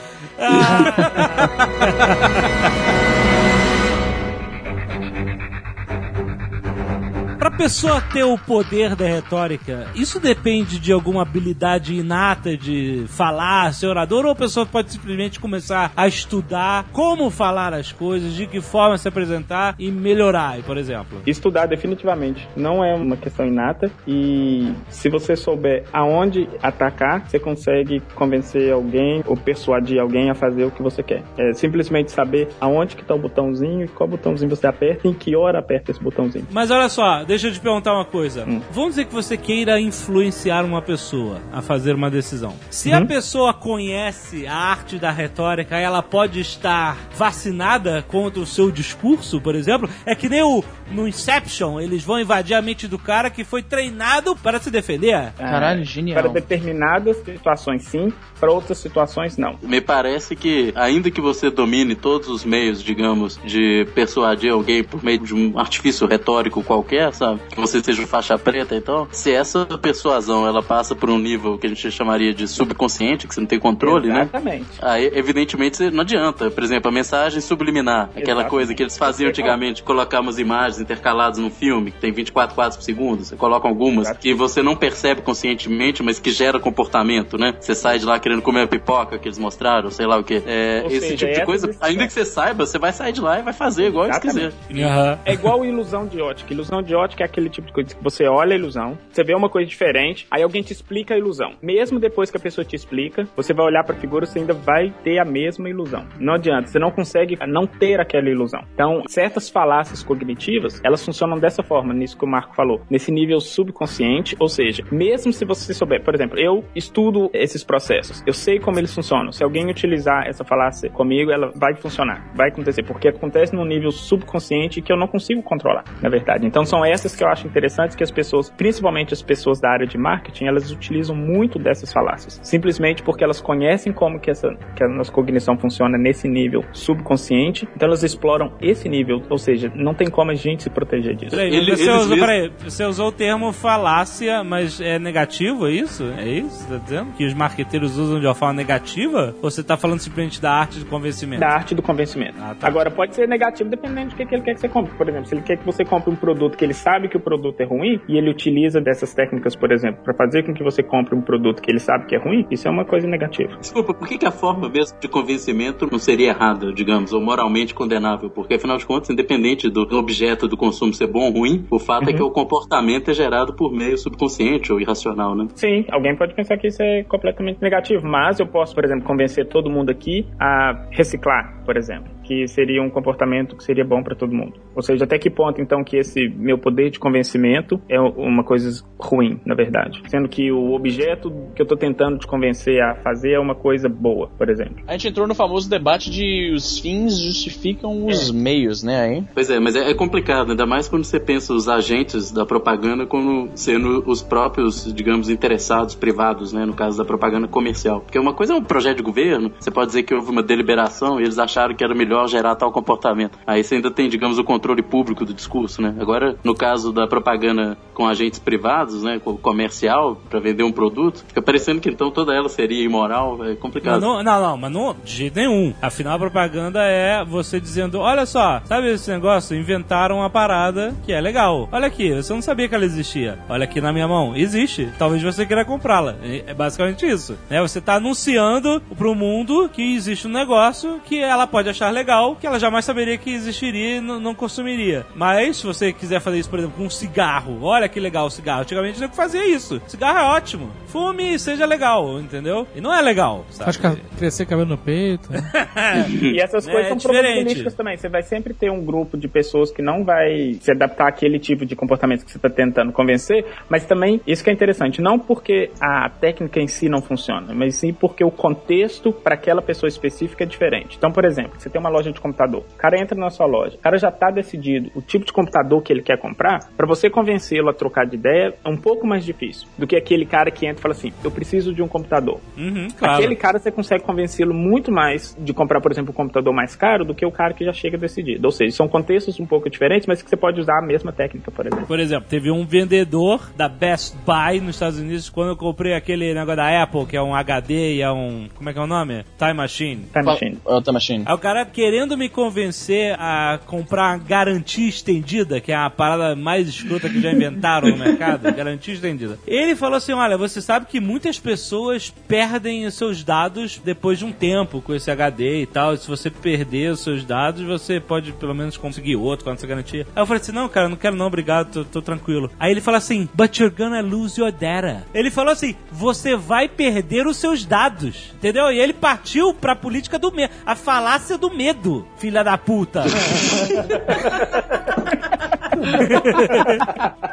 [7.46, 13.72] Pra pessoa ter o poder da retórica, isso depende de alguma habilidade inata de falar,
[13.72, 18.48] ser orador, ou a pessoa pode simplesmente começar a estudar como falar as coisas, de
[18.48, 21.22] que forma se apresentar e melhorar, por exemplo.
[21.24, 28.02] Estudar definitivamente não é uma questão inata e se você souber aonde atacar, você consegue
[28.16, 31.22] convencer alguém ou persuadir alguém a fazer o que você quer.
[31.38, 35.14] É simplesmente saber aonde que tá o botãozinho e qual botãozinho você aperta e em
[35.14, 36.48] que hora aperta esse botãozinho.
[36.50, 38.44] Mas olha só, deixa eu te perguntar uma coisa.
[38.48, 38.60] Hum.
[38.70, 42.54] Vamos dizer que você queira influenciar uma pessoa a fazer uma decisão.
[42.70, 43.06] Se a Uhum.
[43.06, 49.54] pessoa conhece a arte da retórica, ela pode estar vacinada contra o seu discurso, por
[49.54, 49.88] exemplo.
[50.06, 53.60] É que nem o no Inception, eles vão invadir a mente do cara que foi
[53.62, 55.32] treinado para se defender.
[55.36, 56.22] Caralho, Ah, genial.
[56.22, 59.58] Para determinadas situações sim, para outras situações não.
[59.62, 65.02] Me parece que, ainda que você domine todos os meios, digamos, de persuadir alguém por
[65.02, 67.25] meio de um artifício retórico qualquer, sabe?
[67.50, 71.66] Que você seja faixa preta, então, se essa persuasão ela passa por um nível que
[71.66, 74.22] a gente chamaria de subconsciente, que você não tem controle, né?
[74.22, 74.66] Exatamente.
[74.82, 76.50] Aí, evidentemente, não adianta.
[76.50, 78.50] Por exemplo, a mensagem subliminar, aquela Exatamente.
[78.50, 82.76] coisa que eles faziam antigamente, colocar umas imagens intercaladas num filme, que tem 24 quadros
[82.76, 87.54] por segundo, você coloca algumas que você não percebe conscientemente, mas que gera comportamento, né?
[87.60, 90.42] Você sai de lá querendo comer a pipoca que eles mostraram, sei lá o que.
[90.46, 93.12] É, esse seja, tipo de essas coisa, decisões- ainda que você saiba, você vai sair
[93.12, 94.54] de lá e vai fazer igual eles Exatamente.
[94.68, 95.18] quiser.
[95.24, 96.52] É igual ilusão de ótica.
[96.52, 99.34] Ilusão de ótica é aquele tipo de coisa que você olha a ilusão, você vê
[99.34, 101.52] uma coisa diferente, aí alguém te explica a ilusão.
[101.62, 104.92] Mesmo depois que a pessoa te explica, você vai olhar pra figura, você ainda vai
[105.02, 106.06] ter a mesma ilusão.
[106.18, 108.62] Não adianta, você não consegue não ter aquela ilusão.
[108.74, 113.40] Então, certas falácias cognitivas, elas funcionam dessa forma, nisso que o Marco falou, nesse nível
[113.40, 118.58] subconsciente, ou seja, mesmo se você souber, por exemplo, eu estudo esses processos, eu sei
[118.58, 119.32] como eles funcionam.
[119.32, 123.90] Se alguém utilizar essa falácia comigo, ela vai funcionar, vai acontecer, porque acontece num nível
[123.90, 126.46] subconsciente que eu não consigo controlar, na verdade.
[126.46, 129.86] Então são essas que eu acho interessantes que as pessoas, principalmente as pessoas da área
[129.86, 134.82] de marketing, elas utilizam muito dessas falácias, simplesmente porque elas conhecem como que essa que
[134.84, 139.94] a nossa cognição funciona nesse nível subconsciente, então elas exploram esse nível, ou seja, não
[139.94, 141.36] tem como a gente se proteger disso.
[141.36, 145.72] Peraí, Ele- você, usou, mesmos- peraí, você usou o termo falácia, mas é negativo, é
[145.72, 146.04] isso?
[146.16, 147.12] É isso tá dizendo?
[147.12, 149.34] Que os marqueteiros usam de uma forma negativa?
[149.42, 151.40] Ou você tá falando simplesmente da arte do convencimento?
[151.40, 152.34] Da arte do convencimento.
[152.40, 152.66] Ah, tá.
[152.66, 154.94] Agora, pode ser negativo dependendo de que, que ele quer que você compre.
[154.96, 157.20] Por exemplo, se ele quer que você compre um produto que ele sabe que o
[157.20, 160.84] produto é ruim e ele utiliza dessas técnicas, por exemplo, para fazer com que você
[160.84, 163.56] compre um produto que ele sabe que é ruim, isso é uma coisa negativa.
[163.56, 167.74] Desculpa, por que, que a forma mesmo de convencimento não seria errada, digamos, ou moralmente
[167.74, 168.30] condenável?
[168.30, 172.08] Porque, afinal de contas, independente do objeto do consumo ser bom ou ruim, o fato
[172.08, 175.48] é que o comportamento é gerado por meio subconsciente ou irracional, né?
[175.56, 179.48] Sim, alguém pode pensar que isso é completamente negativo, mas eu posso, por exemplo, convencer
[179.48, 184.14] todo mundo aqui a reciclar, por exemplo, que seria um comportamento que seria bom para
[184.14, 184.54] todo mundo.
[184.76, 188.84] Ou seja, até que ponto então que esse meu poder de convencimento é uma coisa
[188.98, 193.32] ruim, na verdade, sendo que o objeto que eu estou tentando te convencer a fazer
[193.32, 194.76] é uma coisa boa, por exemplo.
[194.86, 199.14] A gente entrou no famoso debate de os fins justificam os meios, né?
[199.14, 199.28] Hein?
[199.34, 203.06] Pois é, mas é, é complicado, ainda mais quando você pensa os agentes da propaganda
[203.06, 206.64] como sendo os próprios, digamos, interessados privados, né?
[206.64, 208.00] No caso da propaganda comercial.
[208.00, 211.20] Porque uma coisa é um projeto de governo, você pode dizer que houve uma deliberação
[211.20, 213.38] e eles acharam que era melhor gerar tal comportamento.
[213.46, 215.94] Aí você ainda tem, digamos, o controle público do discurso, né?
[215.98, 219.18] Agora, no caso da propaganda com agentes privados, né?
[219.18, 223.54] com Comercial, para vender um produto, fica parecendo que então toda ela seria imoral, é
[223.54, 224.00] complicado.
[224.00, 225.72] Não, não, não, mas não, de jeito nenhum.
[225.80, 229.56] Afinal, a propaganda é você dizendo: olha só, sabe esse negócio?
[229.56, 231.68] Inventaram uma parada que é legal.
[231.72, 233.38] Olha aqui, você não sabia que ela existia.
[233.48, 234.90] Olha aqui na minha mão, existe.
[234.98, 236.16] Talvez você queira comprá-la.
[236.22, 237.38] É basicamente isso.
[237.48, 237.60] Né?
[237.62, 242.46] Você está anunciando pro mundo que existe um negócio que ela pode achar legal, que
[242.46, 245.06] ela jamais saberia que existiria e não consumiria.
[245.14, 248.62] Mas se você quiser fazer isso, exemplo, com um cigarro, olha que legal o cigarro.
[248.62, 249.80] Antigamente não fazia isso.
[249.86, 250.70] Cigarro é ótimo.
[250.86, 252.66] Fume e seja legal, entendeu?
[252.74, 253.44] E não é legal.
[253.50, 253.70] Sabe?
[253.70, 255.30] Acho que crescer cabelo no peito.
[255.32, 255.40] Né?
[256.22, 257.22] e essas coisas É são diferente.
[257.24, 257.96] probabilísticas também.
[257.96, 261.64] Você vai sempre ter um grupo de pessoas que não vai se adaptar àquele tipo
[261.66, 265.70] de comportamento que você está tentando convencer, mas também, isso que é interessante, não porque
[265.80, 270.44] a técnica em si não funciona, mas sim porque o contexto para aquela pessoa específica
[270.44, 270.96] é diferente.
[270.96, 273.76] Então, por exemplo, você tem uma loja de computador, o cara entra na sua loja,
[273.76, 276.45] o cara já está decidido o tipo de computador que ele quer comprar,
[276.76, 280.24] para você convencê-lo a trocar de ideia é um pouco mais difícil do que aquele
[280.24, 282.40] cara que entra e fala assim: eu preciso de um computador.
[282.56, 283.14] Uhum, claro.
[283.14, 287.04] Aquele cara você consegue convencê-lo muito mais de comprar, por exemplo, um computador mais caro
[287.04, 288.46] do que o cara que já chega decidido.
[288.46, 291.50] Ou seja, são contextos um pouco diferentes, mas que você pode usar a mesma técnica,
[291.50, 291.86] por exemplo.
[291.86, 296.32] Por exemplo, teve um vendedor da Best Buy nos Estados Unidos quando eu comprei aquele
[296.32, 298.48] negócio da Apple, que é um HD e é um.
[298.54, 299.24] Como é que é o nome?
[299.38, 300.06] Time Machine.
[300.12, 300.58] Time Machine.
[300.64, 301.24] Oh, Time Machine.
[301.26, 306.68] Aí o cara querendo me convencer a comprar garantia estendida, que é a parada mais
[306.68, 309.38] escrota que já inventaram no mercado, garantia estendida.
[309.46, 314.24] Ele falou assim: olha, você sabe que muitas pessoas perdem os seus dados depois de
[314.24, 315.94] um tempo com esse HD e tal.
[315.94, 319.66] E se você perder os seus dados, você pode pelo menos conseguir outro com essa
[319.66, 320.06] garantia.
[320.14, 322.50] Aí eu falei assim: não, cara, não quero não, obrigado, tô, tô tranquilo.
[322.58, 325.04] Aí ele falou assim: but you're gonna lose your data.
[325.14, 328.32] Ele falou assim: você vai perder os seus dados.
[328.34, 328.70] Entendeu?
[328.70, 333.04] E ele partiu pra política do medo, a falácia do medo, filha da puta.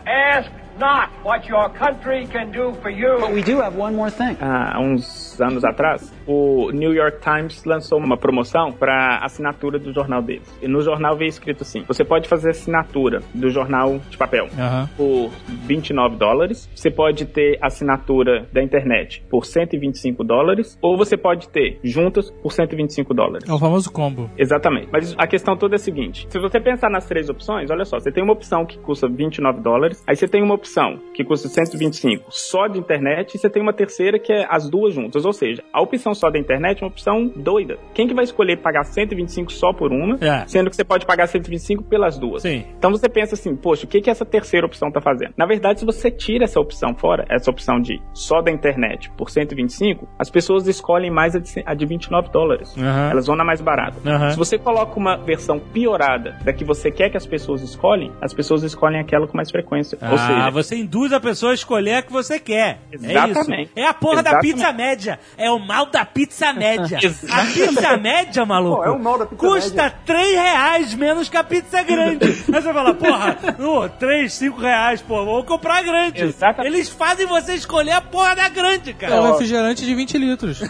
[0.07, 3.19] Ask not what your country can do for you.
[3.19, 4.37] But we do have one more thing.
[4.39, 10.21] Há uns anos atrás, o New York Times lançou uma promoção para assinatura do jornal
[10.21, 10.47] deles.
[10.61, 14.47] E no jornal veio escrito assim: você pode fazer assinatura do jornal de papel
[14.97, 15.31] por
[15.65, 21.79] 29 dólares, você pode ter assinatura da internet por 125 dólares, ou você pode ter
[21.83, 23.49] juntas por 125 dólares.
[23.49, 24.29] É o famoso combo.
[24.37, 24.89] Exatamente.
[24.91, 27.99] Mas a questão toda é a seguinte: se você pensar nas três opções, olha só,
[27.99, 31.47] você tem uma opção que custa 29 dólares, aí você tem uma opção que custa
[31.49, 35.25] 125 só de internet, e você tem uma terceira que é as duas juntas.
[35.25, 37.77] Ou seja, a opção só da internet é uma opção doida.
[37.93, 40.45] Quem que vai escolher pagar 125 só por uma, É.
[40.47, 42.41] sendo que você pode pagar 125 pelas duas?
[42.43, 42.63] Sim.
[42.77, 45.33] Então você pensa assim, poxa, o que, que essa terceira opção tá fazendo?
[45.37, 49.29] Na verdade, se você tira essa opção fora, essa opção de só da internet por
[49.29, 52.75] 125, as pessoas escolhem mais a de, a de 29 dólares.
[52.77, 53.09] Aham.
[53.11, 53.97] Elas vão na mais barata.
[54.09, 54.31] Aham.
[54.31, 58.33] Se você coloca uma versão piorada da que você quer que as pessoas escolhem, as
[58.33, 59.97] pessoas escolhem aquela com mais frequência.
[60.01, 62.79] Ou Ah, seja, você induz a pessoa a escolher a que você quer.
[62.91, 63.63] É Exatamente.
[63.63, 63.71] isso.
[63.75, 64.53] É a porra da Exatamente.
[64.53, 65.19] pizza média.
[65.37, 66.97] É o mal da pizza média.
[67.31, 71.37] a pizza média, maluco, Pô, é o mal da pizza custa 3 reais menos que
[71.37, 72.25] a pizza grande.
[72.53, 76.23] Aí você fala, porra, oh, 3, 5 reais, pô, vou comprar a grande.
[76.23, 76.73] Exatamente.
[76.73, 79.31] Eles fazem você escolher a porra da grande, É um cara.
[79.31, 80.61] refrigerante de 20 litros.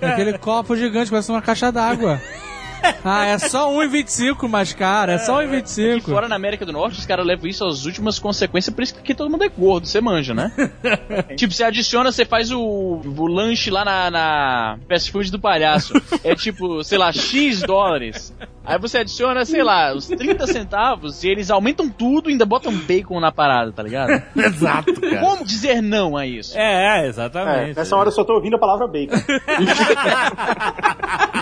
[0.00, 2.20] Aquele copo gigante, parece uma caixa d'água.
[3.04, 6.02] Ah, é só 1,25 mais caro, é só Aqui 1,25.
[6.02, 9.00] fora na América do Norte, os caras levam isso às últimas consequências, por isso que
[9.00, 10.52] aqui todo mundo é gordo, você manja, né?
[11.36, 15.94] tipo, você adiciona, você faz o, o lanche lá na, na fast food do palhaço.
[16.22, 18.34] É tipo, sei lá, X dólares.
[18.64, 22.72] Aí você adiciona, sei lá, os 30 centavos e eles aumentam tudo e ainda botam
[22.72, 24.10] bacon na parada, tá ligado?
[24.36, 25.18] Exato, cara.
[25.20, 26.56] Como dizer não a isso?
[26.56, 27.76] É, é, É, exatamente.
[27.76, 29.16] nessa hora eu só tô ouvindo a palavra bacon.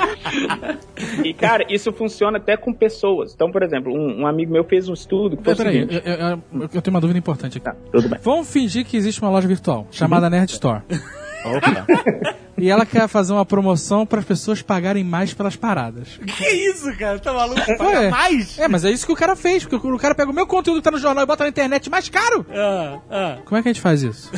[1.24, 3.32] E, cara, isso funciona até com pessoas.
[3.35, 6.02] Então, por exemplo, um, um amigo meu fez um estudo que foi o Peraí, seguinte.
[6.05, 6.43] eu, eu- eu-
[6.74, 7.64] eu tenho uma dúvida importante aqui.
[7.64, 8.18] Tá, tudo bem.
[8.22, 10.82] Vamos fingir que existe uma loja virtual chamada Nerd Store.
[12.59, 16.18] E ela quer fazer uma promoção para as pessoas pagarem mais pelas paradas.
[16.18, 17.18] Que isso, cara?
[17.18, 17.60] Tá maluco?
[17.60, 17.76] Ué.
[17.76, 18.59] Paga mais?
[18.59, 20.78] É, mas é isso que o cara fez, porque o cara pega o meu conteúdo
[20.78, 22.44] que tá no jornal e bota na internet mais caro.
[22.51, 23.39] Ah, ah.
[23.44, 24.30] Como é que a gente faz isso?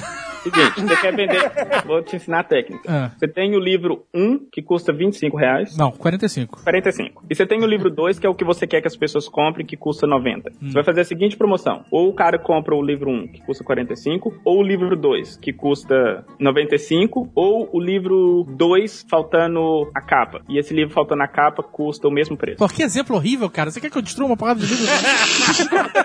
[0.43, 1.53] Seguinte, você quer vender.
[1.87, 2.83] Vou te ensinar a técnica.
[2.89, 3.11] Ah.
[3.19, 5.77] Você tem o livro 1, que custa 25 reais.
[5.77, 6.63] Não, 45.
[6.63, 7.25] 45.
[7.29, 9.29] E você tem o livro 2, que é o que você quer que as pessoas
[9.29, 10.51] comprem, que custa 90.
[10.63, 11.85] Você vai fazer a seguinte promoção.
[11.91, 15.53] Ou o cara compra o livro 1, que custa 45, ou o livro 2, que
[15.53, 18.10] custa 95, ou o livro
[18.49, 20.43] 2 faltando a capa.
[20.49, 22.59] E esse livro faltando a capa custa o mesmo preço.
[22.59, 23.71] Pô, que exemplo horrível, cara.
[23.71, 24.87] Você quer que eu destrua uma porrada de livro?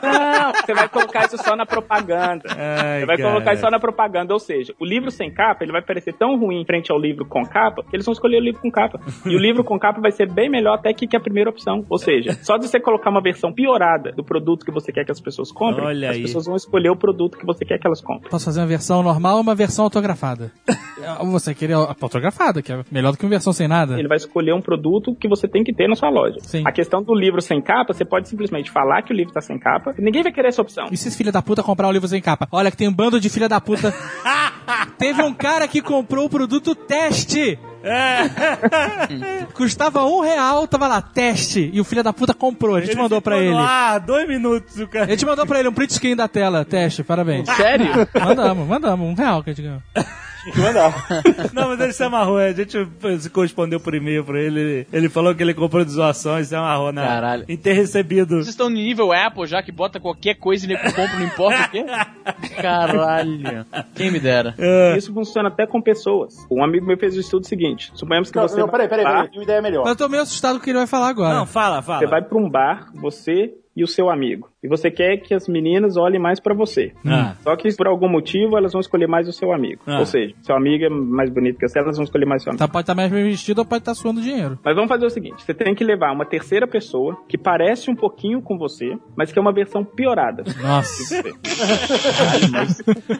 [0.04, 2.44] Não, você vai colocar isso só na propaganda.
[2.50, 3.30] Ai, Você vai cara.
[3.32, 6.38] colocar isso só na propaganda, ou seja, o livro sem capa, ele vai parecer tão
[6.38, 9.00] ruim em frente ao livro com capa, que eles vão escolher o livro com capa.
[9.26, 11.86] E o livro com capa vai ser bem melhor até que, que a primeira opção.
[11.90, 15.12] Ou seja, só de você colocar uma versão piorada do produto que você quer que
[15.12, 16.22] as pessoas comprem, Olha as aí.
[16.24, 18.30] pessoas vão escolher o produto que você quer que elas comprem.
[18.30, 20.52] Posso fazer uma versão normal ou uma versão autografada?
[21.26, 23.98] Você queria a autografada, que é melhor do que uma versão sem nada.
[23.98, 26.38] Ele vai escolher um produto que você tem que ter na sua loja.
[26.42, 26.64] Sim.
[26.66, 29.58] A questão do livro sem capa, você pode simplesmente falar que o livro tá sem
[29.58, 30.88] capa, e ninguém vai querer essa opção.
[30.92, 32.48] E se esse filho da puta comprar o livro sem capa?
[32.52, 33.94] Olha que tem um bando de filha da puta.
[34.98, 37.60] Teve um cara que comprou o produto teste.
[39.54, 41.70] Custava um real, tava lá, teste.
[41.72, 42.76] E o filho da puta comprou.
[42.76, 43.56] A gente mandou pra ele.
[43.56, 45.06] Ah, dois minutos o cara.
[45.06, 46.66] A gente mandou pra ele um print screen da tela.
[46.66, 47.48] Teste, parabéns.
[47.50, 48.08] Sério?
[48.20, 49.08] Mandamos, mandamos.
[49.08, 49.82] Um real que a gente ganhou.
[50.52, 51.06] que mandar.
[51.54, 52.38] Não, mas ele se amarrou.
[52.38, 52.78] A gente
[53.20, 54.88] se correspondeu por e-mail pra ele.
[54.92, 57.46] Ele, falou que ele comprou de zoação e se amarrou na, Caralho.
[57.48, 58.36] em ter recebido.
[58.36, 61.66] Vocês estão no nível Apple já que bota qualquer coisa e nego compra, não importa
[61.66, 61.86] o quê?
[62.62, 63.66] Caralho.
[63.96, 64.54] Quem me dera.
[64.58, 64.98] É.
[64.98, 66.46] Isso funciona até com pessoas.
[66.50, 68.60] Um amigo meu fez o estudo seguinte: suponhamos que Não, você.
[68.60, 69.84] não, peraí, peraí, peraí, uma ideia melhor.
[69.84, 71.36] Mas eu tô meio assustado com o que ele vai falar agora.
[71.36, 72.00] Não, fala, fala.
[72.00, 74.50] Você vai pra um bar, você e o seu amigo.
[74.64, 76.94] E você quer que as meninas olhem mais pra você.
[77.06, 77.36] Ah.
[77.42, 79.82] Só que por algum motivo elas vão escolher mais o seu amigo.
[79.86, 80.00] Ah.
[80.00, 82.60] Ou seja, seu amigo é mais bonito que você, elas vão escolher mais seu amigo.
[82.60, 84.58] Tá, pode estar mais bem vestido ou pode estar suando dinheiro.
[84.64, 87.96] Mas vamos fazer o seguinte: você tem que levar uma terceira pessoa que parece um
[87.96, 90.44] pouquinho com você, mas que é uma versão piorada.
[90.62, 91.04] Nossa.
[91.04, 91.24] você.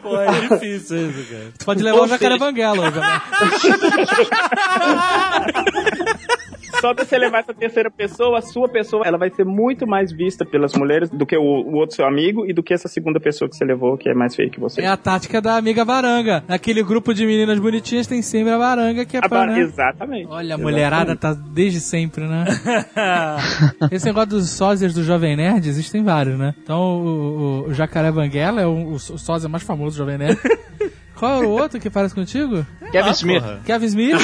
[0.02, 1.52] Pô, é difícil isso, cara.
[1.58, 2.90] Tu pode levar o jacaré banguela.
[6.80, 10.12] Só de você levar essa terceira pessoa, a sua pessoa, ela vai ser muito mais
[10.12, 13.18] vista pelas mulheres do que o, o outro seu amigo e do que essa segunda
[13.20, 14.80] pessoa que você levou, que é mais feia que você.
[14.82, 16.44] É a tática da amiga varanga.
[16.48, 19.60] Naquele grupo de meninas bonitinhas tem sempre a varanga que é A pra, né?
[19.60, 20.26] Exatamente.
[20.28, 22.44] Olha, a mulherada tá desde sempre, né?
[23.90, 26.54] Esse negócio dos sósias do Jovem Nerd, existem vários, né?
[26.62, 30.38] Então, o, o- o Jacaré Banguela é o, o sósia mais famoso do Jovem Nerd.
[31.18, 32.66] Qual é o outro que parece contigo?
[32.92, 33.42] Kevin Smith.
[33.64, 34.16] Kevin Smith.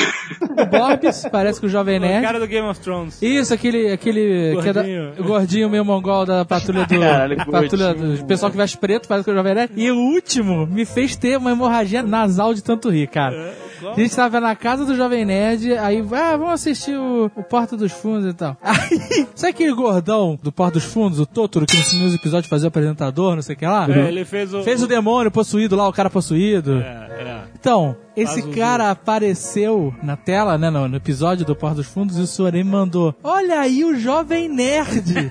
[0.43, 2.23] O Borbs, parece com o Jovem O Nerd.
[2.24, 3.20] cara do Game of Thrones.
[3.23, 5.12] Isso, aquele, aquele que é da- Gordinho.
[5.19, 6.98] o gordinho meio mongol da patrulha do.
[7.01, 9.73] Caralho, patrulha do pessoal que veste preto, parece que é o Jovem Nerd.
[9.77, 13.55] E o último me fez ter uma hemorragia nasal de tanto rir, cara.
[13.85, 17.77] A gente tava na casa do Jovem Nerd, aí, ah, vamos assistir o, o Porta
[17.77, 18.56] dos Fundos e tal.
[18.62, 22.66] Aí, sabe aquele gordão do Porta dos Fundos, o Totoro, que nos nos episódios fazia
[22.66, 23.86] o apresentador, não sei o que lá?
[23.90, 24.62] É, ele fez o.
[24.62, 26.82] Fez o demônio possuído lá, o cara possuído.
[26.83, 27.43] É, é.
[27.59, 32.23] Então, esse cara apareceu na tela, né, no, no episódio do Porta dos Fundos, e
[32.23, 35.31] o Sorei mandou: Olha aí o Jovem Nerd!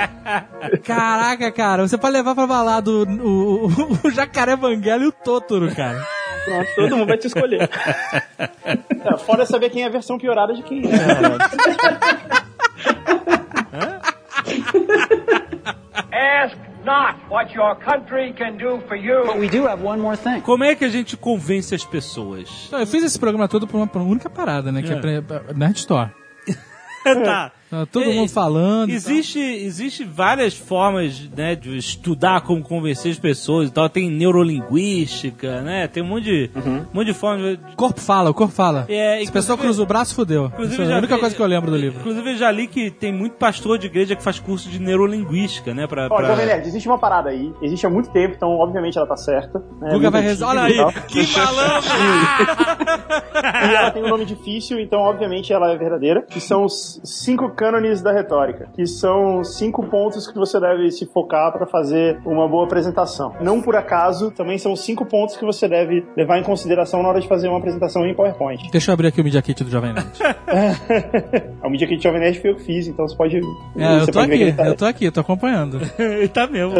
[0.84, 5.12] Caraca, cara, você pode levar pra balada o, o, o- o Jacaré Banguela e o
[5.12, 6.02] Totoro, cara.
[6.44, 7.68] Pronto, todo mundo vai te escolher.
[8.64, 8.78] É,
[9.18, 10.88] Fora saber quem é a versão piorada de quem é.
[16.12, 19.24] Ask not what your country can do for you.
[19.26, 20.40] But we do have one more thing.
[20.40, 22.68] Como é que a gente convence as pessoas?
[22.72, 25.20] Eu fiz esse programa todo por uma, por uma única parada, né, que é, É.
[25.20, 26.10] pra, pra Nerd Store.
[27.04, 27.52] tá.
[27.70, 28.90] Tá Todo É, mundo falando.
[28.90, 33.88] Existe, existe várias formas, né, de estudar como convencer as pessoas e tal.
[33.88, 35.86] Tem neurolinguística, né?
[35.88, 37.58] Tem um monte de, um monte de formas.
[37.72, 38.86] O corpo fala, o corpo fala.
[38.88, 40.46] É, Se a pessoa cruza o braço, fudeu.
[40.46, 42.00] Inclusive, Isso é a única vi- coisa que eu lembro do livro.
[42.00, 45.74] Inclusive, eu já li que tem muito pastor de igreja que faz curso de neurolinguística,
[45.74, 45.86] né?
[45.86, 46.36] Pra, Ó, pra...
[46.36, 49.58] Nerd, existe uma parada aí, existe há muito tempo, então obviamente ela tá certa.
[49.80, 50.48] né, Guga vai rezar.
[50.48, 50.76] Olha aí,
[51.08, 51.88] que malandro!
[53.38, 56.22] E ela tem um nome difícil, então obviamente ela é verdadeira.
[56.22, 61.04] Que são os cinco cânones da retórica, que são cinco pontos que você deve se
[61.06, 63.34] focar para fazer uma boa apresentação.
[63.40, 67.20] Não por acaso, também são cinco pontos que você deve levar em consideração na hora
[67.20, 68.70] de fazer uma apresentação em PowerPoint.
[68.70, 70.06] Deixa eu abrir aqui o Media Kit do Jovem Nerd.
[71.64, 73.36] o Media Kit Jovem Nerd foi eu que fiz, então você pode.
[73.36, 75.80] É, você eu tô aqui, tá- eu tô aqui, eu tô acompanhando.
[75.98, 76.74] Ele tá mesmo.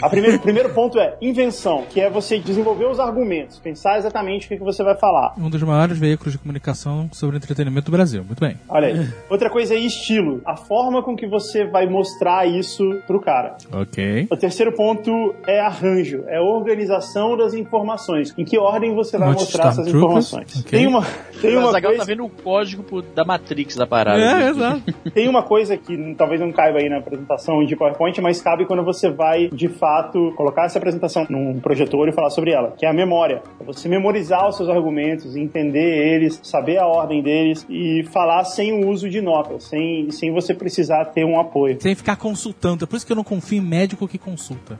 [0.00, 4.46] A primeiro, o primeiro ponto é invenção, que é você desenvolver os argumentos, pensar exatamente
[4.46, 5.34] o que, que você vai falar.
[5.36, 8.22] Um dos maiores veículos de comunicação sobre entretenimento do Brasil.
[8.22, 8.56] Muito bem.
[8.68, 9.08] Olha aí.
[9.28, 13.56] Outra coisa é estilo, a forma com que você vai mostrar isso pro cara.
[13.72, 14.26] Ok.
[14.30, 18.34] O terceiro ponto é arranjo, é organização das informações.
[18.36, 20.60] Em que ordem você vai Monte mostrar essas Stormtroopers, informações?
[20.60, 20.78] ok.
[20.78, 21.06] Tem uma,
[21.40, 22.04] tem o uma Azaghal coisa...
[22.04, 24.20] tá vendo o código da Matrix da parada.
[24.20, 24.82] É, exato.
[25.14, 28.82] Tem uma coisa que talvez não caiba aí na apresentação de PowerPoint, mas cabe quando
[28.82, 32.88] você vai, de fato, colocar essa apresentação num projetor e falar sobre ela, que é
[32.88, 33.42] a memória.
[33.60, 38.72] É você memorizar os seus argumentos, entender eles, saber a ordem deles e falar sem
[38.72, 41.80] o uso de notas, sem, sem você precisar ter um apoio.
[41.80, 42.84] Sem ficar consultando.
[42.84, 44.78] É por isso que eu não confio em médico que consulta.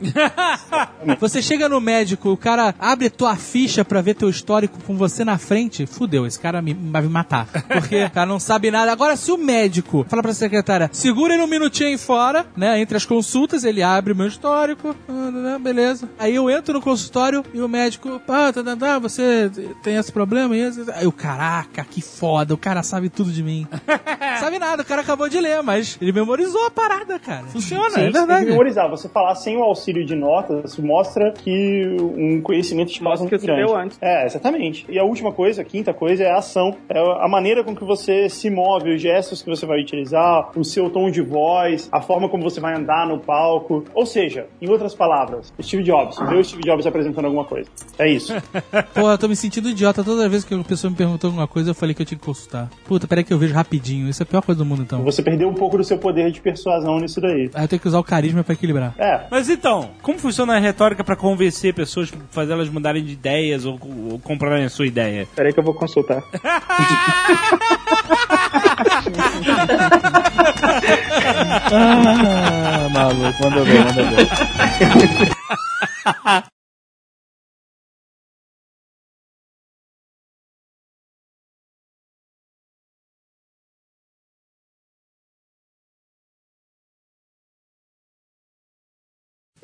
[1.19, 5.24] você chega no médico, o cara abre tua ficha pra ver teu histórico com você
[5.24, 7.47] na frente, fudeu, esse cara me, vai me matar.
[7.47, 8.93] Porque o cara não sabe nada.
[8.93, 12.81] Agora, se o médico fala pra secretária, segura ele um minutinho aí fora, né?
[12.81, 16.09] Entre as consultas, ele abre o meu histórico, ah, né, beleza.
[16.19, 19.51] Aí eu entro no consultório e o médico, ah, tá, tá, tá, você
[19.82, 20.85] tem esse problema e esse.
[20.93, 23.66] Aí eu, caraca, que foda, o cara sabe tudo de mim.
[24.41, 27.44] sabe nada, o cara acabou de ler, mas ele memorizou a parada, cara.
[27.47, 28.47] Funciona, Sim, é você tem que verdade.
[28.47, 28.90] memorizar.
[28.90, 33.31] Você falar sem o auxílio de notas mostra que um conhecimento de base Mostra muito
[33.40, 33.62] que você grande.
[33.70, 33.98] leu antes.
[34.01, 34.85] É, exatamente.
[34.89, 36.76] E a última coisa, a quinta coisa, é a ação.
[36.89, 40.64] É a maneira com que você se move, os gestos que você vai utilizar, o
[40.64, 43.85] seu tom de voz, a forma como você vai andar no palco.
[43.94, 46.16] Ou seja, em outras palavras, Steve Jobs.
[46.28, 47.68] Vê o Steve Jobs apresentando alguma coisa.
[47.98, 48.32] É isso.
[48.94, 51.70] Pô, eu tô me sentindo idiota toda vez que a pessoa me perguntou alguma coisa,
[51.70, 52.68] eu falei que eu tinha que consultar.
[52.86, 54.09] Puta, peraí que eu vejo rapidinho.
[54.09, 54.94] Isso é a pior coisa do mundo, então.
[55.03, 57.51] Você perdeu um pouco do seu poder de persuasão nisso daí.
[57.55, 58.95] Aí eu tenho que usar o carisma pra equilibrar.
[58.99, 63.65] É, Mas então, como funciona a retórica pra convencer pessoas, fazer elas mudarem de ideias
[63.65, 63.79] ou,
[64.11, 65.27] ou comprarem a sua ideia?
[65.35, 66.23] Peraí que eu vou consultar.
[71.73, 74.29] Ah, maluco, manda bem, manda bem.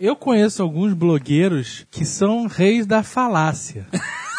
[0.01, 3.87] Eu conheço alguns blogueiros que são reis da falácia.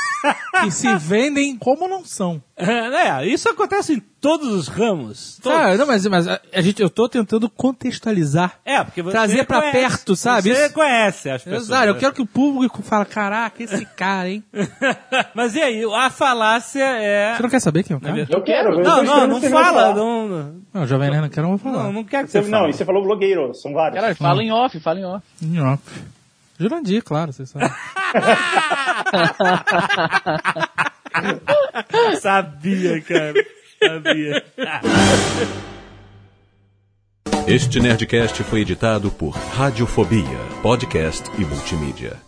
[0.63, 2.41] que se vendem como não são.
[2.57, 5.39] É, isso acontece em todos os ramos.
[5.41, 5.57] Todos.
[5.57, 5.77] Sabe?
[5.77, 8.59] Não, mas, mas a, a gente, eu tô tentando contextualizar.
[8.63, 10.53] É, porque você Trazer pra conhece, perto, sabe?
[10.53, 11.63] Você Isso- conhece as pessoas.
[11.63, 14.43] Exato, eu quero que o público fale, caraca, esse cara, hein?
[15.33, 17.35] Mas e aí, a falácia é...
[17.35, 18.27] Você não quer saber quem é o cara?
[18.29, 18.73] eu quero.
[18.79, 19.93] eu Não, não, não fala.
[19.95, 21.85] Não, não, Não, Jovem Nerd não quero, não vou falar.
[21.85, 23.99] não, não quero que Você- você não, e você falou blogueiro, são vários.
[23.99, 25.25] Cara, fala em off, fala em off.
[25.41, 25.81] Nhoque.
[26.61, 27.69] Jurandir, claro, vocês sabem.
[32.21, 33.33] Sabia, cara.
[33.83, 34.45] Sabia.
[37.47, 42.21] Este Nerdcast foi editado por Radiofobia, podcast e multimídia.